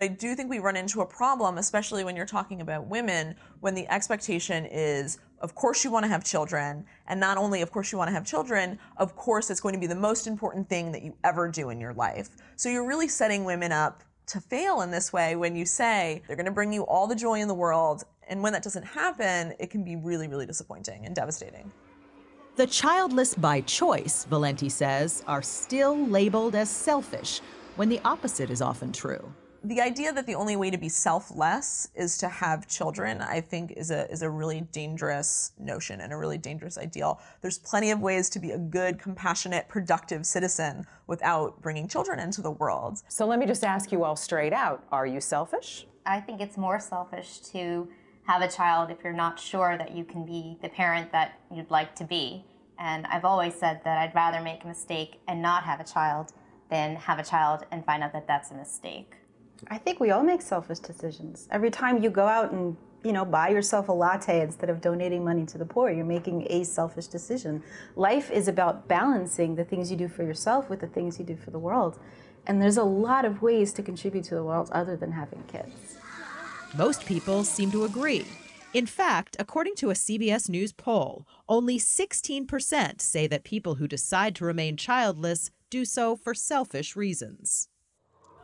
I 0.00 0.08
do 0.08 0.34
think 0.34 0.50
we 0.50 0.58
run 0.58 0.76
into 0.76 1.02
a 1.02 1.06
problem, 1.06 1.56
especially 1.56 2.02
when 2.02 2.16
you're 2.16 2.26
talking 2.26 2.60
about 2.60 2.88
women, 2.88 3.36
when 3.60 3.76
the 3.76 3.86
expectation 3.92 4.66
is, 4.66 5.18
of 5.40 5.54
course, 5.54 5.84
you 5.84 5.92
want 5.92 6.04
to 6.04 6.10
have 6.10 6.24
children. 6.24 6.84
And 7.06 7.20
not 7.20 7.38
only, 7.38 7.62
of 7.62 7.70
course, 7.70 7.92
you 7.92 7.98
want 7.98 8.08
to 8.08 8.14
have 8.14 8.26
children, 8.26 8.76
of 8.96 9.14
course, 9.14 9.50
it's 9.50 9.60
going 9.60 9.74
to 9.74 9.80
be 9.80 9.86
the 9.86 9.94
most 9.94 10.26
important 10.26 10.68
thing 10.68 10.90
that 10.92 11.02
you 11.02 11.16
ever 11.22 11.48
do 11.48 11.70
in 11.70 11.80
your 11.80 11.94
life. 11.94 12.30
So 12.56 12.68
you're 12.68 12.86
really 12.86 13.08
setting 13.08 13.44
women 13.44 13.70
up 13.70 14.02
to 14.28 14.40
fail 14.40 14.82
in 14.82 14.90
this 14.90 15.12
way 15.12 15.36
when 15.36 15.56
you 15.56 15.64
say 15.64 16.22
they're 16.26 16.36
going 16.36 16.46
to 16.46 16.52
bring 16.52 16.72
you 16.72 16.82
all 16.82 17.06
the 17.06 17.14
joy 17.14 17.40
in 17.40 17.48
the 17.48 17.54
world. 17.54 18.04
And 18.28 18.42
when 18.42 18.52
that 18.52 18.62
doesn't 18.62 18.84
happen, 18.84 19.54
it 19.58 19.70
can 19.70 19.82
be 19.82 19.96
really, 19.96 20.28
really 20.28 20.46
disappointing 20.46 21.06
and 21.06 21.14
devastating. 21.14 21.72
The 22.56 22.66
childless 22.66 23.34
by 23.34 23.60
choice, 23.62 24.24
Valenti 24.24 24.68
says, 24.68 25.22
are 25.26 25.42
still 25.42 26.06
labeled 26.06 26.54
as 26.54 26.68
selfish 26.68 27.40
when 27.76 27.88
the 27.88 28.00
opposite 28.04 28.50
is 28.50 28.60
often 28.60 28.92
true 28.92 29.32
the 29.64 29.80
idea 29.80 30.12
that 30.12 30.26
the 30.26 30.34
only 30.34 30.56
way 30.56 30.70
to 30.70 30.78
be 30.78 30.88
selfless 30.88 31.88
is 31.94 32.16
to 32.18 32.28
have 32.28 32.68
children, 32.68 33.20
I 33.20 33.40
think, 33.40 33.72
is 33.72 33.90
a 33.90 34.10
is 34.10 34.22
a 34.22 34.30
really 34.30 34.62
dangerous 34.72 35.52
notion 35.58 36.00
and 36.00 36.12
a 36.12 36.16
really 36.16 36.38
dangerous 36.38 36.78
ideal. 36.78 37.20
There's 37.40 37.58
plenty 37.58 37.90
of 37.90 38.00
ways 38.00 38.30
to 38.30 38.38
be 38.38 38.52
a 38.52 38.58
good, 38.58 38.98
compassionate, 38.98 39.68
productive 39.68 40.26
citizen 40.26 40.86
without 41.06 41.60
bringing 41.60 41.88
children 41.88 42.18
into 42.18 42.40
the 42.40 42.50
world. 42.50 43.02
So 43.08 43.26
let 43.26 43.38
me 43.38 43.46
just 43.46 43.64
ask 43.64 43.90
you 43.90 44.04
all 44.04 44.16
straight 44.16 44.52
out: 44.52 44.84
Are 44.92 45.06
you 45.06 45.20
selfish? 45.20 45.86
I 46.06 46.20
think 46.20 46.40
it's 46.40 46.56
more 46.56 46.78
selfish 46.78 47.40
to 47.52 47.88
have 48.26 48.42
a 48.42 48.48
child 48.48 48.90
if 48.90 48.98
you're 49.02 49.12
not 49.12 49.40
sure 49.40 49.76
that 49.78 49.94
you 49.94 50.04
can 50.04 50.24
be 50.24 50.58
the 50.62 50.68
parent 50.68 51.12
that 51.12 51.40
you'd 51.54 51.70
like 51.70 51.94
to 51.96 52.04
be. 52.04 52.44
And 52.78 53.06
I've 53.06 53.24
always 53.24 53.54
said 53.54 53.80
that 53.84 53.98
I'd 53.98 54.14
rather 54.14 54.40
make 54.40 54.62
a 54.64 54.66
mistake 54.68 55.20
and 55.26 55.42
not 55.42 55.64
have 55.64 55.80
a 55.80 55.84
child 55.84 56.32
than 56.70 56.96
have 56.96 57.18
a 57.18 57.24
child 57.24 57.64
and 57.72 57.84
find 57.84 58.02
out 58.02 58.12
that 58.12 58.28
that's 58.28 58.50
a 58.50 58.54
mistake. 58.54 59.14
I 59.66 59.78
think 59.78 59.98
we 59.98 60.10
all 60.10 60.22
make 60.22 60.42
selfish 60.42 60.78
decisions. 60.78 61.48
Every 61.50 61.70
time 61.70 62.02
you 62.02 62.10
go 62.10 62.26
out 62.26 62.52
and 62.52 62.76
you 63.04 63.12
know, 63.12 63.24
buy 63.24 63.48
yourself 63.48 63.88
a 63.88 63.92
latte 63.92 64.40
instead 64.40 64.68
of 64.68 64.80
donating 64.80 65.24
money 65.24 65.46
to 65.46 65.58
the 65.58 65.64
poor. 65.64 65.90
You're 65.90 66.04
making 66.04 66.46
a 66.50 66.64
selfish 66.64 67.06
decision. 67.06 67.62
Life 67.94 68.30
is 68.30 68.48
about 68.48 68.88
balancing 68.88 69.54
the 69.54 69.64
things 69.64 69.90
you 69.90 69.96
do 69.96 70.08
for 70.08 70.24
yourself 70.24 70.68
with 70.68 70.80
the 70.80 70.88
things 70.88 71.18
you 71.18 71.24
do 71.24 71.36
for 71.36 71.50
the 71.50 71.58
world. 71.58 71.98
And 72.46 72.60
there's 72.60 72.76
a 72.76 72.84
lot 72.84 73.24
of 73.24 73.40
ways 73.40 73.72
to 73.74 73.82
contribute 73.82 74.24
to 74.24 74.34
the 74.34 74.42
world 74.42 74.68
other 74.72 74.96
than 74.96 75.12
having 75.12 75.42
kids. 75.44 75.96
Most 76.76 77.06
people 77.06 77.44
seem 77.44 77.70
to 77.70 77.84
agree. 77.84 78.26
In 78.74 78.84
fact, 78.84 79.36
according 79.38 79.76
to 79.76 79.90
a 79.90 79.94
CBS 79.94 80.48
News 80.48 80.72
poll, 80.72 81.26
only 81.48 81.78
16% 81.78 83.00
say 83.00 83.26
that 83.26 83.44
people 83.44 83.76
who 83.76 83.88
decide 83.88 84.34
to 84.36 84.44
remain 84.44 84.76
childless 84.76 85.50
do 85.70 85.84
so 85.84 86.16
for 86.16 86.34
selfish 86.34 86.96
reasons. 86.96 87.68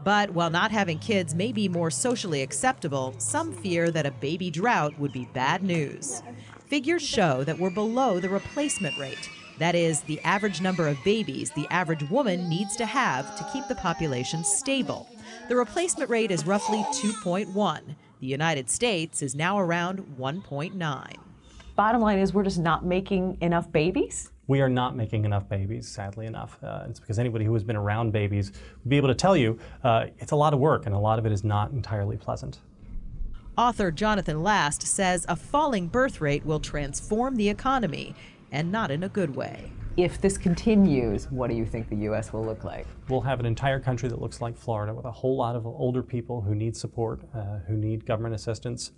But 0.03 0.31
while 0.31 0.51
not 0.51 0.71
having 0.71 0.99
kids 0.99 1.35
may 1.35 1.53
be 1.53 1.69
more 1.69 1.91
socially 1.91 2.43
acceptable, 2.43 3.15
some 3.19 3.53
fear 3.53 3.91
that 3.91 4.07
a 4.07 4.11
baby 4.11 4.51
drought 4.51 4.99
would 4.99 5.13
be 5.13 5.29
bad 5.33 5.63
news. 5.63 6.23
Figures 6.67 7.03
show 7.03 7.45
that 7.45 7.59
we're 7.59 7.71
below 7.71 8.21
the 8.21 8.29
replacement 8.29 8.99
rate. 8.99 9.31
That 9.59 9.75
is, 9.75 10.01
the 10.01 10.21
average 10.21 10.61
number 10.61 10.89
of 10.89 11.03
babies 11.05 11.51
the 11.51 11.69
average 11.71 12.09
woman 12.11 12.49
needs 12.49 12.75
to 12.77 12.87
have 12.87 13.37
to 13.37 13.47
keep 13.53 13.69
the 13.69 13.77
population 13.77 14.43
stable. 14.45 15.09
The 15.49 15.57
replacement 15.57 16.11
rate 16.11 16.31
is 16.31 16.47
roughly 16.47 16.83
2.1. 16.93 17.81
The 18.21 18.27
United 18.27 18.69
States 18.69 19.23
is 19.23 19.35
now 19.35 19.59
around 19.59 20.17
1.9. 20.19 21.17
Bottom 21.77 22.01
line 22.01 22.19
is, 22.19 22.33
we're 22.33 22.45
just 22.45 22.59
not 22.59 22.85
making 22.85 23.39
enough 23.41 23.71
babies? 23.71 24.31
We 24.47 24.61
are 24.61 24.69
not 24.69 24.97
making 24.97 25.25
enough 25.25 25.49
babies, 25.49 25.89
sadly 25.89 26.27
enough. 26.27 26.59
Uh, 26.63 26.85
it's 26.89 27.01
because 27.01 27.19
anybody 27.19 27.45
who 27.45 27.55
has 27.55 27.65
been 27.65 27.77
around 27.77 28.13
babies 28.13 28.53
would 28.83 28.89
be 28.89 28.97
able 28.97 29.09
to 29.09 29.15
tell 29.15 29.37
you 29.37 29.59
uh, 29.83 30.07
it's 30.19 30.33
a 30.33 30.37
lot 30.37 30.53
of 30.53 30.61
work 30.61 30.87
and 30.87 30.95
a 30.95 30.99
lot 30.99 31.19
of 31.19 31.27
it 31.27 31.33
is 31.33 31.45
not 31.45 31.71
entirely 31.71 32.17
pleasant. 32.17 32.59
Author 33.57 33.93
Jonathan 33.93 34.43
Last 34.43 34.83
says 34.83 35.25
a 35.29 35.37
falling 35.37 35.87
birth 35.87 36.21
rate 36.21 36.45
will 36.45 36.59
transform 36.59 37.37
the 37.37 37.49
economy, 37.49 38.15
and 38.51 38.71
not 38.73 38.91
in 38.91 39.05
a 39.05 39.09
good 39.09 39.37
way. 39.37 39.71
If 39.97 40.21
this 40.21 40.37
continues, 40.37 41.31
what 41.31 41.51
do 41.51 41.57
you 41.57 41.65
think 41.65 41.89
the 41.89 41.97
U.S. 41.97 42.33
will 42.33 42.45
look 42.45 42.65
like? 42.65 42.85
We'll 43.09 43.21
have 43.21 43.39
an 43.39 43.47
entire 43.47 43.79
country 43.79 44.09
that 44.09 44.21
looks 44.21 44.41
like 44.41 44.57
Florida 44.57 44.93
with 44.93 45.05
a 45.05 45.11
whole 45.13 45.37
lot 45.37 45.55
of 45.55 45.67
older 45.67 46.03
people 46.03 46.41
who 46.41 46.57
need 46.57 46.77
support, 46.77 47.21
uh, 47.33 47.59
who 47.69 47.77
need 47.77 48.05
government 48.05 48.35
assistance, 48.35 48.91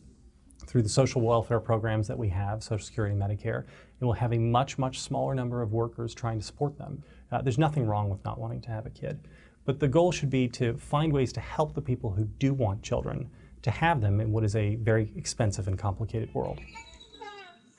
through 0.66 0.82
the 0.82 0.88
social 0.88 1.20
welfare 1.20 1.61
programs 1.61 2.09
that 2.09 2.18
we 2.18 2.28
have, 2.28 2.62
Social 2.62 2.84
Security, 2.84 3.14
and 3.14 3.22
Medicare, 3.22 3.64
and 4.00 4.09
we'll 4.09 4.12
have 4.12 4.32
a 4.32 4.38
much, 4.38 4.78
much 4.78 5.00
smaller 5.00 5.34
number 5.34 5.62
of 5.62 5.72
workers 5.72 6.14
trying 6.14 6.38
to 6.38 6.44
support 6.44 6.78
them. 6.78 7.02
Uh, 7.30 7.42
there's 7.42 7.59
nothing 7.59 7.86
wrong 7.86 8.09
with 8.09 8.24
not 8.24 8.38
wanting 8.38 8.61
to 8.62 8.70
have 8.70 8.86
a 8.86 8.90
kid. 8.90 9.20
But 9.64 9.80
the 9.80 9.88
goal 9.88 10.12
should 10.12 10.30
be 10.30 10.48
to 10.48 10.74
find 10.74 11.12
ways 11.12 11.32
to 11.34 11.40
help 11.40 11.74
the 11.74 11.82
people 11.82 12.11
who 12.11 12.24
do 12.24 12.54
want 12.54 12.82
children 12.82 13.28
to 13.62 13.70
have 13.70 14.00
them 14.00 14.20
in 14.20 14.30
what 14.30 14.44
is 14.44 14.54
a 14.54 14.76
very 14.76 15.12
expensive 15.16 15.66
and 15.66 15.76
complicated 15.78 16.32
world. 16.34 16.61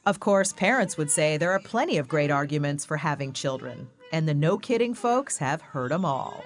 Of 0.05 0.19
course, 0.19 0.53
parents 0.53 0.97
would 0.97 1.11
say 1.11 1.37
there 1.37 1.51
are 1.51 1.59
plenty 1.59 1.97
of 1.97 2.07
great 2.07 2.31
arguments 2.31 2.85
for 2.85 2.97
having 2.97 3.33
children, 3.33 3.89
and 4.11 4.27
the 4.27 4.33
no 4.33 4.57
kidding 4.57 4.93
folks 4.93 5.37
have 5.37 5.61
heard 5.61 5.91
them 5.91 6.05
all. 6.05 6.43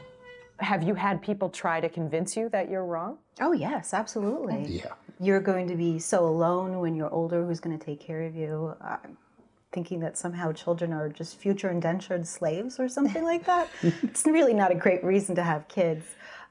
Have 0.60 0.84
you 0.84 0.94
had 0.94 1.22
people 1.24 1.50
try 1.50 1.80
to 1.80 1.90
convince 1.90 2.38
you 2.38 2.50
that 2.50 2.70
you're 2.70 2.86
wrong? 2.86 3.18
Oh, 3.40 3.52
yes, 3.52 3.94
absolutely. 3.94 4.66
Yeah. 4.68 4.94
You're 5.22 5.40
going 5.40 5.68
to 5.68 5.76
be 5.76 6.00
so 6.00 6.26
alone 6.26 6.80
when 6.80 6.96
you're 6.96 7.14
older. 7.14 7.46
Who's 7.46 7.60
going 7.60 7.78
to 7.78 7.86
take 7.86 8.00
care 8.00 8.24
of 8.24 8.36
you? 8.36 8.76
Thinking 9.72 10.00
that 10.00 10.18
somehow 10.18 10.52
children 10.52 10.92
are 10.92 11.10
just 11.10 11.38
future 11.38 11.70
indentured 11.70 12.28
slaves 12.28 12.80
or 12.80 12.90
something 12.90 13.24
like 13.24 13.46
that. 13.46 13.70
it's 13.84 14.26
really 14.26 14.56
not 14.56 14.72
a 14.72 14.76
great 14.76 15.04
reason 15.04 15.36
to 15.36 15.44
have 15.44 15.68
kids. 15.68 16.06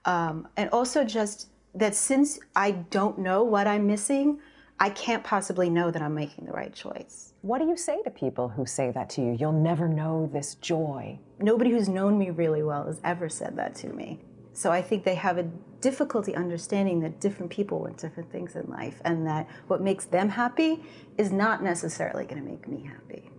Um, 0.04 0.46
and 0.56 0.70
also 0.70 1.02
just 1.02 1.48
that 1.74 1.96
since 1.96 2.38
I 2.54 2.70
don't 2.70 3.18
know 3.18 3.42
what 3.42 3.66
I'm 3.66 3.88
missing, 3.88 4.38
I 4.78 4.90
can't 4.90 5.24
possibly 5.24 5.68
know 5.68 5.90
that 5.90 6.00
I'm 6.00 6.14
making 6.14 6.46
the 6.46 6.52
right 6.52 6.72
choice. 6.72 7.34
What 7.42 7.58
do 7.58 7.66
you 7.66 7.76
say 7.76 8.00
to 8.04 8.10
people 8.10 8.48
who 8.48 8.64
say 8.66 8.92
that 8.92 9.10
to 9.10 9.20
you? 9.20 9.36
You'll 9.38 9.52
never 9.52 9.88
know 9.88 10.30
this 10.32 10.54
joy. 10.54 11.18
Nobody 11.40 11.70
who's 11.70 11.88
known 11.88 12.16
me 12.16 12.30
really 12.30 12.62
well 12.62 12.86
has 12.86 13.00
ever 13.02 13.28
said 13.28 13.56
that 13.56 13.74
to 13.76 13.88
me. 13.88 14.20
So 14.52 14.70
I 14.70 14.82
think 14.82 15.04
they 15.04 15.14
have 15.14 15.38
a 15.38 15.50
difficulty 15.80 16.34
understanding 16.34 17.00
that 17.00 17.20
different 17.20 17.50
people 17.50 17.80
want 17.80 17.98
different 17.98 18.30
things 18.30 18.56
in 18.56 18.68
life 18.68 19.00
and 19.04 19.26
that 19.26 19.48
what 19.68 19.80
makes 19.80 20.04
them 20.04 20.28
happy 20.28 20.82
is 21.16 21.32
not 21.32 21.62
necessarily 21.62 22.24
going 22.24 22.42
to 22.42 22.48
make 22.48 22.68
me 22.68 22.84
happy. 22.84 23.30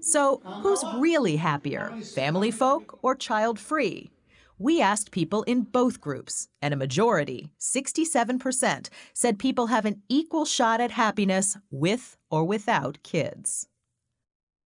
So, 0.00 0.42
who's 0.44 0.84
really 0.98 1.36
happier, 1.36 1.90
family 2.14 2.50
folk 2.50 2.98
or 3.00 3.14
child 3.14 3.58
free? 3.58 4.10
We 4.58 4.80
asked 4.80 5.10
people 5.10 5.42
in 5.44 5.62
both 5.62 6.00
groups, 6.00 6.48
and 6.62 6.72
a 6.72 6.76
majority, 6.76 7.50
67%, 7.58 8.88
said 9.14 9.38
people 9.38 9.68
have 9.68 9.84
an 9.84 10.02
equal 10.08 10.44
shot 10.44 10.80
at 10.80 10.92
happiness 10.92 11.56
with 11.70 12.16
or 12.30 12.44
without 12.44 13.02
kids. 13.02 13.66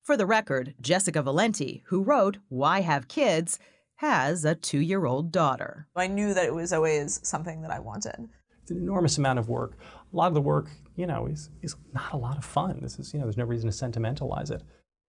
For 0.03 0.17
the 0.17 0.27
record, 0.27 0.75
Jessica 0.81 1.23
Valenti, 1.23 1.85
who 1.87 2.03
wrote 2.03 2.39
Why 2.49 2.81
Have 2.81 3.09
Kids, 3.09 3.59
has 3.99 4.45
a 4.45 4.55
two 4.55 4.79
year 4.79 5.07
old 5.07 5.33
daughter. 5.33 5.89
I 5.97 6.07
knew 6.07 6.33
that 6.33 6.47
it 6.47 6.55
was 6.55 6.73
always 6.73 7.21
something 7.25 7.63
that 7.63 7.73
I 7.73 7.81
wanted. 7.81 8.29
It's 8.63 8.71
an 8.71 8.77
enormous 8.79 9.19
amount 9.19 9.41
of 9.41 9.49
work. 9.49 9.77
A 10.13 10.17
lot 10.17 10.29
of 10.29 10.35
the 10.35 10.41
work, 10.41 10.69
you 10.95 11.07
know, 11.07 11.27
is, 11.27 11.51
is 11.63 11.75
not 11.93 12.13
a 12.13 12.17
lot 12.17 12.39
of 12.39 12.45
fun. 12.45 12.79
This 12.81 12.99
is, 12.99 13.13
you 13.13 13.19
know, 13.19 13.27
there's 13.27 13.37
no 13.37 13.45
reason 13.45 13.69
to 13.69 13.73
sentimentalize 13.73 14.51
it. 14.51 14.63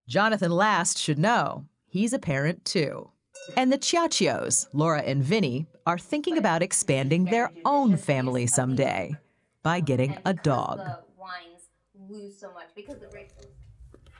Jonathan 0.08 0.52
Last 0.52 0.98
should 0.98 1.20
know. 1.20 1.66
He's 1.88 2.14
a 2.14 2.20
parent 2.20 2.66
too. 2.66 3.12
And 3.56 3.72
the 3.72 3.78
Ciaccios, 3.78 4.68
Laura 4.74 5.02
and 5.02 5.24
Vinny, 5.24 5.68
are 5.86 6.00
thinking 6.00 6.38
about 6.40 6.64
expanding 6.64 7.26
their 7.26 7.52
own 7.66 7.96
family 7.96 8.48
someday 8.48 9.16
by 9.62 9.82
getting 9.82 10.18
a 10.26 10.34
dog. 10.34 10.80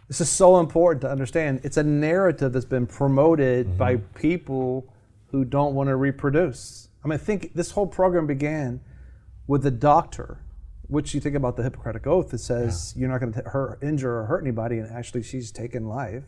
This 0.10 0.20
is 0.20 0.30
so 0.30 0.60
important 0.60 1.02
to 1.04 1.10
understand. 1.10 1.62
It's 1.64 1.78
a 1.78 1.84
narrative 1.84 2.52
that's 2.52 2.66
been 2.66 2.88
promoted 2.88 3.68
mm-hmm. 3.68 3.78
by 3.78 3.98
people 4.16 4.92
who 5.28 5.46
don't 5.46 5.76
want 5.76 5.88
to 5.88 5.96
reproduce. 5.96 6.90
I 7.06 7.08
mean, 7.08 7.20
think 7.20 7.54
this 7.54 7.72
whole 7.72 7.88
program 7.88 8.28
began 8.28 8.82
with 9.48 9.62
the 9.64 9.72
doctor, 9.72 10.44
which 10.88 11.14
you 11.14 11.22
think 11.22 11.36
about 11.36 11.56
the 11.56 11.64
Hippocratic 11.64 12.08
Oath 12.08 12.32
that 12.32 12.40
says 12.40 12.94
yeah. 12.96 13.02
you're 13.02 13.10
not 13.10 13.20
going 13.20 13.34
to 13.34 13.42
hurt, 13.42 13.82
injure 13.84 14.18
or 14.20 14.26
hurt 14.26 14.42
anybody, 14.42 14.80
and 14.80 14.92
actually 14.92 15.24
she's 15.24 15.52
taken 15.52 15.88
life. 15.88 16.24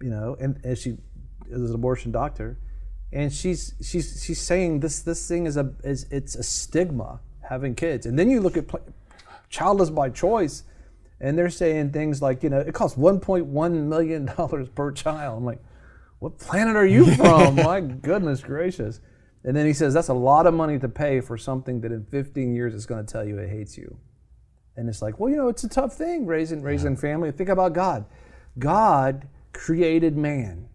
you 0.00 0.10
know, 0.10 0.36
and, 0.40 0.60
and 0.64 0.76
she 0.76 0.96
is 1.48 1.70
an 1.70 1.74
abortion 1.74 2.12
doctor, 2.12 2.58
and 3.12 3.32
she's 3.32 3.74
she's 3.82 4.22
she's 4.24 4.40
saying 4.40 4.80
this 4.80 5.00
this 5.00 5.26
thing 5.26 5.46
is 5.46 5.56
a 5.56 5.72
is 5.84 6.06
it's 6.10 6.34
a 6.34 6.42
stigma 6.42 7.20
having 7.48 7.74
kids, 7.74 8.06
and 8.06 8.18
then 8.18 8.30
you 8.30 8.40
look 8.40 8.56
at 8.56 8.68
pl- 8.68 8.84
childless 9.48 9.90
by 9.90 10.10
choice, 10.10 10.64
and 11.20 11.38
they're 11.38 11.50
saying 11.50 11.92
things 11.92 12.20
like 12.20 12.42
you 12.42 12.50
know 12.50 12.60
it 12.60 12.74
costs 12.74 12.98
1.1 12.98 13.72
million 13.84 14.24
dollars 14.36 14.68
per 14.68 14.92
child. 14.92 15.38
I'm 15.38 15.44
like, 15.44 15.62
what 16.18 16.38
planet 16.38 16.76
are 16.76 16.86
you 16.86 17.14
from? 17.16 17.56
My 17.56 17.80
goodness 17.80 18.40
gracious! 18.42 19.00
And 19.44 19.56
then 19.56 19.66
he 19.66 19.72
says 19.72 19.94
that's 19.94 20.08
a 20.08 20.14
lot 20.14 20.46
of 20.46 20.54
money 20.54 20.78
to 20.78 20.88
pay 20.88 21.20
for 21.20 21.38
something 21.38 21.80
that 21.82 21.92
in 21.92 22.04
15 22.04 22.54
years 22.54 22.74
is 22.74 22.86
going 22.86 23.04
to 23.04 23.10
tell 23.10 23.24
you 23.24 23.38
it 23.38 23.48
hates 23.48 23.78
you. 23.78 23.98
And 24.76 24.88
it's 24.88 25.00
like, 25.00 25.18
well, 25.18 25.30
you 25.30 25.36
know, 25.36 25.48
it's 25.48 25.64
a 25.64 25.68
tough 25.68 25.94
thing 25.96 26.26
raising 26.26 26.62
raising 26.62 26.96
family. 26.96 27.32
Think 27.32 27.48
about 27.48 27.72
God. 27.72 28.04
God 28.58 29.28
created 29.52 30.16
man 30.16 30.68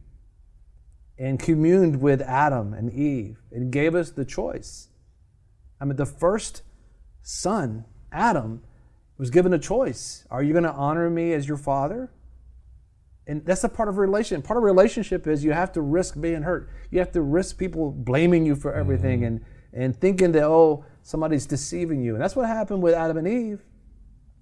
and 1.17 1.39
communed 1.39 2.01
with 2.01 2.21
Adam 2.21 2.73
and 2.73 2.91
Eve 2.91 3.37
and 3.51 3.71
gave 3.71 3.93
us 3.93 4.09
the 4.09 4.25
choice. 4.25 4.87
I 5.79 5.85
mean, 5.85 5.95
the 5.95 6.05
first 6.05 6.63
son, 7.21 7.85
Adam, 8.11 8.63
was 9.21 9.29
given 9.29 9.53
a 9.53 9.59
choice. 9.59 10.25
Are 10.31 10.41
you 10.41 10.51
going 10.51 10.63
to 10.63 10.73
honor 10.73 11.07
me 11.07 11.33
as 11.33 11.47
your 11.47 11.55
father? 11.55 12.11
And 13.27 13.45
that's 13.45 13.63
a 13.63 13.69
part 13.69 13.87
of 13.87 13.99
a 13.99 14.01
relationship. 14.01 14.43
Part 14.43 14.57
of 14.57 14.63
a 14.63 14.65
relationship 14.65 15.27
is 15.27 15.43
you 15.43 15.51
have 15.51 15.71
to 15.73 15.81
risk 15.81 16.19
being 16.19 16.41
hurt. 16.41 16.71
You 16.89 16.97
have 16.97 17.11
to 17.11 17.21
risk 17.21 17.59
people 17.59 17.91
blaming 17.91 18.47
you 18.47 18.55
for 18.55 18.73
everything 18.73 19.19
mm-hmm. 19.19 19.27
and, 19.27 19.45
and 19.73 19.95
thinking 19.95 20.31
that, 20.31 20.45
oh, 20.45 20.85
somebody's 21.03 21.45
deceiving 21.45 22.01
you. 22.01 22.15
And 22.15 22.23
that's 22.23 22.35
what 22.35 22.47
happened 22.47 22.81
with 22.81 22.95
Adam 22.95 23.17
and 23.17 23.27
Eve. 23.27 23.63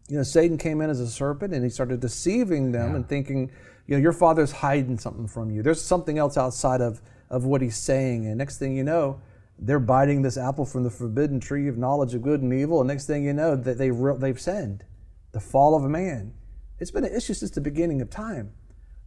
You 0.07 0.15
know, 0.15 0.23
Satan 0.23 0.57
came 0.57 0.79
in 0.79 0.89
as 0.89 1.01
a 1.01 1.07
serpent 1.09 1.53
and 1.53 1.61
he 1.61 1.69
started 1.69 1.99
deceiving 1.99 2.71
them 2.71 2.95
and 2.95 3.05
thinking, 3.05 3.51
you 3.85 3.97
know, 3.97 4.01
your 4.01 4.13
father's 4.13 4.53
hiding 4.53 4.97
something 4.97 5.27
from 5.27 5.51
you. 5.51 5.61
There's 5.61 5.81
something 5.81 6.17
else 6.17 6.37
outside 6.37 6.79
of, 6.79 7.01
of 7.29 7.43
what 7.43 7.61
he's 7.61 7.75
saying. 7.75 8.27
And 8.27 8.37
next 8.37 8.59
thing 8.59 8.77
you 8.77 8.85
know, 8.85 9.19
they're 9.61 9.79
biting 9.79 10.21
this 10.21 10.37
apple 10.37 10.65
from 10.65 10.83
the 10.83 10.89
forbidden 10.89 11.39
tree 11.39 11.67
of 11.67 11.77
knowledge 11.77 12.13
of 12.13 12.21
good 12.21 12.41
and 12.41 12.53
evil. 12.53 12.79
And 12.79 12.87
next 12.87 13.07
thing 13.07 13.23
you 13.23 13.33
know, 13.33 13.55
that 13.55 13.77
they've, 13.77 13.95
re- 13.95 14.17
they've 14.17 14.39
sinned. 14.39 14.85
The 15.31 15.39
fall 15.39 15.75
of 15.75 15.83
a 15.83 15.89
man. 15.89 16.33
It's 16.79 16.91
been 16.91 17.03
an 17.03 17.15
issue 17.15 17.33
since 17.33 17.51
the 17.51 17.61
beginning 17.61 18.01
of 18.01 18.09
time. 18.09 18.53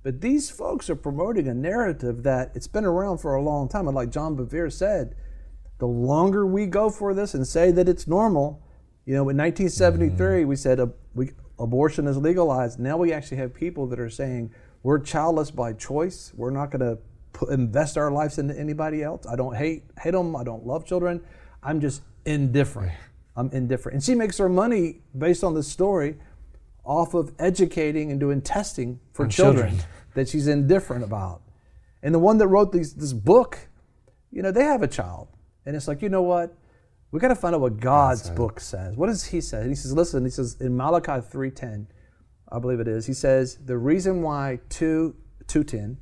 But 0.03 0.21
these 0.21 0.51
folks 0.51 0.91
are 0.91 0.97
promoting 0.97 1.49
a 1.49 1.55
narrative 1.55 2.23
that 2.25 2.53
it's 2.55 2.67
been 2.67 2.85
around 2.85 3.19
for 3.19 3.35
a 3.35 3.43
long 3.43 3.69
time. 3.69 3.87
And 3.87 3.95
like 3.95 4.11
John 4.11 4.37
Bevere 4.37 4.73
said, 4.73 5.15
the 5.79 5.87
longer 5.87 6.45
we 6.47 6.67
go 6.67 6.91
for 6.91 7.15
this 7.15 7.35
and 7.35 7.47
say 7.47 7.71
that 7.71 7.89
it's 7.89 8.07
normal, 8.07 8.63
you 9.05 9.15
know, 9.15 9.29
in 9.29 9.37
1973, 9.37 10.45
we 10.45 10.57
said 10.57 10.81
uh, 10.81 10.89
we, 11.15 11.33
abortion 11.59 12.07
is 12.07 12.17
legalized. 12.17 12.79
Now 12.79 12.97
we 12.97 13.13
actually 13.13 13.39
have 13.39 13.55
people 13.55 13.87
that 13.89 13.99
are 13.99 14.11
saying 14.11 14.53
we're 14.83 14.99
childless 14.99 15.51
by 15.51 15.73
choice. 15.73 16.33
We're 16.37 16.51
not 16.51 16.71
going 16.71 16.81
to 16.81 16.99
invest 17.51 17.97
our 17.97 18.11
lives 18.11 18.39
into 18.39 18.59
anybody 18.59 19.03
else. 19.03 19.27
I 19.27 19.37
don't 19.37 19.57
hate 19.57 19.85
hate 20.01 20.13
them. 20.13 20.37
I 20.37 20.45
don't 20.45 20.67
love 20.67 20.85
children. 20.87 21.21
I'm 21.63 21.81
just 21.81 22.03
indifferent. 22.25 22.93
I'm 23.37 23.51
indifferent. 23.53 23.95
And 23.95 24.05
she 24.05 24.15
makes 24.15 24.39
her 24.39 24.49
money 24.49 25.01
based 25.17 25.43
on 25.43 25.55
this 25.55 25.69
story 25.69 26.17
off 26.85 27.15
of 27.15 27.33
educating 27.39 28.11
and 28.11 28.21
doing 28.21 28.43
testing 28.43 29.01
for 29.13 29.27
children, 29.27 29.69
children. 29.69 29.87
that 30.15 30.29
she's 30.29 30.49
indifferent 30.49 31.05
about. 31.05 31.43
And 32.03 32.15
the 32.15 32.19
one 32.19 32.39
that 32.39 32.49
wrote 32.49 32.73
these, 32.73 32.95
this 32.95 33.13
book, 33.13 33.59
you 34.31 34.43
know, 34.43 34.51
they 34.51 34.65
have 34.65 34.83
a 34.83 34.89
child. 34.89 35.29
And 35.65 35.77
it's 35.77 35.87
like, 35.87 36.03
you 36.03 36.09
know 36.09 36.23
what? 36.23 36.55
We 37.13 37.21
got 37.21 37.29
to 37.29 37.37
find 37.37 37.55
out 37.55 37.61
what 37.61 37.79
God's 37.79 38.31
book 38.31 38.59
says. 38.59 38.97
What 38.97 39.07
does 39.07 39.25
he 39.25 39.41
say? 39.41 39.61
And 39.61 39.69
He 39.69 39.75
says, 39.75 39.93
listen, 39.93 40.25
he 40.25 40.31
says 40.31 40.57
in 40.61 40.77
Malachi 40.77 41.13
3.10, 41.13 41.87
I 42.51 42.59
believe 42.59 42.81
it 42.81 42.89
is, 42.89 43.07
he 43.07 43.13
says, 43.13 43.59
the 43.65 43.79
reason 43.79 44.23
why 44.23 44.61
two, 44.69 45.15
2.10, 45.47 45.99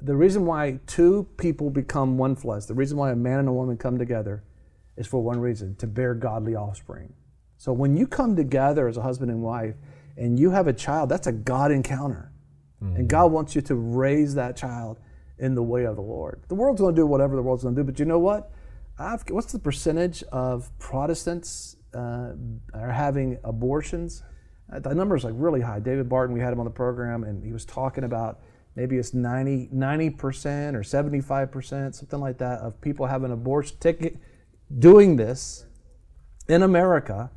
the 0.00 0.16
reason 0.16 0.44
why 0.46 0.80
two 0.86 1.26
people 1.36 1.70
become 1.70 2.18
one 2.18 2.36
flesh, 2.36 2.64
the 2.66 2.74
reason 2.74 2.96
why 2.96 3.10
a 3.10 3.16
man 3.16 3.38
and 3.40 3.48
a 3.48 3.52
woman 3.52 3.76
come 3.76 3.98
together 3.98 4.44
is 4.96 5.06
for 5.06 5.22
one 5.22 5.40
reason, 5.40 5.74
to 5.76 5.86
bear 5.86 6.14
godly 6.14 6.54
offspring. 6.54 7.12
So 7.56 7.72
when 7.72 7.96
you 7.96 8.06
come 8.06 8.36
together 8.36 8.88
as 8.88 8.96
a 8.96 9.02
husband 9.02 9.30
and 9.30 9.42
wife 9.42 9.74
and 10.16 10.38
you 10.38 10.50
have 10.50 10.68
a 10.68 10.72
child, 10.72 11.08
that's 11.08 11.26
a 11.26 11.32
God 11.32 11.70
encounter. 11.70 12.30
And 12.96 13.08
God 13.08 13.32
wants 13.32 13.54
you 13.54 13.62
to 13.62 13.74
raise 13.74 14.34
that 14.34 14.56
child 14.56 14.98
in 15.38 15.54
the 15.54 15.62
way 15.62 15.84
of 15.84 15.96
the 15.96 16.02
Lord. 16.02 16.42
The 16.48 16.54
world's 16.54 16.82
going 16.82 16.94
to 16.94 17.00
do 17.00 17.06
whatever 17.06 17.34
the 17.34 17.40
world's 17.40 17.62
going 17.62 17.74
to 17.74 17.80
do, 17.80 17.84
but 17.84 17.98
you 17.98 18.04
know 18.04 18.18
what? 18.18 18.52
I've, 18.98 19.24
what's 19.30 19.52
the 19.52 19.58
percentage 19.58 20.22
of 20.24 20.70
Protestants 20.78 21.76
uh, 21.94 22.32
are 22.74 22.92
having 22.92 23.38
abortions? 23.42 24.22
Uh, 24.70 24.80
the 24.80 24.94
number 24.94 25.16
is 25.16 25.24
like 25.24 25.34
really 25.36 25.62
high. 25.62 25.80
David 25.80 26.10
Barton, 26.10 26.34
we 26.34 26.40
had 26.40 26.52
him 26.52 26.60
on 26.60 26.66
the 26.66 26.70
program, 26.70 27.24
and 27.24 27.42
he 27.42 27.52
was 27.52 27.64
talking 27.64 28.04
about 28.04 28.40
maybe 28.76 28.96
it's 28.96 29.14
90, 29.14 29.70
90% 29.72 30.74
or 30.74 30.80
75%, 30.80 31.94
something 31.94 32.20
like 32.20 32.38
that, 32.38 32.60
of 32.60 32.80
people 32.80 33.06
having 33.06 33.32
abortion, 33.32 33.76
taking, 33.80 34.18
doing 34.78 35.16
this 35.16 35.66
in 36.48 36.62
America 36.62 37.30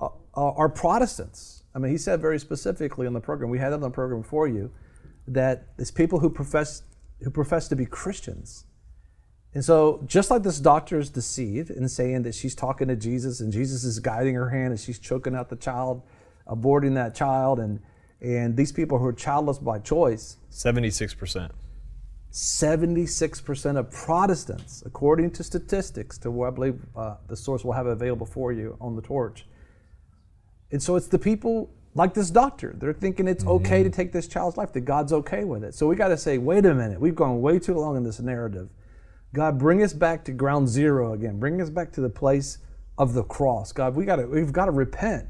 uh, 0.00 0.08
are 0.34 0.68
Protestants. 0.68 1.64
I 1.74 1.78
mean, 1.78 1.90
he 1.90 1.98
said 1.98 2.20
very 2.20 2.38
specifically 2.38 3.06
on 3.06 3.12
the 3.12 3.20
program, 3.20 3.50
we 3.50 3.58
had 3.58 3.72
on 3.72 3.80
the 3.80 3.90
program 3.90 4.22
for 4.22 4.46
you, 4.46 4.70
that 5.26 5.68
it's 5.78 5.90
people 5.90 6.18
who 6.18 6.30
profess, 6.30 6.82
who 7.22 7.30
profess 7.30 7.68
to 7.68 7.76
be 7.76 7.86
Christians. 7.86 8.64
And 9.54 9.64
so, 9.64 10.02
just 10.06 10.30
like 10.30 10.42
this 10.42 10.58
doctor 10.58 10.98
is 10.98 11.10
deceived 11.10 11.70
in 11.70 11.86
saying 11.88 12.22
that 12.22 12.34
she's 12.34 12.54
talking 12.54 12.88
to 12.88 12.96
Jesus 12.96 13.40
and 13.40 13.52
Jesus 13.52 13.84
is 13.84 13.98
guiding 13.98 14.34
her 14.34 14.48
hand 14.48 14.70
and 14.70 14.80
she's 14.80 14.98
choking 14.98 15.34
out 15.34 15.50
the 15.50 15.56
child, 15.56 16.02
aborting 16.46 16.94
that 16.94 17.14
child, 17.14 17.58
and, 17.60 17.80
and 18.22 18.56
these 18.56 18.70
people 18.70 18.98
who 18.98 19.06
are 19.06 19.12
childless 19.12 19.58
by 19.58 19.80
choice, 19.80 20.36
76%. 20.50 21.50
76% 22.30 23.76
of 23.76 23.90
Protestants, 23.90 24.82
according 24.86 25.32
to 25.32 25.42
statistics, 25.42 26.16
to 26.18 26.30
what 26.30 26.46
I 26.46 26.50
believe 26.50 26.80
uh, 26.96 27.16
the 27.28 27.36
source 27.36 27.64
will 27.64 27.72
have 27.72 27.86
available 27.86 28.24
for 28.24 28.52
you 28.52 28.76
on 28.80 28.96
the 28.96 29.02
torch. 29.02 29.44
And 30.70 30.82
so 30.82 30.96
it's 30.96 31.08
the 31.08 31.18
people 31.18 31.68
like 31.94 32.14
this 32.14 32.30
doctor. 32.30 32.74
They're 32.78 32.94
thinking 32.94 33.28
it's 33.28 33.44
okay 33.44 33.82
to 33.82 33.90
take 33.90 34.12
this 34.12 34.28
child's 34.28 34.56
life, 34.56 34.72
that 34.72 34.82
God's 34.82 35.12
okay 35.12 35.44
with 35.44 35.62
it. 35.62 35.74
So 35.74 35.86
we 35.86 35.96
got 35.96 36.08
to 36.08 36.16
say, 36.16 36.38
wait 36.38 36.64
a 36.64 36.72
minute, 36.72 36.98
we've 37.00 37.14
gone 37.14 37.42
way 37.42 37.58
too 37.58 37.74
long 37.74 37.96
in 37.96 38.04
this 38.04 38.20
narrative. 38.20 38.70
God, 39.34 39.58
bring 39.58 39.82
us 39.82 39.92
back 39.92 40.24
to 40.26 40.32
ground 40.32 40.68
zero 40.68 41.12
again. 41.12 41.38
Bring 41.38 41.60
us 41.60 41.70
back 41.70 41.92
to 41.92 42.00
the 42.00 42.08
place 42.08 42.58
of 42.96 43.14
the 43.14 43.24
cross. 43.24 43.72
God, 43.72 43.94
we 43.94 44.04
got 44.04 44.16
to 44.16 44.26
we've 44.26 44.52
got 44.52 44.66
to 44.66 44.70
repent 44.70 45.26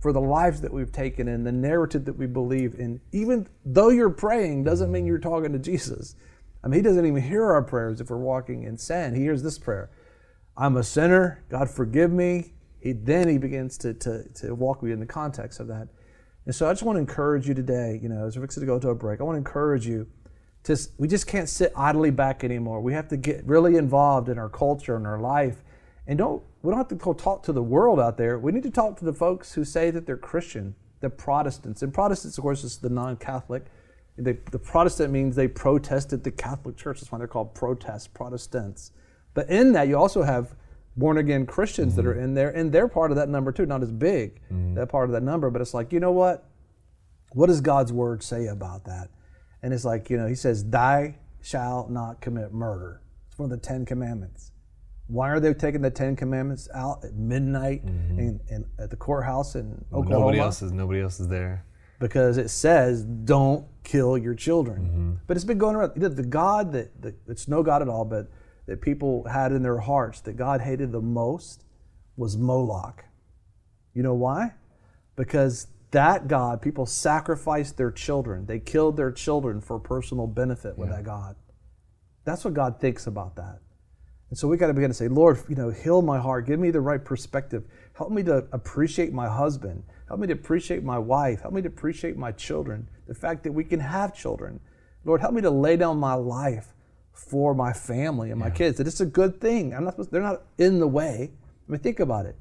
for 0.00 0.12
the 0.12 0.20
lives 0.20 0.60
that 0.60 0.72
we've 0.72 0.92
taken 0.92 1.28
and 1.28 1.46
the 1.46 1.52
narrative 1.52 2.04
that 2.04 2.16
we 2.16 2.26
believe 2.26 2.74
in. 2.74 3.00
Even 3.12 3.48
though 3.64 3.88
you're 3.88 4.10
praying 4.10 4.64
doesn't 4.64 4.92
mean 4.92 5.06
you're 5.06 5.18
talking 5.18 5.52
to 5.52 5.58
Jesus. 5.58 6.14
I 6.62 6.68
mean, 6.68 6.78
he 6.78 6.82
doesn't 6.82 7.04
even 7.04 7.22
hear 7.22 7.44
our 7.44 7.62
prayers 7.62 8.00
if 8.00 8.10
we're 8.10 8.16
walking 8.18 8.62
in 8.64 8.76
sin. 8.76 9.14
He 9.14 9.22
hears 9.22 9.42
this 9.42 9.58
prayer. 9.58 9.90
I'm 10.56 10.76
a 10.76 10.82
sinner. 10.82 11.44
God 11.48 11.70
forgive 11.70 12.12
me. 12.12 12.54
He, 12.80 12.92
then 12.92 13.28
he 13.28 13.38
begins 13.38 13.76
to, 13.78 13.94
to, 13.94 14.28
to 14.34 14.54
walk 14.54 14.82
you 14.82 14.92
in 14.92 15.00
the 15.00 15.06
context 15.06 15.60
of 15.60 15.66
that. 15.68 15.88
And 16.46 16.54
so 16.54 16.68
I 16.68 16.72
just 16.72 16.82
want 16.82 16.96
to 16.96 17.00
encourage 17.00 17.46
you 17.48 17.54
today, 17.54 17.98
you 18.02 18.08
know, 18.08 18.24
as 18.26 18.36
we're 18.36 18.42
fixing 18.42 18.62
to 18.62 18.66
go 18.66 18.78
to 18.78 18.88
a 18.88 18.94
break, 18.94 19.20
I 19.20 19.24
want 19.24 19.34
to 19.34 19.38
encourage 19.38 19.86
you 19.86 20.06
to, 20.64 20.76
we 20.96 21.06
just 21.06 21.26
can't 21.26 21.48
sit 21.48 21.72
idly 21.76 22.10
back 22.10 22.44
anymore. 22.44 22.80
We 22.80 22.92
have 22.92 23.08
to 23.08 23.16
get 23.16 23.44
really 23.46 23.76
involved 23.76 24.28
in 24.28 24.38
our 24.38 24.48
culture 24.48 24.96
and 24.96 25.06
our 25.06 25.20
life. 25.20 25.62
And 26.08 26.16
don't, 26.16 26.42
we 26.62 26.70
don't 26.70 26.78
have 26.78 26.88
to 26.88 26.94
go 26.94 27.12
talk 27.12 27.42
to 27.44 27.52
the 27.52 27.62
world 27.62 28.00
out 28.00 28.16
there. 28.16 28.38
We 28.38 28.50
need 28.50 28.62
to 28.62 28.70
talk 28.70 28.98
to 28.98 29.04
the 29.04 29.12
folks 29.12 29.52
who 29.52 29.64
say 29.64 29.90
that 29.90 30.06
they're 30.06 30.16
Christian, 30.16 30.74
the 31.00 31.10
Protestants. 31.10 31.82
And 31.82 31.92
Protestants, 31.92 32.38
of 32.38 32.42
course, 32.42 32.64
is 32.64 32.78
the 32.78 32.88
non 32.88 33.16
Catholic. 33.18 33.66
The, 34.16 34.34
Protestant 34.34 35.12
means 35.12 35.36
they 35.36 35.46
protested 35.46 36.24
the 36.24 36.32
Catholic 36.32 36.76
Church. 36.76 36.98
That's 36.98 37.12
why 37.12 37.18
they're 37.18 37.28
called 37.28 37.54
protest 37.54 38.14
Protestants. 38.14 38.90
But 39.34 39.48
in 39.48 39.72
that, 39.72 39.86
you 39.86 39.96
also 39.96 40.22
have 40.22 40.56
born 40.96 41.18
again 41.18 41.46
Christians 41.46 41.94
that 41.94 42.04
are 42.04 42.14
mm-hmm. 42.14 42.24
in 42.24 42.34
there, 42.34 42.50
and 42.50 42.72
they're 42.72 42.88
part 42.88 43.12
of 43.12 43.16
that 43.18 43.28
number 43.28 43.52
too. 43.52 43.66
Not 43.66 43.82
as 43.82 43.92
big, 43.92 44.40
mm-hmm. 44.46 44.74
that 44.74 44.88
part 44.88 45.08
of 45.08 45.12
that 45.12 45.22
number, 45.22 45.50
but 45.50 45.62
it's 45.62 45.74
like, 45.74 45.92
you 45.92 46.00
know 46.00 46.10
what? 46.10 46.48
What 47.32 47.46
does 47.46 47.60
God's 47.60 47.92
word 47.92 48.24
say 48.24 48.48
about 48.48 48.86
that? 48.86 49.10
And 49.62 49.72
it's 49.72 49.84
like, 49.84 50.10
you 50.10 50.16
know, 50.16 50.26
He 50.26 50.34
says, 50.34 50.64
"Thou 50.64 51.14
shall 51.40 51.86
not 51.88 52.20
commit 52.20 52.52
murder." 52.52 53.00
It's 53.28 53.38
one 53.38 53.52
of 53.52 53.60
the 53.60 53.64
Ten 53.64 53.84
Commandments. 53.84 54.50
Why 55.08 55.30
are 55.30 55.40
they 55.40 55.52
taking 55.54 55.80
the 55.82 55.90
Ten 55.90 56.14
Commandments 56.16 56.68
out 56.74 57.04
at 57.04 57.14
midnight 57.14 57.84
mm-hmm. 57.84 58.18
in, 58.18 58.40
in, 58.48 58.64
at 58.78 58.90
the 58.90 58.96
courthouse 58.96 59.54
in 59.54 59.84
Oklahoma? 59.92 60.20
Nobody 60.20 60.38
else 60.38 60.62
is 60.62 60.72
nobody 60.72 61.00
else 61.00 61.18
is 61.18 61.28
there. 61.28 61.64
because 61.98 62.38
it 62.38 62.48
says 62.48 63.04
don't 63.04 63.66
kill 63.84 64.16
your 64.16 64.34
children. 64.34 64.82
Mm-hmm. 64.82 65.12
But 65.26 65.36
it's 65.36 65.44
been 65.44 65.58
going 65.58 65.76
around. 65.76 65.92
The 65.96 66.08
the 66.08 66.22
God 66.22 66.72
that, 66.72 67.00
that 67.02 67.14
it's 67.26 67.48
no 67.48 67.62
God 67.62 67.82
at 67.82 67.88
all, 67.88 68.04
but 68.04 68.30
that 68.66 68.80
people 68.80 69.24
had 69.24 69.52
in 69.52 69.62
their 69.62 69.78
hearts 69.78 70.20
that 70.22 70.36
God 70.36 70.60
hated 70.60 70.92
the 70.92 71.00
most 71.00 71.64
was 72.16 72.36
Moloch. 72.36 73.04
You 73.94 74.02
know 74.02 74.14
why? 74.14 74.54
Because 75.16 75.68
that 75.90 76.28
God, 76.28 76.60
people 76.60 76.84
sacrificed 76.84 77.76
their 77.78 77.90
children. 77.90 78.44
They 78.46 78.58
killed 78.58 78.96
their 78.96 79.10
children 79.10 79.60
for 79.60 79.78
personal 79.78 80.26
benefit 80.26 80.76
with 80.76 80.90
that 80.90 81.04
God. 81.04 81.34
That's 82.24 82.44
what 82.44 82.52
God 82.52 82.78
thinks 82.78 83.06
about 83.06 83.36
that. 83.36 83.60
And 84.30 84.38
so 84.38 84.46
we 84.46 84.56
got 84.56 84.66
to 84.66 84.74
begin 84.74 84.90
to 84.90 84.94
say, 84.94 85.08
Lord, 85.08 85.42
you 85.48 85.56
know, 85.56 85.70
heal 85.70 86.02
my 86.02 86.18
heart. 86.18 86.46
Give 86.46 86.60
me 86.60 86.70
the 86.70 86.80
right 86.80 87.02
perspective. 87.02 87.64
Help 87.94 88.10
me 88.10 88.22
to 88.24 88.46
appreciate 88.52 89.12
my 89.12 89.28
husband. 89.28 89.82
Help 90.06 90.20
me 90.20 90.26
to 90.26 90.34
appreciate 90.34 90.84
my 90.84 90.98
wife. 90.98 91.40
Help 91.40 91.54
me 91.54 91.62
to 91.62 91.68
appreciate 91.68 92.16
my 92.16 92.32
children. 92.32 92.88
The 93.06 93.14
fact 93.14 93.42
that 93.44 93.52
we 93.52 93.64
can 93.64 93.80
have 93.80 94.14
children. 94.14 94.60
Lord, 95.04 95.20
help 95.20 95.32
me 95.32 95.40
to 95.42 95.50
lay 95.50 95.76
down 95.76 95.98
my 95.98 96.14
life 96.14 96.74
for 97.12 97.54
my 97.54 97.72
family 97.72 98.30
and 98.30 98.38
my 98.38 98.50
kids. 98.50 98.76
That 98.78 98.86
it's 98.86 99.00
a 99.00 99.06
good 99.06 99.40
thing. 99.40 99.74
I'm 99.74 99.84
not 99.84 99.94
supposed, 99.94 100.12
they're 100.12 100.22
not 100.22 100.42
in 100.58 100.78
the 100.78 100.86
way. 100.86 101.30
I 101.68 101.72
mean, 101.72 101.80
think 101.80 101.98
about 101.98 102.26
it. 102.26 102.36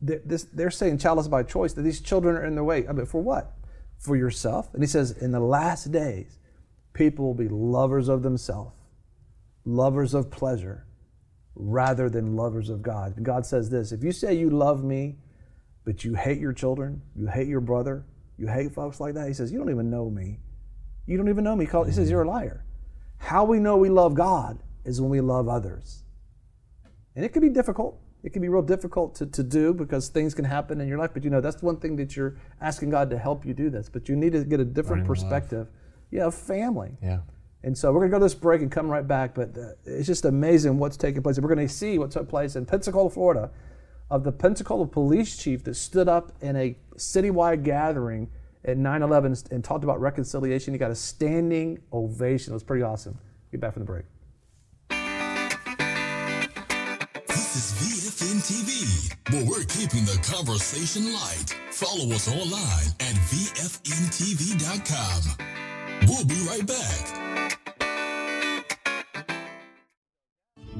They're, 0.00 0.22
this, 0.24 0.44
they're 0.44 0.70
saying 0.70 0.98
childless 0.98 1.28
by 1.28 1.42
choice, 1.42 1.72
that 1.72 1.82
these 1.82 2.00
children 2.00 2.36
are 2.36 2.44
in 2.44 2.54
the 2.54 2.64
way. 2.64 2.86
I 2.88 2.92
mean, 2.92 3.06
for 3.06 3.20
what? 3.20 3.52
For 3.98 4.16
yourself. 4.16 4.72
And 4.72 4.82
he 4.82 4.86
says, 4.86 5.10
in 5.10 5.32
the 5.32 5.40
last 5.40 5.90
days, 5.90 6.38
people 6.92 7.26
will 7.26 7.34
be 7.34 7.48
lovers 7.48 8.08
of 8.08 8.22
themselves, 8.22 8.72
lovers 9.64 10.14
of 10.14 10.30
pleasure, 10.30 10.86
rather 11.54 12.10
than 12.10 12.36
lovers 12.36 12.68
of 12.70 12.82
God. 12.82 13.14
God 13.22 13.46
says 13.46 13.70
this 13.70 13.92
if 13.92 14.02
you 14.02 14.12
say 14.12 14.34
you 14.34 14.50
love 14.50 14.84
me, 14.84 15.16
but 15.84 16.04
you 16.04 16.14
hate 16.14 16.38
your 16.38 16.52
children, 16.52 17.02
you 17.14 17.26
hate 17.26 17.48
your 17.48 17.60
brother, 17.60 18.04
you 18.36 18.48
hate 18.48 18.74
folks 18.74 19.00
like 19.00 19.14
that, 19.14 19.28
he 19.28 19.34
says, 19.34 19.52
you 19.52 19.58
don't 19.58 19.70
even 19.70 19.90
know 19.90 20.10
me. 20.10 20.40
You 21.06 21.16
don't 21.16 21.28
even 21.28 21.44
know 21.44 21.54
me. 21.54 21.66
He 21.66 21.70
says, 21.70 21.96
mm-hmm. 21.96 22.10
you're 22.10 22.22
a 22.22 22.28
liar. 22.28 22.64
How 23.18 23.44
we 23.44 23.58
know 23.58 23.76
we 23.76 23.90
love 23.90 24.14
God 24.14 24.58
is 24.84 25.00
when 25.00 25.10
we 25.10 25.20
love 25.20 25.48
others. 25.48 26.04
And 27.14 27.24
it 27.24 27.32
can 27.32 27.42
be 27.42 27.48
difficult. 27.48 28.00
It 28.22 28.32
can 28.32 28.40
be 28.40 28.48
real 28.48 28.62
difficult 28.62 29.14
to, 29.16 29.26
to 29.26 29.42
do 29.42 29.74
because 29.74 30.08
things 30.08 30.34
can 30.34 30.46
happen 30.46 30.80
in 30.80 30.88
your 30.88 30.98
life. 30.98 31.10
But 31.12 31.24
you 31.24 31.30
know, 31.30 31.42
that's 31.42 31.62
one 31.62 31.76
thing 31.76 31.96
that 31.96 32.16
you're 32.16 32.38
asking 32.60 32.90
God 32.90 33.10
to 33.10 33.18
help 33.18 33.44
you 33.44 33.52
do 33.52 33.68
this. 33.68 33.88
But 33.90 34.08
you 34.08 34.16
need 34.16 34.32
to 34.32 34.44
get 34.44 34.60
a 34.60 34.64
different 34.64 35.06
Learning 35.06 35.14
to 35.14 35.20
love. 35.22 35.30
perspective. 35.30 35.68
Yeah, 36.10 36.26
of 36.26 36.34
family. 36.34 36.96
Yeah. 37.02 37.20
And 37.64 37.76
so 37.76 37.90
we're 37.90 38.00
going 38.00 38.10
to 38.10 38.16
go 38.16 38.18
to 38.18 38.24
this 38.26 38.34
break 38.34 38.60
and 38.60 38.70
come 38.70 38.88
right 38.90 39.08
back. 39.08 39.34
But 39.34 39.56
uh, 39.56 39.70
it's 39.86 40.06
just 40.06 40.26
amazing 40.26 40.78
what's 40.78 40.98
taking 40.98 41.22
place. 41.22 41.40
We're 41.40 41.52
going 41.52 41.66
to 41.66 41.72
see 41.72 41.98
what 41.98 42.10
took 42.10 42.28
place 42.28 42.56
in 42.56 42.66
Pensacola, 42.66 43.08
Florida, 43.08 43.50
of 44.10 44.22
the 44.22 44.32
Pensacola 44.32 44.86
police 44.86 45.34
chief 45.38 45.64
that 45.64 45.74
stood 45.74 46.06
up 46.06 46.32
in 46.42 46.56
a 46.56 46.76
citywide 46.96 47.64
gathering 47.64 48.28
at 48.66 48.76
9 48.76 49.02
11 49.02 49.36
and 49.50 49.64
talked 49.64 49.82
about 49.82 49.98
reconciliation. 49.98 50.74
He 50.74 50.78
got 50.78 50.90
a 50.90 50.94
standing 50.94 51.78
ovation. 51.90 52.52
It 52.52 52.54
was 52.54 52.62
pretty 52.62 52.82
awesome. 52.82 53.18
Get 53.50 53.62
back 53.62 53.72
from 53.72 53.80
the 53.80 53.86
break. 53.86 54.04
This 57.28 57.56
is 57.56 57.72
VFN 57.80 58.42
TV, 58.44 59.10
where 59.32 59.46
we're 59.46 59.64
keeping 59.64 60.04
the 60.04 60.20
conversation 60.22 61.14
light. 61.14 61.56
Follow 61.70 62.14
us 62.14 62.28
online 62.28 62.92
at 63.00 63.16
VFNTV.com. 63.30 64.42
We'll 66.06 66.26
be 66.26 66.46
right 66.46 66.66
back. 66.66 67.23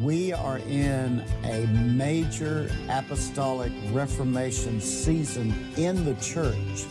We 0.00 0.32
are 0.32 0.58
in 0.58 1.24
a 1.44 1.66
major 1.68 2.68
apostolic 2.88 3.70
reformation 3.92 4.80
season 4.80 5.54
in 5.76 6.04
the 6.04 6.14
church. 6.14 6.84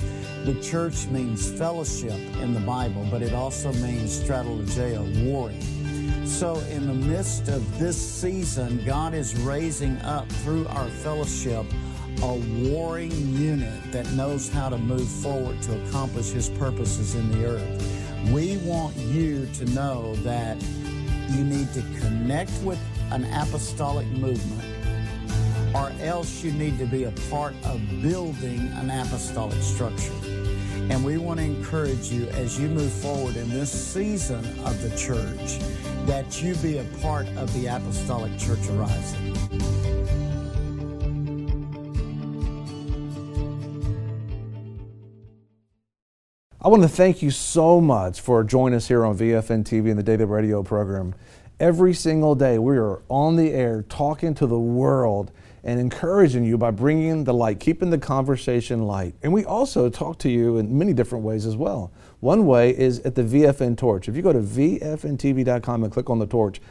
The 0.45 0.57
church 0.61 1.07
means 1.07 1.51
fellowship 1.51 2.17
in 2.37 2.53
the 2.53 2.61
Bible, 2.61 3.05
but 3.11 3.21
it 3.21 3.33
also 3.33 3.73
means 3.73 4.23
strategia, 4.23 5.25
warring. 5.25 5.61
So, 6.25 6.55
in 6.71 6.87
the 6.87 6.93
midst 6.93 7.49
of 7.49 7.77
this 7.77 7.97
season, 7.97 8.81
God 8.85 9.13
is 9.13 9.35
raising 9.35 9.97
up 10.03 10.29
through 10.43 10.65
our 10.69 10.87
fellowship 10.87 11.65
a 12.21 12.35
warring 12.69 13.11
unit 13.35 13.91
that 13.91 14.09
knows 14.13 14.47
how 14.47 14.69
to 14.69 14.77
move 14.77 15.09
forward 15.09 15.61
to 15.63 15.83
accomplish 15.83 16.27
His 16.27 16.47
purposes 16.47 17.15
in 17.15 17.29
the 17.31 17.45
earth. 17.45 18.31
We 18.31 18.57
want 18.57 18.95
you 18.95 19.45
to 19.55 19.65
know 19.65 20.15
that 20.17 20.57
you 21.33 21.43
need 21.43 21.73
to 21.73 21.81
connect 21.99 22.51
with 22.63 22.79
an 23.11 23.25
apostolic 23.33 24.07
movement, 24.07 24.63
or 25.75 25.91
else 26.01 26.43
you 26.43 26.51
need 26.51 26.77
to 26.77 26.85
be 26.85 27.05
a 27.05 27.11
part 27.29 27.55
of 27.63 27.81
building 28.01 28.59
an 28.75 28.89
apostolic 28.89 29.61
structure. 29.61 30.13
And 30.89 31.03
we 31.03 31.17
want 31.17 31.39
to 31.39 31.45
encourage 31.45 32.11
you 32.11 32.27
as 32.29 32.59
you 32.59 32.67
move 32.67 32.91
forward 32.91 33.35
in 33.35 33.49
this 33.49 33.71
season 33.71 34.45
of 34.59 34.81
the 34.81 34.95
church 34.97 35.59
that 36.05 36.41
you 36.41 36.55
be 36.55 36.77
a 36.77 36.83
part 37.01 37.27
of 37.37 37.51
the 37.53 37.67
apostolic 37.67 38.37
church 38.37 38.67
arising. 38.69 39.82
I 46.65 46.69
want 46.69 46.81
to 46.83 46.87
thank 46.87 47.21
you 47.21 47.29
so 47.29 47.81
much 47.81 48.21
for 48.21 48.41
joining 48.41 48.77
us 48.77 48.87
here 48.87 49.03
on 49.03 49.17
VFN 49.17 49.65
TV 49.65 49.89
and 49.89 49.99
the 49.99 50.03
Daily 50.03 50.23
Radio 50.23 50.63
program. 50.63 51.13
Every 51.59 51.93
single 51.93 52.35
day, 52.35 52.57
we 52.57 52.77
are 52.77 53.01
on 53.09 53.35
the 53.35 53.51
air 53.51 53.81
talking 53.89 54.33
to 54.35 54.47
the 54.47 54.57
world 54.57 55.33
and 55.65 55.77
encouraging 55.77 56.45
you 56.45 56.57
by 56.57 56.71
bringing 56.71 57.25
the 57.25 57.33
light, 57.33 57.59
keeping 57.59 57.89
the 57.89 57.97
conversation 57.97 58.83
light. 58.83 59.13
And 59.23 59.33
we 59.33 59.43
also 59.43 59.89
talk 59.89 60.19
to 60.19 60.29
you 60.29 60.57
in 60.57 60.77
many 60.77 60.93
different 60.93 61.25
ways 61.25 61.45
as 61.45 61.57
well. 61.57 61.91
One 62.21 62.45
way 62.45 62.69
is 62.69 63.01
at 63.01 63.15
the 63.15 63.23
VFN 63.23 63.77
Torch. 63.77 64.07
If 64.07 64.15
you 64.15 64.21
go 64.21 64.31
to 64.31 64.39
VFNTV.com 64.39 65.83
and 65.83 65.91
click 65.91 66.09
on 66.09 66.19
the 66.19 66.27
torch, 66.27 66.61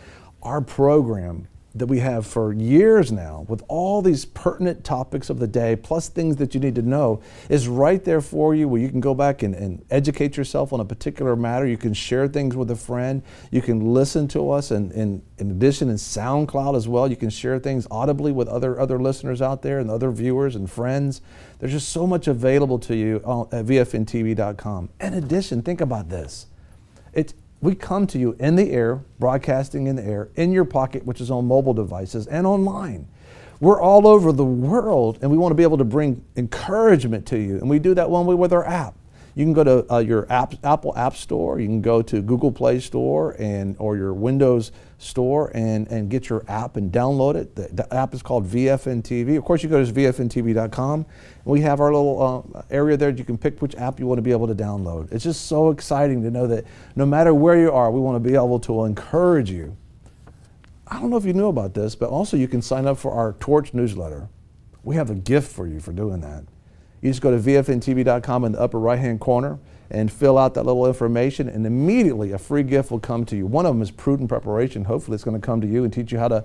our 0.42 0.62
program 0.62 1.48
that 1.74 1.86
we 1.86 2.00
have 2.00 2.26
for 2.26 2.52
years 2.52 3.10
now 3.10 3.46
with 3.48 3.62
all 3.66 4.02
these 4.02 4.24
pertinent 4.24 4.84
topics 4.84 5.30
of 5.30 5.38
the 5.38 5.46
day 5.46 5.74
plus 5.74 6.08
things 6.08 6.36
that 6.36 6.54
you 6.54 6.60
need 6.60 6.74
to 6.74 6.82
know 6.82 7.22
is 7.48 7.66
right 7.66 8.04
there 8.04 8.20
for 8.20 8.54
you 8.54 8.68
where 8.68 8.80
you 8.80 8.88
can 8.90 9.00
go 9.00 9.14
back 9.14 9.42
and, 9.42 9.54
and 9.54 9.84
educate 9.90 10.36
yourself 10.36 10.72
on 10.72 10.80
a 10.80 10.84
particular 10.84 11.34
matter. 11.34 11.66
You 11.66 11.78
can 11.78 11.94
share 11.94 12.28
things 12.28 12.54
with 12.54 12.70
a 12.70 12.76
friend. 12.76 13.22
You 13.50 13.62
can 13.62 13.94
listen 13.94 14.28
to 14.28 14.50
us 14.50 14.70
and, 14.70 14.92
and 14.92 15.22
in 15.38 15.50
addition 15.50 15.88
in 15.88 15.96
soundcloud 15.96 16.76
as 16.76 16.88
well. 16.88 17.08
You 17.08 17.16
can 17.16 17.30
share 17.30 17.58
things 17.58 17.86
audibly 17.90 18.32
with 18.32 18.48
other 18.48 18.78
other 18.78 18.98
listeners 18.98 19.40
out 19.40 19.62
there 19.62 19.78
and 19.78 19.90
other 19.90 20.10
viewers 20.10 20.56
and 20.56 20.70
friends. 20.70 21.22
There's 21.58 21.72
just 21.72 21.88
so 21.88 22.06
much 22.06 22.28
available 22.28 22.78
to 22.80 22.94
you 22.94 23.16
at 23.16 23.64
vfntv.com 23.66 24.90
in 25.00 25.14
addition 25.14 25.62
think 25.62 25.80
about 25.80 26.08
this. 26.08 26.46
It's 27.12 27.34
we 27.62 27.76
come 27.76 28.06
to 28.08 28.18
you 28.18 28.36
in 28.40 28.56
the 28.56 28.72
air, 28.72 28.96
broadcasting 29.20 29.86
in 29.86 29.96
the 29.96 30.04
air, 30.04 30.28
in 30.34 30.52
your 30.52 30.64
pocket, 30.64 31.06
which 31.06 31.20
is 31.20 31.30
on 31.30 31.46
mobile 31.46 31.72
devices, 31.72 32.26
and 32.26 32.46
online. 32.46 33.06
We're 33.60 33.80
all 33.80 34.08
over 34.08 34.32
the 34.32 34.44
world, 34.44 35.20
and 35.22 35.30
we 35.30 35.38
want 35.38 35.52
to 35.52 35.54
be 35.54 35.62
able 35.62 35.78
to 35.78 35.84
bring 35.84 36.24
encouragement 36.36 37.24
to 37.26 37.38
you. 37.38 37.58
And 37.58 37.70
we 37.70 37.78
do 37.78 37.94
that 37.94 38.10
one 38.10 38.26
way 38.26 38.34
with 38.34 38.52
our 38.52 38.66
app. 38.66 38.96
You 39.34 39.46
can 39.46 39.54
go 39.54 39.64
to 39.64 39.92
uh, 39.92 39.98
your 39.98 40.30
app, 40.30 40.54
Apple 40.62 40.96
App 40.96 41.16
Store. 41.16 41.58
You 41.58 41.66
can 41.66 41.80
go 41.80 42.02
to 42.02 42.20
Google 42.20 42.52
Play 42.52 42.80
Store 42.80 43.34
and 43.38 43.76
or 43.78 43.96
your 43.96 44.12
Windows 44.12 44.72
Store 44.98 45.50
and, 45.54 45.88
and 45.88 46.10
get 46.10 46.28
your 46.28 46.44
app 46.48 46.76
and 46.76 46.92
download 46.92 47.36
it. 47.36 47.56
The, 47.56 47.68
the 47.72 47.94
app 47.94 48.12
is 48.12 48.22
called 48.22 48.46
VFN 48.46 49.02
TV. 49.02 49.38
Of 49.38 49.44
course, 49.44 49.62
you 49.62 49.70
go 49.70 49.82
to 49.82 49.90
VFNTV.com. 49.90 51.06
We 51.44 51.62
have 51.62 51.80
our 51.80 51.92
little 51.92 52.50
uh, 52.54 52.62
area 52.70 52.96
there. 52.96 53.10
That 53.10 53.18
you 53.18 53.24
can 53.24 53.38
pick 53.38 53.62
which 53.62 53.74
app 53.76 53.98
you 53.98 54.06
want 54.06 54.18
to 54.18 54.22
be 54.22 54.32
able 54.32 54.48
to 54.48 54.54
download. 54.54 55.10
It's 55.12 55.24
just 55.24 55.46
so 55.46 55.70
exciting 55.70 56.22
to 56.22 56.30
know 56.30 56.46
that 56.48 56.66
no 56.94 57.06
matter 57.06 57.32
where 57.32 57.58
you 57.58 57.72
are, 57.72 57.90
we 57.90 58.00
want 58.00 58.22
to 58.22 58.28
be 58.28 58.34
able 58.34 58.60
to 58.60 58.84
encourage 58.84 59.50
you. 59.50 59.76
I 60.86 61.00
don't 61.00 61.08
know 61.08 61.16
if 61.16 61.24
you 61.24 61.32
knew 61.32 61.48
about 61.48 61.72
this, 61.72 61.94
but 61.94 62.10
also 62.10 62.36
you 62.36 62.48
can 62.48 62.60
sign 62.60 62.86
up 62.86 62.98
for 62.98 63.12
our 63.12 63.32
Torch 63.40 63.72
newsletter. 63.72 64.28
We 64.84 64.96
have 64.96 65.08
a 65.08 65.14
gift 65.14 65.50
for 65.50 65.66
you 65.66 65.80
for 65.80 65.92
doing 65.92 66.20
that. 66.20 66.44
You 67.02 67.10
just 67.10 67.20
go 67.20 67.32
to 67.32 67.36
VFNTV.com 67.36 68.44
in 68.44 68.52
the 68.52 68.60
upper 68.60 68.78
right 68.78 68.98
hand 68.98 69.20
corner 69.20 69.58
and 69.90 70.10
fill 70.10 70.38
out 70.38 70.54
that 70.54 70.64
little 70.64 70.86
information, 70.86 71.48
and 71.48 71.66
immediately 71.66 72.32
a 72.32 72.38
free 72.38 72.62
gift 72.62 72.90
will 72.90 73.00
come 73.00 73.26
to 73.26 73.36
you. 73.36 73.44
One 73.44 73.66
of 73.66 73.74
them 73.74 73.82
is 73.82 73.90
prudent 73.90 74.28
preparation. 74.28 74.84
Hopefully, 74.84 75.16
it's 75.16 75.24
going 75.24 75.38
to 75.38 75.44
come 75.44 75.60
to 75.60 75.66
you 75.66 75.84
and 75.84 75.92
teach 75.92 76.12
you 76.12 76.18
how 76.18 76.28
to 76.28 76.44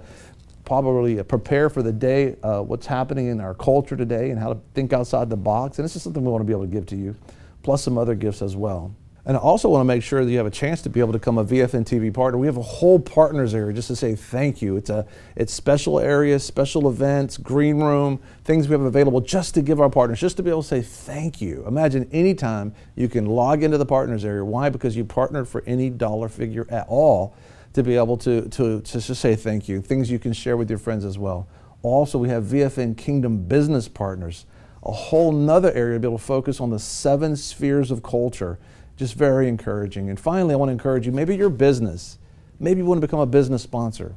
probably 0.65 1.23
prepare 1.23 1.69
for 1.69 1.81
the 1.81 1.93
day, 1.93 2.35
uh, 2.43 2.61
what's 2.61 2.87
happening 2.87 3.27
in 3.27 3.39
our 3.39 3.53
culture 3.53 3.95
today, 3.95 4.31
and 4.31 4.39
how 4.39 4.51
to 4.51 4.59
think 4.73 4.91
outside 4.91 5.29
the 5.29 5.37
box. 5.37 5.79
And 5.79 5.85
this 5.85 5.95
is 5.95 6.01
something 6.01 6.25
we 6.25 6.29
want 6.29 6.41
to 6.41 6.45
be 6.45 6.51
able 6.51 6.65
to 6.65 6.71
give 6.71 6.87
to 6.87 6.97
you, 6.97 7.15
plus 7.63 7.83
some 7.83 7.97
other 7.97 8.15
gifts 8.15 8.41
as 8.41 8.57
well. 8.57 8.93
And 9.27 9.35
I 9.35 9.41
also 9.41 9.67
want 9.67 9.81
to 9.81 9.85
make 9.85 10.03
sure 10.03 10.23
that 10.23 10.31
you 10.31 10.37
have 10.37 10.45
a 10.45 10.51
chance 10.51 10.81
to 10.83 10.89
be 10.89 11.01
able 11.01 11.11
to 11.11 11.19
become 11.19 11.37
a 11.37 11.43
VFN 11.43 11.83
TV 11.83 12.13
partner. 12.13 12.37
We 12.37 12.47
have 12.47 12.55
a 12.55 12.61
whole 12.61 12.97
partners 12.97 13.53
area 13.53 13.73
just 13.73 13.89
to 13.89 13.95
say 13.97 14.15
thank 14.15 14.61
you. 14.61 14.77
It's 14.77 14.89
a 14.89 15.05
it's 15.35 15.53
special 15.53 15.99
areas, 15.99 16.45
special 16.45 16.87
events, 16.87 17.35
green 17.35 17.81
room, 17.81 18.21
things 18.45 18.69
we 18.69 18.71
have 18.71 18.81
available 18.81 19.19
just 19.19 19.53
to 19.55 19.61
give 19.61 19.81
our 19.81 19.89
partners, 19.89 20.21
just 20.21 20.37
to 20.37 20.43
be 20.43 20.49
able 20.49 20.61
to 20.61 20.67
say 20.69 20.81
thank 20.81 21.41
you. 21.41 21.65
Imagine 21.67 22.07
anytime 22.13 22.73
you 22.95 23.09
can 23.09 23.25
log 23.25 23.63
into 23.63 23.77
the 23.77 23.85
partners 23.85 24.23
area. 24.23 24.45
Why? 24.45 24.69
Because 24.69 24.95
you 24.95 25.03
partnered 25.03 25.49
for 25.49 25.61
any 25.67 25.89
dollar 25.89 26.29
figure 26.29 26.65
at 26.69 26.87
all 26.87 27.35
to 27.73 27.83
be 27.83 27.97
able 27.97 28.15
to, 28.19 28.47
to, 28.47 28.79
to 28.79 29.01
just 29.01 29.19
say 29.19 29.35
thank 29.35 29.67
you. 29.67 29.81
Things 29.81 30.09
you 30.09 30.19
can 30.19 30.31
share 30.31 30.55
with 30.55 30.69
your 30.69 30.79
friends 30.79 31.03
as 31.03 31.17
well. 31.17 31.49
Also, 31.81 32.17
we 32.17 32.29
have 32.29 32.45
VFN 32.45 32.95
Kingdom 32.95 33.39
Business 33.43 33.89
Partners, 33.89 34.45
a 34.83 34.91
whole 34.93 35.33
nother 35.33 35.73
area 35.73 35.95
to 35.95 35.99
be 35.99 36.07
able 36.07 36.17
to 36.17 36.23
focus 36.23 36.61
on 36.61 36.69
the 36.69 36.79
seven 36.79 37.35
spheres 37.35 37.91
of 37.91 38.01
culture 38.01 38.57
just 38.97 39.13
very 39.13 39.47
encouraging. 39.47 40.09
And 40.09 40.19
finally, 40.19 40.53
I 40.53 40.57
want 40.57 40.69
to 40.69 40.73
encourage 40.73 41.05
you 41.05 41.11
maybe 41.11 41.35
your 41.35 41.49
business, 41.49 42.17
maybe 42.59 42.79
you 42.79 42.85
want 42.85 42.99
to 42.99 43.07
become 43.07 43.19
a 43.19 43.25
business 43.25 43.63
sponsor. 43.63 44.15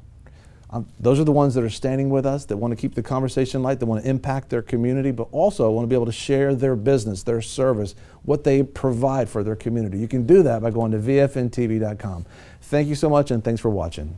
Um, 0.73 0.87
those 1.01 1.19
are 1.19 1.25
the 1.25 1.33
ones 1.33 1.55
that 1.55 1.65
are 1.65 1.71
standing 1.71 2.11
with 2.11 2.25
us 2.25 2.45
that 2.45 2.57
want 2.57 2.71
to 2.71 2.77
keep 2.77 2.95
the 2.95 3.03
conversation 3.03 3.61
light, 3.61 3.81
that 3.81 3.87
want 3.87 4.05
to 4.05 4.09
impact 4.09 4.51
their 4.51 4.63
community, 4.63 5.11
but 5.11 5.27
also 5.33 5.69
want 5.71 5.83
to 5.83 5.89
be 5.89 5.97
able 5.97 6.07
to 6.07 6.13
share 6.13 6.55
their 6.55 6.77
business, 6.77 7.25
their 7.25 7.43
service, 7.43 7.97
what 8.23 8.45
they 8.45 8.63
provide 8.63 9.29
for 9.29 9.43
their 9.43 9.57
community. 9.57 9.99
You 9.99 10.07
can 10.07 10.27
do 10.27 10.45
that 10.45 10.63
by 10.63 10.71
going 10.71 10.93
to 10.93 10.99
vfntv.com. 10.99 12.25
Thank 12.63 12.89
you 12.89 12.95
so 12.95 13.11
much, 13.11 13.33
and 13.33 13.43
thanks 13.43 13.61
for 13.61 13.69
watching. 13.69 14.17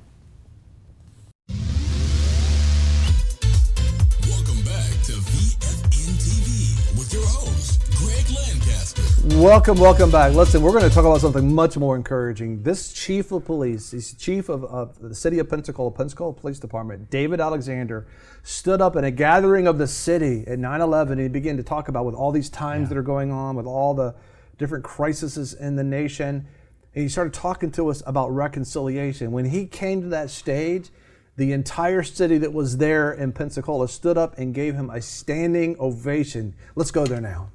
Welcome, 9.24 9.78
welcome 9.78 10.10
back. 10.10 10.34
Listen, 10.34 10.62
we're 10.62 10.72
going 10.72 10.82
to 10.82 10.90
talk 10.90 11.04
about 11.04 11.20
something 11.20 11.54
much 11.54 11.76
more 11.76 11.94
encouraging. 11.94 12.64
This 12.64 12.92
chief 12.92 13.30
of 13.30 13.44
police, 13.44 13.92
he's 13.92 14.14
chief 14.14 14.48
of, 14.48 14.64
of 14.64 14.98
the 14.98 15.14
city 15.14 15.38
of 15.38 15.48
Pensacola, 15.48 15.92
Pensacola 15.92 16.32
Police 16.32 16.58
Department, 16.58 17.08
David 17.08 17.40
Alexander, 17.40 18.08
stood 18.42 18.80
up 18.80 18.96
in 18.96 19.04
a 19.04 19.12
gathering 19.12 19.68
of 19.68 19.78
the 19.78 19.86
city 19.86 20.42
at 20.48 20.58
9 20.58 20.80
11 20.80 21.12
and 21.12 21.20
he 21.20 21.28
began 21.28 21.56
to 21.56 21.62
talk 21.62 21.86
about 21.86 22.04
with 22.04 22.16
all 22.16 22.32
these 22.32 22.50
times 22.50 22.88
that 22.88 22.98
are 22.98 23.02
going 23.02 23.30
on, 23.30 23.54
with 23.54 23.64
all 23.64 23.94
the 23.94 24.12
different 24.58 24.82
crises 24.82 25.54
in 25.54 25.76
the 25.76 25.84
nation. 25.84 26.48
And 26.92 27.04
he 27.04 27.08
started 27.08 27.32
talking 27.32 27.70
to 27.72 27.90
us 27.90 28.02
about 28.04 28.30
reconciliation. 28.30 29.30
When 29.30 29.44
he 29.44 29.66
came 29.66 30.02
to 30.02 30.08
that 30.08 30.30
stage, 30.30 30.90
the 31.36 31.52
entire 31.52 32.02
city 32.02 32.38
that 32.38 32.52
was 32.52 32.78
there 32.78 33.12
in 33.12 33.30
Pensacola 33.30 33.86
stood 33.86 34.18
up 34.18 34.36
and 34.36 34.52
gave 34.52 34.74
him 34.74 34.90
a 34.90 35.00
standing 35.00 35.76
ovation. 35.78 36.56
Let's 36.74 36.90
go 36.90 37.06
there 37.06 37.20
now. 37.20 37.50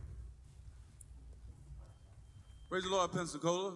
Praise 2.69 2.83
the 2.83 2.89
Lord, 2.89 3.13
Pensacola. 3.13 3.71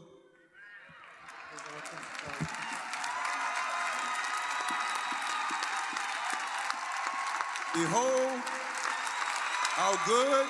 Behold, 7.74 8.42
how 9.76 9.98
good 10.06 10.46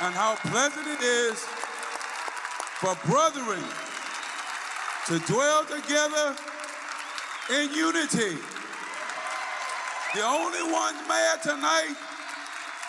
and 0.00 0.12
how 0.12 0.34
pleasant 0.42 0.88
it 0.88 1.00
is 1.00 1.38
for 2.80 2.96
brethren 3.06 3.62
to 5.06 5.20
dwell 5.32 5.64
together 5.66 6.34
in 7.50 7.72
unity. 7.72 8.38
The 10.16 10.24
only 10.24 10.62
one 10.72 10.96
mad 11.06 11.42
tonight 11.44 11.94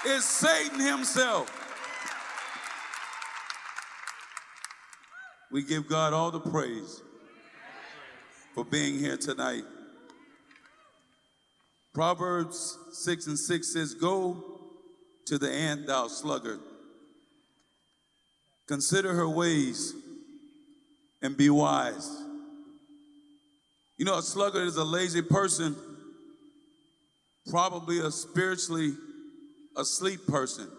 is 0.04 0.26
Satan 0.26 0.80
himself. 0.80 1.59
We 5.52 5.64
give 5.64 5.88
God 5.88 6.14
all 6.14 6.30
the 6.32 6.40
praise 6.40 7.02
for 8.54 8.64
being 8.64 9.00
here 9.00 9.18
tonight. 9.18 9.64
Proverbs 11.94 12.78
6 12.92 13.28
and 13.28 13.40
6 13.40 13.74
says, 13.74 13.94
Go 13.96 14.44
to 15.26 15.38
the 15.38 15.52
ant, 15.52 15.88
thou 15.88 16.08
sluggard. 16.08 16.60
Consider 18.68 19.14
her 19.14 19.28
ways 19.28 19.96
and 21.24 21.36
be 21.36 21.50
wise. 21.50 22.08
You 23.98 24.06
know, 24.06 24.20
a 24.20 24.22
sluggard 24.22 24.68
is 24.68 24.78
a 24.78 24.84
lazy 24.84 25.24
person, 25.24 25.76
probably 27.50 28.00
a 28.00 28.12
spiritually 28.12 28.94
asleep 29.76 30.28
person. 30.28 30.70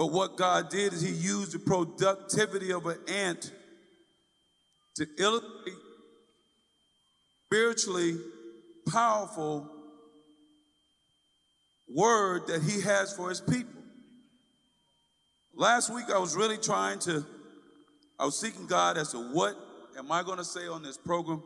But 0.00 0.12
what 0.12 0.38
God 0.38 0.70
did 0.70 0.94
is 0.94 1.02
He 1.02 1.10
used 1.10 1.52
the 1.52 1.58
productivity 1.58 2.72
of 2.72 2.86
an 2.86 2.96
ant 3.06 3.52
to 4.94 5.06
illustrate 5.18 5.74
spiritually 7.44 8.16
powerful 8.90 9.70
word 11.94 12.46
that 12.46 12.62
He 12.62 12.80
has 12.80 13.14
for 13.14 13.28
His 13.28 13.42
people. 13.42 13.82
Last 15.54 15.94
week, 15.94 16.06
I 16.10 16.16
was 16.16 16.34
really 16.34 16.56
trying 16.56 16.98
to, 17.00 17.22
I 18.18 18.24
was 18.24 18.40
seeking 18.40 18.66
God 18.66 18.96
as 18.96 19.12
to 19.12 19.18
what 19.18 19.54
am 19.98 20.10
I 20.10 20.22
going 20.22 20.38
to 20.38 20.44
say 20.44 20.66
on 20.66 20.82
this 20.82 20.96
program? 20.96 21.42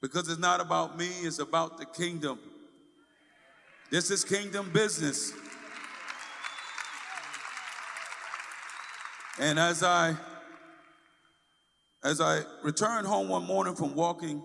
Because 0.00 0.30
it's 0.30 0.40
not 0.40 0.62
about 0.62 0.96
me, 0.96 1.08
it's 1.20 1.40
about 1.40 1.76
the 1.76 1.84
kingdom. 1.84 2.38
This 3.90 4.10
is 4.10 4.24
kingdom 4.24 4.70
business. 4.72 5.34
And 9.42 9.58
as 9.58 9.82
I 9.82 10.14
as 12.04 12.20
I 12.20 12.42
returned 12.62 13.08
home 13.08 13.28
one 13.28 13.44
morning 13.44 13.74
from 13.74 13.96
walking, 13.96 14.40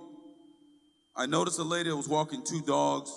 I 1.15 1.27
noticed 1.27 1.59
a 1.59 1.63
lady 1.63 1.91
that 1.91 1.95
was 1.95 2.09
walking 2.09 2.43
two 2.43 2.61
dogs. 2.61 3.11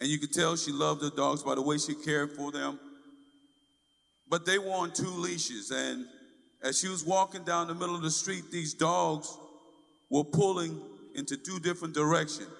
And 0.00 0.10
you 0.10 0.18
could 0.18 0.34
tell 0.34 0.56
she 0.56 0.70
loved 0.70 1.02
her 1.02 1.08
dogs 1.08 1.42
by 1.42 1.54
the 1.54 1.62
way 1.62 1.78
she 1.78 1.94
cared 1.94 2.32
for 2.32 2.52
them. 2.52 2.78
But 4.28 4.44
they 4.44 4.58
were 4.58 4.72
on 4.72 4.92
two 4.92 5.08
leashes. 5.08 5.70
And 5.70 6.04
as 6.62 6.78
she 6.78 6.88
was 6.88 7.06
walking 7.06 7.42
down 7.44 7.68
the 7.68 7.74
middle 7.74 7.96
of 7.96 8.02
the 8.02 8.10
street, 8.10 8.50
these 8.50 8.74
dogs 8.74 9.34
were 10.10 10.24
pulling 10.24 10.78
into 11.14 11.38
two 11.38 11.58
different 11.58 11.94
directions. 11.94 12.50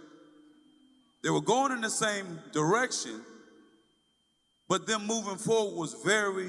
They 1.22 1.28
were 1.28 1.42
going 1.42 1.72
in 1.72 1.82
the 1.82 1.90
same 1.90 2.38
direction, 2.54 3.20
but 4.70 4.86
them 4.86 5.06
moving 5.06 5.36
forward 5.36 5.78
was 5.78 5.92
very 6.02 6.48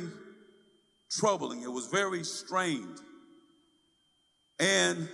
troubling. 1.12 1.62
It 1.62 1.72
was 1.72 1.88
very 1.88 2.24
strained. 2.24 3.00
And 4.60 5.08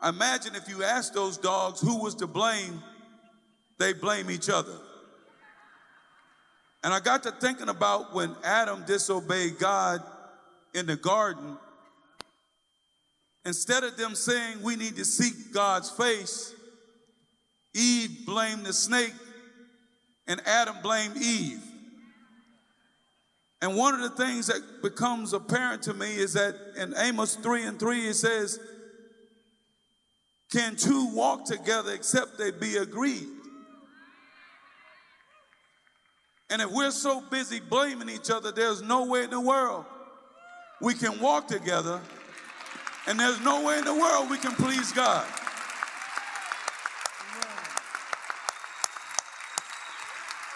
I 0.00 0.10
imagine 0.10 0.54
if 0.54 0.68
you 0.68 0.84
ask 0.84 1.12
those 1.12 1.38
dogs 1.38 1.80
who 1.80 2.02
was 2.02 2.14
to 2.16 2.26
blame, 2.26 2.82
they 3.78 3.92
blame 3.92 4.30
each 4.30 4.48
other. 4.48 4.76
And 6.84 6.94
I 6.94 7.00
got 7.00 7.24
to 7.24 7.32
thinking 7.32 7.68
about 7.68 8.14
when 8.14 8.34
Adam 8.44 8.84
disobeyed 8.86 9.58
God 9.58 10.02
in 10.74 10.86
the 10.86 10.96
garden. 10.96 11.56
Instead 13.44 13.82
of 13.82 13.96
them 13.96 14.14
saying 14.14 14.62
we 14.62 14.76
need 14.76 14.96
to 14.96 15.04
seek 15.04 15.52
God's 15.52 15.90
face, 15.90 16.54
Eve 17.74 18.26
blamed 18.26 18.66
the 18.66 18.72
snake 18.72 19.14
and 20.26 20.40
Adam 20.46 20.76
blamed 20.82 21.16
Eve. 21.16 21.62
And 23.60 23.76
one 23.76 23.94
of 23.94 24.00
the 24.00 24.24
things 24.24 24.46
that 24.46 24.82
becomes 24.82 25.32
apparent 25.32 25.82
to 25.82 25.94
me 25.94 26.14
is 26.16 26.34
that 26.34 26.54
in 26.76 26.94
Amos 26.96 27.34
3 27.36 27.64
and 27.64 27.78
3, 27.78 28.08
it 28.08 28.14
says, 28.14 28.60
Can 30.52 30.76
two 30.76 31.12
walk 31.12 31.44
together 31.44 31.92
except 31.92 32.38
they 32.38 32.52
be 32.52 32.76
agreed? 32.76 33.26
And 36.50 36.62
if 36.62 36.70
we're 36.70 36.92
so 36.92 37.20
busy 37.20 37.60
blaming 37.60 38.08
each 38.08 38.30
other, 38.30 38.52
there's 38.52 38.80
no 38.80 39.04
way 39.06 39.24
in 39.24 39.30
the 39.30 39.40
world 39.40 39.84
we 40.80 40.94
can 40.94 41.18
walk 41.20 41.48
together, 41.48 42.00
and 43.06 43.18
there's 43.18 43.40
no 43.40 43.64
way 43.64 43.78
in 43.78 43.84
the 43.84 43.94
world 43.94 44.30
we 44.30 44.38
can 44.38 44.52
please 44.52 44.92
God. 44.92 45.26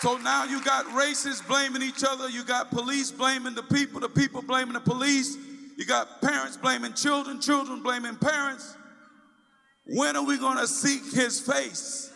So 0.03 0.17
now 0.17 0.43
you 0.43 0.61
got 0.65 0.85
racists 0.87 1.47
blaming 1.47 1.81
each 1.81 2.03
other. 2.03 2.29
You 2.29 2.43
got 2.43 2.73
police 2.73 3.13
blaming 3.13 3.55
the 3.55 3.63
people, 3.63 4.01
the 4.01 4.09
people 4.09 4.43
blaming 4.43 4.73
the 4.73 4.81
police. 4.81 5.37
You 5.77 5.85
got 5.85 6.21
parents 6.21 6.57
blaming 6.57 6.95
children, 6.95 7.41
children 7.41 7.85
blaming 7.85 8.17
parents. 8.17 8.77
When 9.87 10.17
are 10.17 10.25
we 10.25 10.39
going 10.39 10.59
to 10.59 10.67
seek 10.67 11.15
his 11.15 11.39
face? 11.39 12.13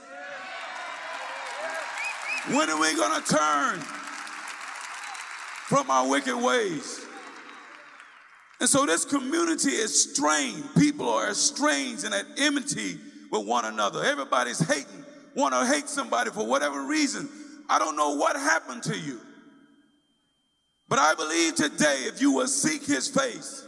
When 2.49 2.69
are 2.69 2.81
we 2.81 2.93
going 2.97 3.23
to 3.23 3.37
turn 3.37 3.79
from 5.69 5.89
our 5.89 6.09
wicked 6.09 6.37
ways? 6.37 7.07
And 8.59 8.69
so 8.69 8.85
this 8.85 9.05
community 9.05 9.71
is 9.71 10.11
strained. 10.11 10.65
People 10.77 11.09
are 11.09 11.31
estranged 11.31 12.03
and 12.03 12.13
at 12.13 12.27
enmity 12.37 12.99
with 13.31 13.47
one 13.47 13.65
another. 13.65 14.03
Everybody's 14.03 14.59
hating, 14.59 15.05
want 15.37 15.55
to 15.55 15.65
hate 15.73 15.89
somebody 15.89 16.31
for 16.31 16.45
whatever 16.45 16.85
reason. 16.85 17.29
I 17.69 17.79
don't 17.79 17.97
know 17.97 18.15
what 18.15 18.37
happened 18.37 18.83
to 18.85 18.97
you. 18.97 19.21
But 20.89 20.99
I 20.99 21.15
believe 21.15 21.57
today, 21.57 22.05
if 22.07 22.21
you 22.21 22.33
will 22.33 22.47
seek 22.47 22.85
his 22.85 23.09
face, 23.09 23.67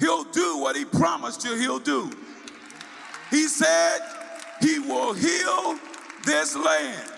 he'll 0.00 0.24
do 0.24 0.58
what 0.58 0.76
he 0.76 0.84
promised 0.84 1.44
you 1.44 1.56
he'll 1.56 1.78
do. 1.78 2.10
He 3.30 3.46
said 3.46 4.00
he 4.60 4.78
will 4.80 5.12
heal 5.12 5.78
this 6.24 6.56
land. 6.56 7.12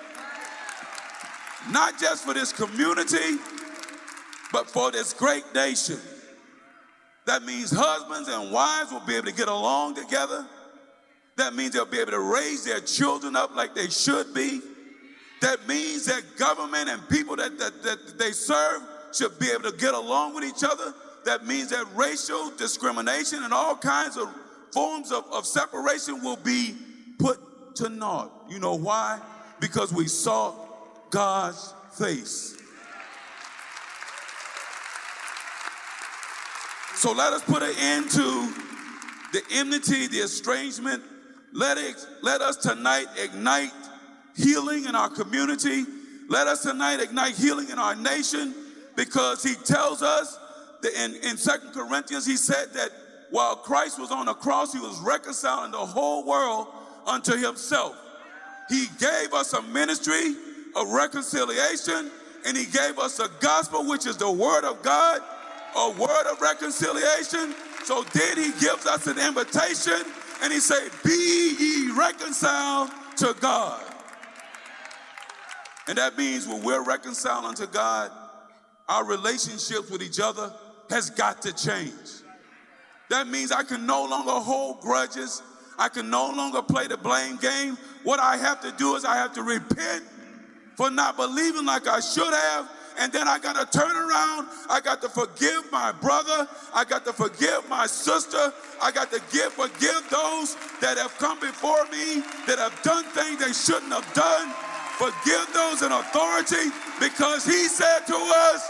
Not 1.71 1.99
just 1.99 2.25
for 2.25 2.35
this 2.35 2.53
community, 2.53 3.39
but 4.53 4.69
for 4.69 4.91
this 4.91 5.13
great 5.13 5.45
nation. 5.55 5.99
That 7.27 7.45
means 7.45 7.71
husbands 7.71 8.29
and 8.29 8.51
wives 8.51 8.91
will 8.91 9.01
be 9.07 9.15
able 9.15 9.27
to 9.27 9.33
get 9.35 9.49
along 9.49 9.95
together. 9.95 10.47
That 11.37 11.55
means 11.55 11.73
they'll 11.73 11.87
be 11.87 12.01
able 12.01 12.13
to 12.13 12.21
raise 12.21 12.65
their 12.65 12.81
children 12.81 13.37
up 13.37 13.55
like 13.55 13.75
they 13.75 13.89
should 13.89 14.35
be. 14.35 14.61
That 15.41 15.67
means 15.67 16.07
that 16.07 16.23
government 16.37 16.89
and 16.89 17.07
people 17.09 17.37
that, 17.37 17.59
that, 17.59 17.83
that 17.83 18.19
they 18.19 18.33
serve 18.33 18.83
should 19.13 19.39
be 19.39 19.51
able 19.51 19.71
to 19.71 19.77
get 19.77 19.95
along 19.95 20.35
with 20.35 20.45
each 20.45 20.63
other. 20.63 20.95
That 21.25 21.47
means 21.47 21.71
that 21.71 21.87
racial 21.95 22.51
discrimination 22.57 23.43
and 23.43 23.53
all 23.53 23.77
kinds 23.77 24.17
of 24.17 24.29
forms 24.73 25.13
of, 25.13 25.25
of 25.33 25.47
separation 25.47 26.23
will 26.23 26.37
be 26.37 26.77
put 27.19 27.39
to 27.77 27.89
naught. 27.89 28.31
You 28.49 28.59
know 28.59 28.75
why? 28.75 29.21
Because 29.61 29.93
we 29.93 30.07
saw 30.07 30.55
God's 31.11 31.75
face. 31.93 32.57
So 36.95 37.13
let 37.13 37.33
us 37.33 37.43
put 37.43 37.63
an 37.63 37.75
end 37.79 38.11
to 38.11 38.53
the 39.33 39.43
enmity, 39.53 40.07
the 40.07 40.19
estrangement. 40.19 41.03
Let 41.53 41.79
it 41.79 41.97
let 42.23 42.43
us 42.43 42.57
tonight 42.57 43.07
ignite 43.17 43.73
healing 44.37 44.85
in 44.85 44.95
our 44.95 45.09
community. 45.09 45.85
Let 46.29 46.47
us 46.47 46.63
tonight 46.63 47.01
ignite 47.01 47.35
healing 47.35 47.71
in 47.71 47.79
our 47.79 47.95
nation 47.95 48.55
because 48.97 49.43
he 49.43 49.55
tells 49.55 50.03
us 50.03 50.39
that 50.83 50.93
in, 50.95 51.15
in 51.17 51.37
2 51.37 51.51
Corinthians, 51.73 52.27
he 52.27 52.37
said 52.37 52.73
that 52.75 52.91
while 53.31 53.57
Christ 53.57 53.99
was 53.99 54.11
on 54.11 54.27
the 54.27 54.35
cross, 54.35 54.73
he 54.73 54.81
was 54.81 54.99
reconciling 55.01 55.71
the 55.71 55.79
whole 55.79 56.25
world 56.25 56.69
unto 57.07 57.37
himself. 57.37 57.97
He 58.69 58.87
gave 58.99 59.33
us 59.33 59.53
a 59.53 59.63
ministry 59.63 60.35
of 60.77 60.91
reconciliation, 60.91 62.11
and 62.47 62.57
he 62.57 62.65
gave 62.67 62.99
us 62.99 63.19
a 63.19 63.29
gospel, 63.41 63.89
which 63.89 64.07
is 64.07 64.17
the 64.17 64.31
word 64.31 64.65
of 64.65 64.83
God, 64.83 65.21
a 65.77 65.91
word 65.91 66.27
of 66.31 66.41
reconciliation. 66.41 67.55
So 67.85 68.05
then 68.13 68.37
he 68.37 68.51
gives 68.61 68.87
us 68.87 69.07
an 69.07 69.19
invitation, 69.19 70.03
and 70.43 70.53
he 70.53 70.61
said, 70.61 70.91
Be 71.05 71.57
ye 71.59 71.93
reconciled 71.93 72.91
to 73.17 73.35
God. 73.41 73.90
And 75.91 75.99
that 75.99 76.17
means 76.17 76.47
when 76.47 76.63
we're 76.63 76.85
reconciled 76.85 77.45
unto 77.45 77.67
God, 77.67 78.13
our 78.89 79.05
relationships 79.05 79.91
with 79.91 80.03
each 80.03 80.21
other 80.21 80.55
has 80.89 81.11
got 81.11 81.43
to 81.43 81.53
change. 81.53 82.23
That 83.09 83.27
means 83.27 83.51
I 83.51 83.65
can 83.65 83.87
no 83.87 84.05
longer 84.05 84.31
hold 84.31 84.83
grudges. 84.83 85.43
I 85.81 85.89
can 85.89 86.09
no 86.09 86.31
longer 86.31 86.63
play 86.63 86.87
the 86.87 86.97
blame 86.97 87.39
game. 87.39 87.77
What 88.05 88.21
I 88.21 88.37
have 88.37 88.61
to 88.61 88.71
do 88.79 88.95
is 88.95 89.05
I 89.05 89.17
have 89.17 89.33
to 89.33 89.43
repent 89.43 90.05
for 90.77 90.93
not 90.93 91.17
believing 91.17 91.67
like 91.67 91.89
I 91.89 91.99
should 91.99 92.33
have. 92.33 92.71
And 92.97 93.13
then 93.13 93.27
I 93.27 93.41
got 93.41 93.57
to 93.57 93.77
turn 93.77 93.97
around. 93.97 94.47
I 94.69 94.81
got 94.81 95.03
to 95.03 95.09
forgive 95.09 95.73
my 95.73 95.91
brother. 95.91 96.47
I 96.73 96.85
got 96.85 97.05
to 97.07 97.13
forgive 97.13 97.69
my 97.69 97.89
sister. 97.89 98.53
I 98.81 98.93
got 98.93 99.11
to 99.11 99.21
give, 99.33 99.55
forgive 99.55 100.09
those 100.09 100.55
that 100.81 100.99
have 100.99 101.19
come 101.19 101.41
before 101.41 101.85
me, 101.87 102.23
that 102.47 102.59
have 102.61 102.81
done 102.85 103.03
things 103.07 103.45
they 103.45 103.53
shouldn't 103.53 103.93
have 103.93 104.15
done. 104.15 104.55
Forgive 105.01 105.49
those 105.55 105.81
in 105.81 105.93
authority 105.93 106.69
because 107.01 107.47
he 107.47 107.69
said 107.69 108.01
to 108.01 108.15
us, 108.15 108.69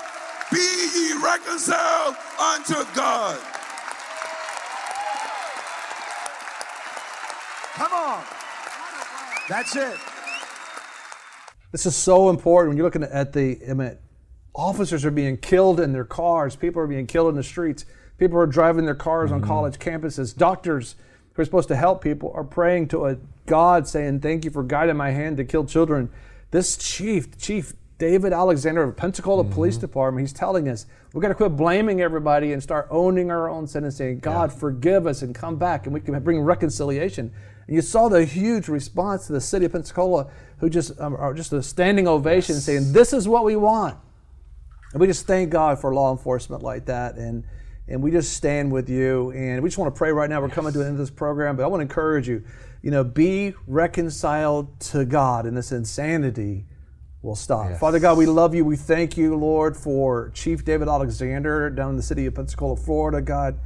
Be 0.53 0.59
ye 0.59 1.13
reconciled 1.21 2.15
unto 2.39 2.75
God. 2.95 3.37
Come 7.75 7.93
on. 7.93 8.23
That's 9.49 9.75
it. 9.75 9.99
This 11.73 11.85
is 11.85 11.97
so 11.97 12.31
important 12.31 12.69
when 12.69 12.77
you're 12.77 12.87
looking 12.87 13.03
at 13.03 13.33
the, 13.33 13.59
I 13.69 13.75
mean, 13.75 13.99
officers 14.55 15.05
are 15.05 15.11
being 15.11 15.37
killed 15.37 15.81
in 15.81 15.93
their 15.93 16.05
cars, 16.05 16.55
people 16.55 16.81
are 16.81 16.87
being 16.87 17.09
killed 17.09 17.31
in 17.31 17.35
the 17.35 17.43
streets, 17.43 17.87
people 18.19 18.39
are 18.39 18.47
driving 18.47 18.85
their 18.85 18.95
cars 18.95 19.31
Mm-hmm. 19.31 19.43
on 19.43 19.49
college 19.49 19.79
campuses, 19.81 20.37
doctors 20.37 20.95
who 21.35 21.43
are 21.43 21.45
supposed 21.45 21.69
to 21.69 21.77
help 21.77 22.03
people 22.03 22.33
are 22.35 22.45
praying 22.45 22.89
to 22.89 23.07
a 23.07 23.17
God 23.47 23.89
saying, 23.89 24.21
Thank 24.21 24.45
you 24.45 24.51
for 24.51 24.63
guiding 24.63 24.97
my 24.97 25.11
hand 25.11 25.37
to 25.39 25.45
kill 25.45 25.65
children. 25.65 26.11
This 26.51 26.77
chief, 26.77 27.39
Chief 27.39 27.75
David 27.99 28.33
Alexander 28.33 28.83
of 28.83 28.97
Pensacola 28.97 29.45
Police 29.45 29.75
Mm-hmm. 29.75 29.83
Department, 29.83 30.27
he's 30.27 30.33
telling 30.33 30.69
us 30.69 30.87
we've 31.13 31.23
got 31.23 31.29
to 31.29 31.35
quit 31.35 31.57
blaming 31.57 32.01
everybody 32.01 32.53
and 32.53 32.63
start 32.63 32.89
owning 32.91 33.31
our 33.31 33.49
own 33.49 33.67
sin 33.67 33.85
and 33.85 33.93
saying, 33.93 34.21
God, 34.21 34.53
forgive 34.53 35.07
us 35.07 35.23
and 35.23 35.35
come 35.35 35.57
back 35.57 35.87
and 35.87 35.95
we 35.95 36.01
can 36.01 36.19
bring 36.21 36.41
reconciliation. 36.41 37.33
And 37.67 37.77
you 37.77 37.83
saw 37.83 38.09
the 38.09 38.25
huge 38.25 38.69
response 38.69 39.27
to 39.27 39.33
the 39.33 39.41
city 39.41 39.67
of 39.67 39.73
Pensacola, 39.73 40.29
who 40.59 40.69
just 40.69 40.99
um, 40.99 41.15
are 41.15 41.35
just 41.35 41.53
a 41.53 41.63
standing 41.63 42.09
ovation 42.09 42.57
saying, 42.57 42.93
This 42.93 43.13
is 43.13 43.29
what 43.29 43.45
we 43.45 43.55
want. 43.55 43.97
And 44.93 45.01
we 45.01 45.07
just 45.07 45.27
thank 45.27 45.51
God 45.51 45.79
for 45.79 45.95
law 45.95 46.11
enforcement 46.11 46.63
like 46.63 46.87
that. 46.87 47.17
And 47.17 47.45
and 47.91 48.01
we 48.01 48.13
just 48.13 48.35
stand 48.35 48.71
with 48.71 48.89
you. 48.89 49.33
And 49.33 49.63
we 49.63 49.69
just 49.69 49.79
want 49.79 49.93
to 49.93 49.99
pray 49.99 50.13
right 50.13 50.31
now. 50.31 50.41
We're 50.41 50.49
coming 50.49 50.73
to 50.73 50.79
the 50.79 50.85
end 50.85 50.93
of 50.93 50.99
this 50.99 51.11
program, 51.11 51.57
but 51.57 51.65
I 51.65 51.67
want 51.67 51.81
to 51.81 51.83
encourage 51.83 52.29
you, 52.29 52.45
you 52.83 52.91
know, 52.91 53.03
be 53.03 53.55
reconciled 53.67 54.79
to 54.81 55.05
God, 55.05 55.45
and 55.45 55.57
this 55.57 55.73
insanity 55.73 56.67
will 57.21 57.37
stop. 57.37 57.77
Father 57.77 57.99
God, 57.99 58.17
we 58.17 58.27
love 58.27 58.55
you. 58.55 58.65
We 58.65 58.77
thank 58.77 59.17
you, 59.17 59.35
Lord, 59.35 59.77
for 59.77 60.31
Chief 60.31 60.65
David 60.65 60.89
Alexander 60.89 61.69
down 61.69 61.91
in 61.91 61.97
the 61.97 62.03
city 62.03 62.25
of 62.27 62.35
Pensacola, 62.35 62.77
Florida, 62.77 63.21
God, 63.21 63.59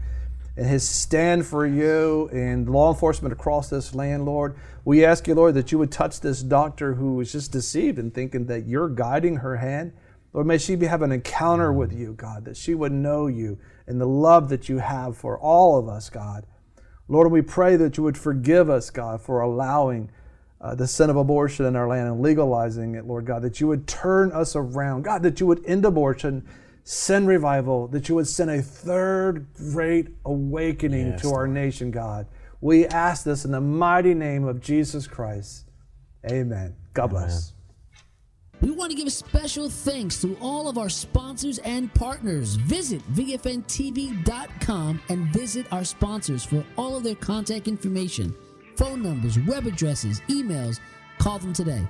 and 0.57 0.67
his 0.67 0.89
stand 0.89 1.47
for 1.47 1.67
you 1.67 2.29
and 2.33 2.69
law 2.69 2.93
enforcement 2.93 3.33
across 3.33 3.69
this 3.69 3.95
land, 3.95 4.25
Lord. 4.25 4.57
We 4.85 5.05
ask 5.05 5.29
you, 5.29 5.35
Lord, 5.35 5.55
that 5.55 5.71
you 5.71 5.79
would 5.79 5.93
touch 5.93 6.21
this 6.21 6.43
doctor 6.43 6.95
who 6.95 7.21
is 7.21 7.31
just 7.31 7.53
deceived 7.53 7.99
and 7.99 8.13
thinking 8.13 8.47
that 8.47 8.67
you're 8.67 8.89
guiding 8.89 9.37
her 9.37 9.57
hand. 9.57 9.93
Lord, 10.33 10.47
may 10.47 10.59
she 10.59 10.75
be, 10.75 10.87
have 10.87 11.03
an 11.03 11.13
encounter 11.13 11.73
with 11.73 11.93
you, 11.93 12.15
God, 12.15 12.45
that 12.47 12.57
she 12.57 12.75
would 12.75 12.93
know 12.93 13.29
you 13.29 13.59
and 13.87 14.01
the 14.01 14.07
love 14.07 14.49
that 14.49 14.69
you 14.69 14.79
have 14.79 15.17
for 15.17 15.39
all 15.39 15.79
of 15.79 15.89
us, 15.89 16.11
God. 16.11 16.47
Lord, 17.09 17.31
we 17.31 17.43
pray 17.43 17.77
that 17.77 17.97
you 17.97 18.03
would 18.03 18.17
forgive 18.17 18.71
us, 18.71 18.91
God, 18.91 19.21
for 19.21 19.41
allowing 19.41 20.11
uh, 20.61 20.75
the 20.75 20.87
sin 20.87 21.11
of 21.11 21.17
abortion 21.17 21.67
in 21.67 21.77
our 21.77 21.87
land 21.87 22.09
and 22.09 22.23
legalizing 22.23 22.95
it, 22.95 23.05
Lord 23.05 23.27
God, 23.27 23.43
that 23.43 23.61
you 23.61 23.67
would 23.67 23.87
turn 23.87 24.33
us 24.33 24.57
around. 24.57 25.03
God, 25.03 25.23
that 25.23 25.39
you 25.39 25.47
would 25.47 25.65
end 25.67 25.85
abortion, 25.85 26.49
send 26.85 27.29
revival, 27.29 27.87
that 27.89 28.09
you 28.09 28.15
would 28.15 28.27
send 28.27 28.51
a 28.51 28.63
third 28.63 29.47
great 29.55 30.09
awakening 30.25 31.09
Yes, 31.09 31.23
to 31.23 31.33
our 31.33 31.47
nation, 31.47 31.91
God. 31.91 32.27
We 32.63 32.87
ask 32.87 33.25
this 33.25 33.45
in 33.45 33.51
the 33.51 33.61
mighty 33.61 34.15
name 34.15 34.45
of 34.45 34.61
Jesus 34.61 35.07
Christ. 35.07 35.67
Amen. 36.31 36.75
God 36.95 37.09
bless. 37.09 37.54
We 38.65 38.71
want 38.71 38.91
to 38.93 38.97
give 38.97 39.13
special 39.13 39.69
thanks 39.69 40.23
to 40.23 40.39
all 40.41 40.71
of 40.71 40.79
our 40.79 40.89
sponsors 40.89 41.59
and 41.59 41.93
partners. 41.93 42.55
Visit 42.55 43.03
VFNTV.com 43.13 45.03
and 45.11 45.27
visit 45.35 45.67
our 45.71 45.85
sponsors 45.85 46.45
for 46.47 46.65
all 46.79 46.97
of 46.97 47.03
their 47.05 47.15
contact 47.15 47.69
information, 47.69 48.35
phone 48.77 49.03
numbers, 49.03 49.39
web 49.41 49.67
addresses, 49.67 50.23
emails. 50.29 50.81
Call 51.19 51.39
them 51.39 51.53
today. 51.53 51.87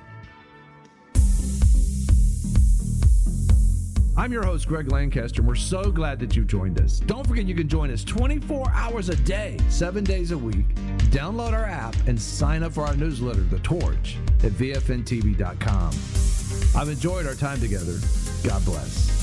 I'm 4.17 4.33
your 4.33 4.45
host, 4.45 4.67
Greg 4.67 4.91
Lancaster, 4.91 5.43
and 5.43 5.49
we're 5.49 5.55
so 5.55 5.93
glad 5.93 6.19
that 6.21 6.35
you've 6.35 6.49
joined 6.49 6.81
us. 6.81 6.99
Don't 6.99 7.25
forget 7.25 7.47
you 7.47 7.55
can 7.55 7.69
join 7.69 7.91
us 7.93 8.03
24 8.03 8.71
hours 8.73 9.11
a 9.11 9.17
day, 9.17 9.59
seven 9.69 10.03
days 10.03 10.33
a 10.33 10.39
week. 10.39 10.75
Download 11.11 11.53
our 11.53 11.67
app 11.67 11.95
and 12.09 12.21
sign 12.21 12.65
up 12.65 12.73
for 12.73 12.85
our 12.85 12.97
newsletter, 12.97 13.43
The 13.43 13.61
Torch, 13.61 14.17
at 14.43 14.51
VFNTV.com. 14.53 16.34
I've 16.77 16.89
enjoyed 16.89 17.27
our 17.27 17.35
time 17.35 17.61
together. 17.61 17.99
God 18.43 18.65
bless. 18.65 19.15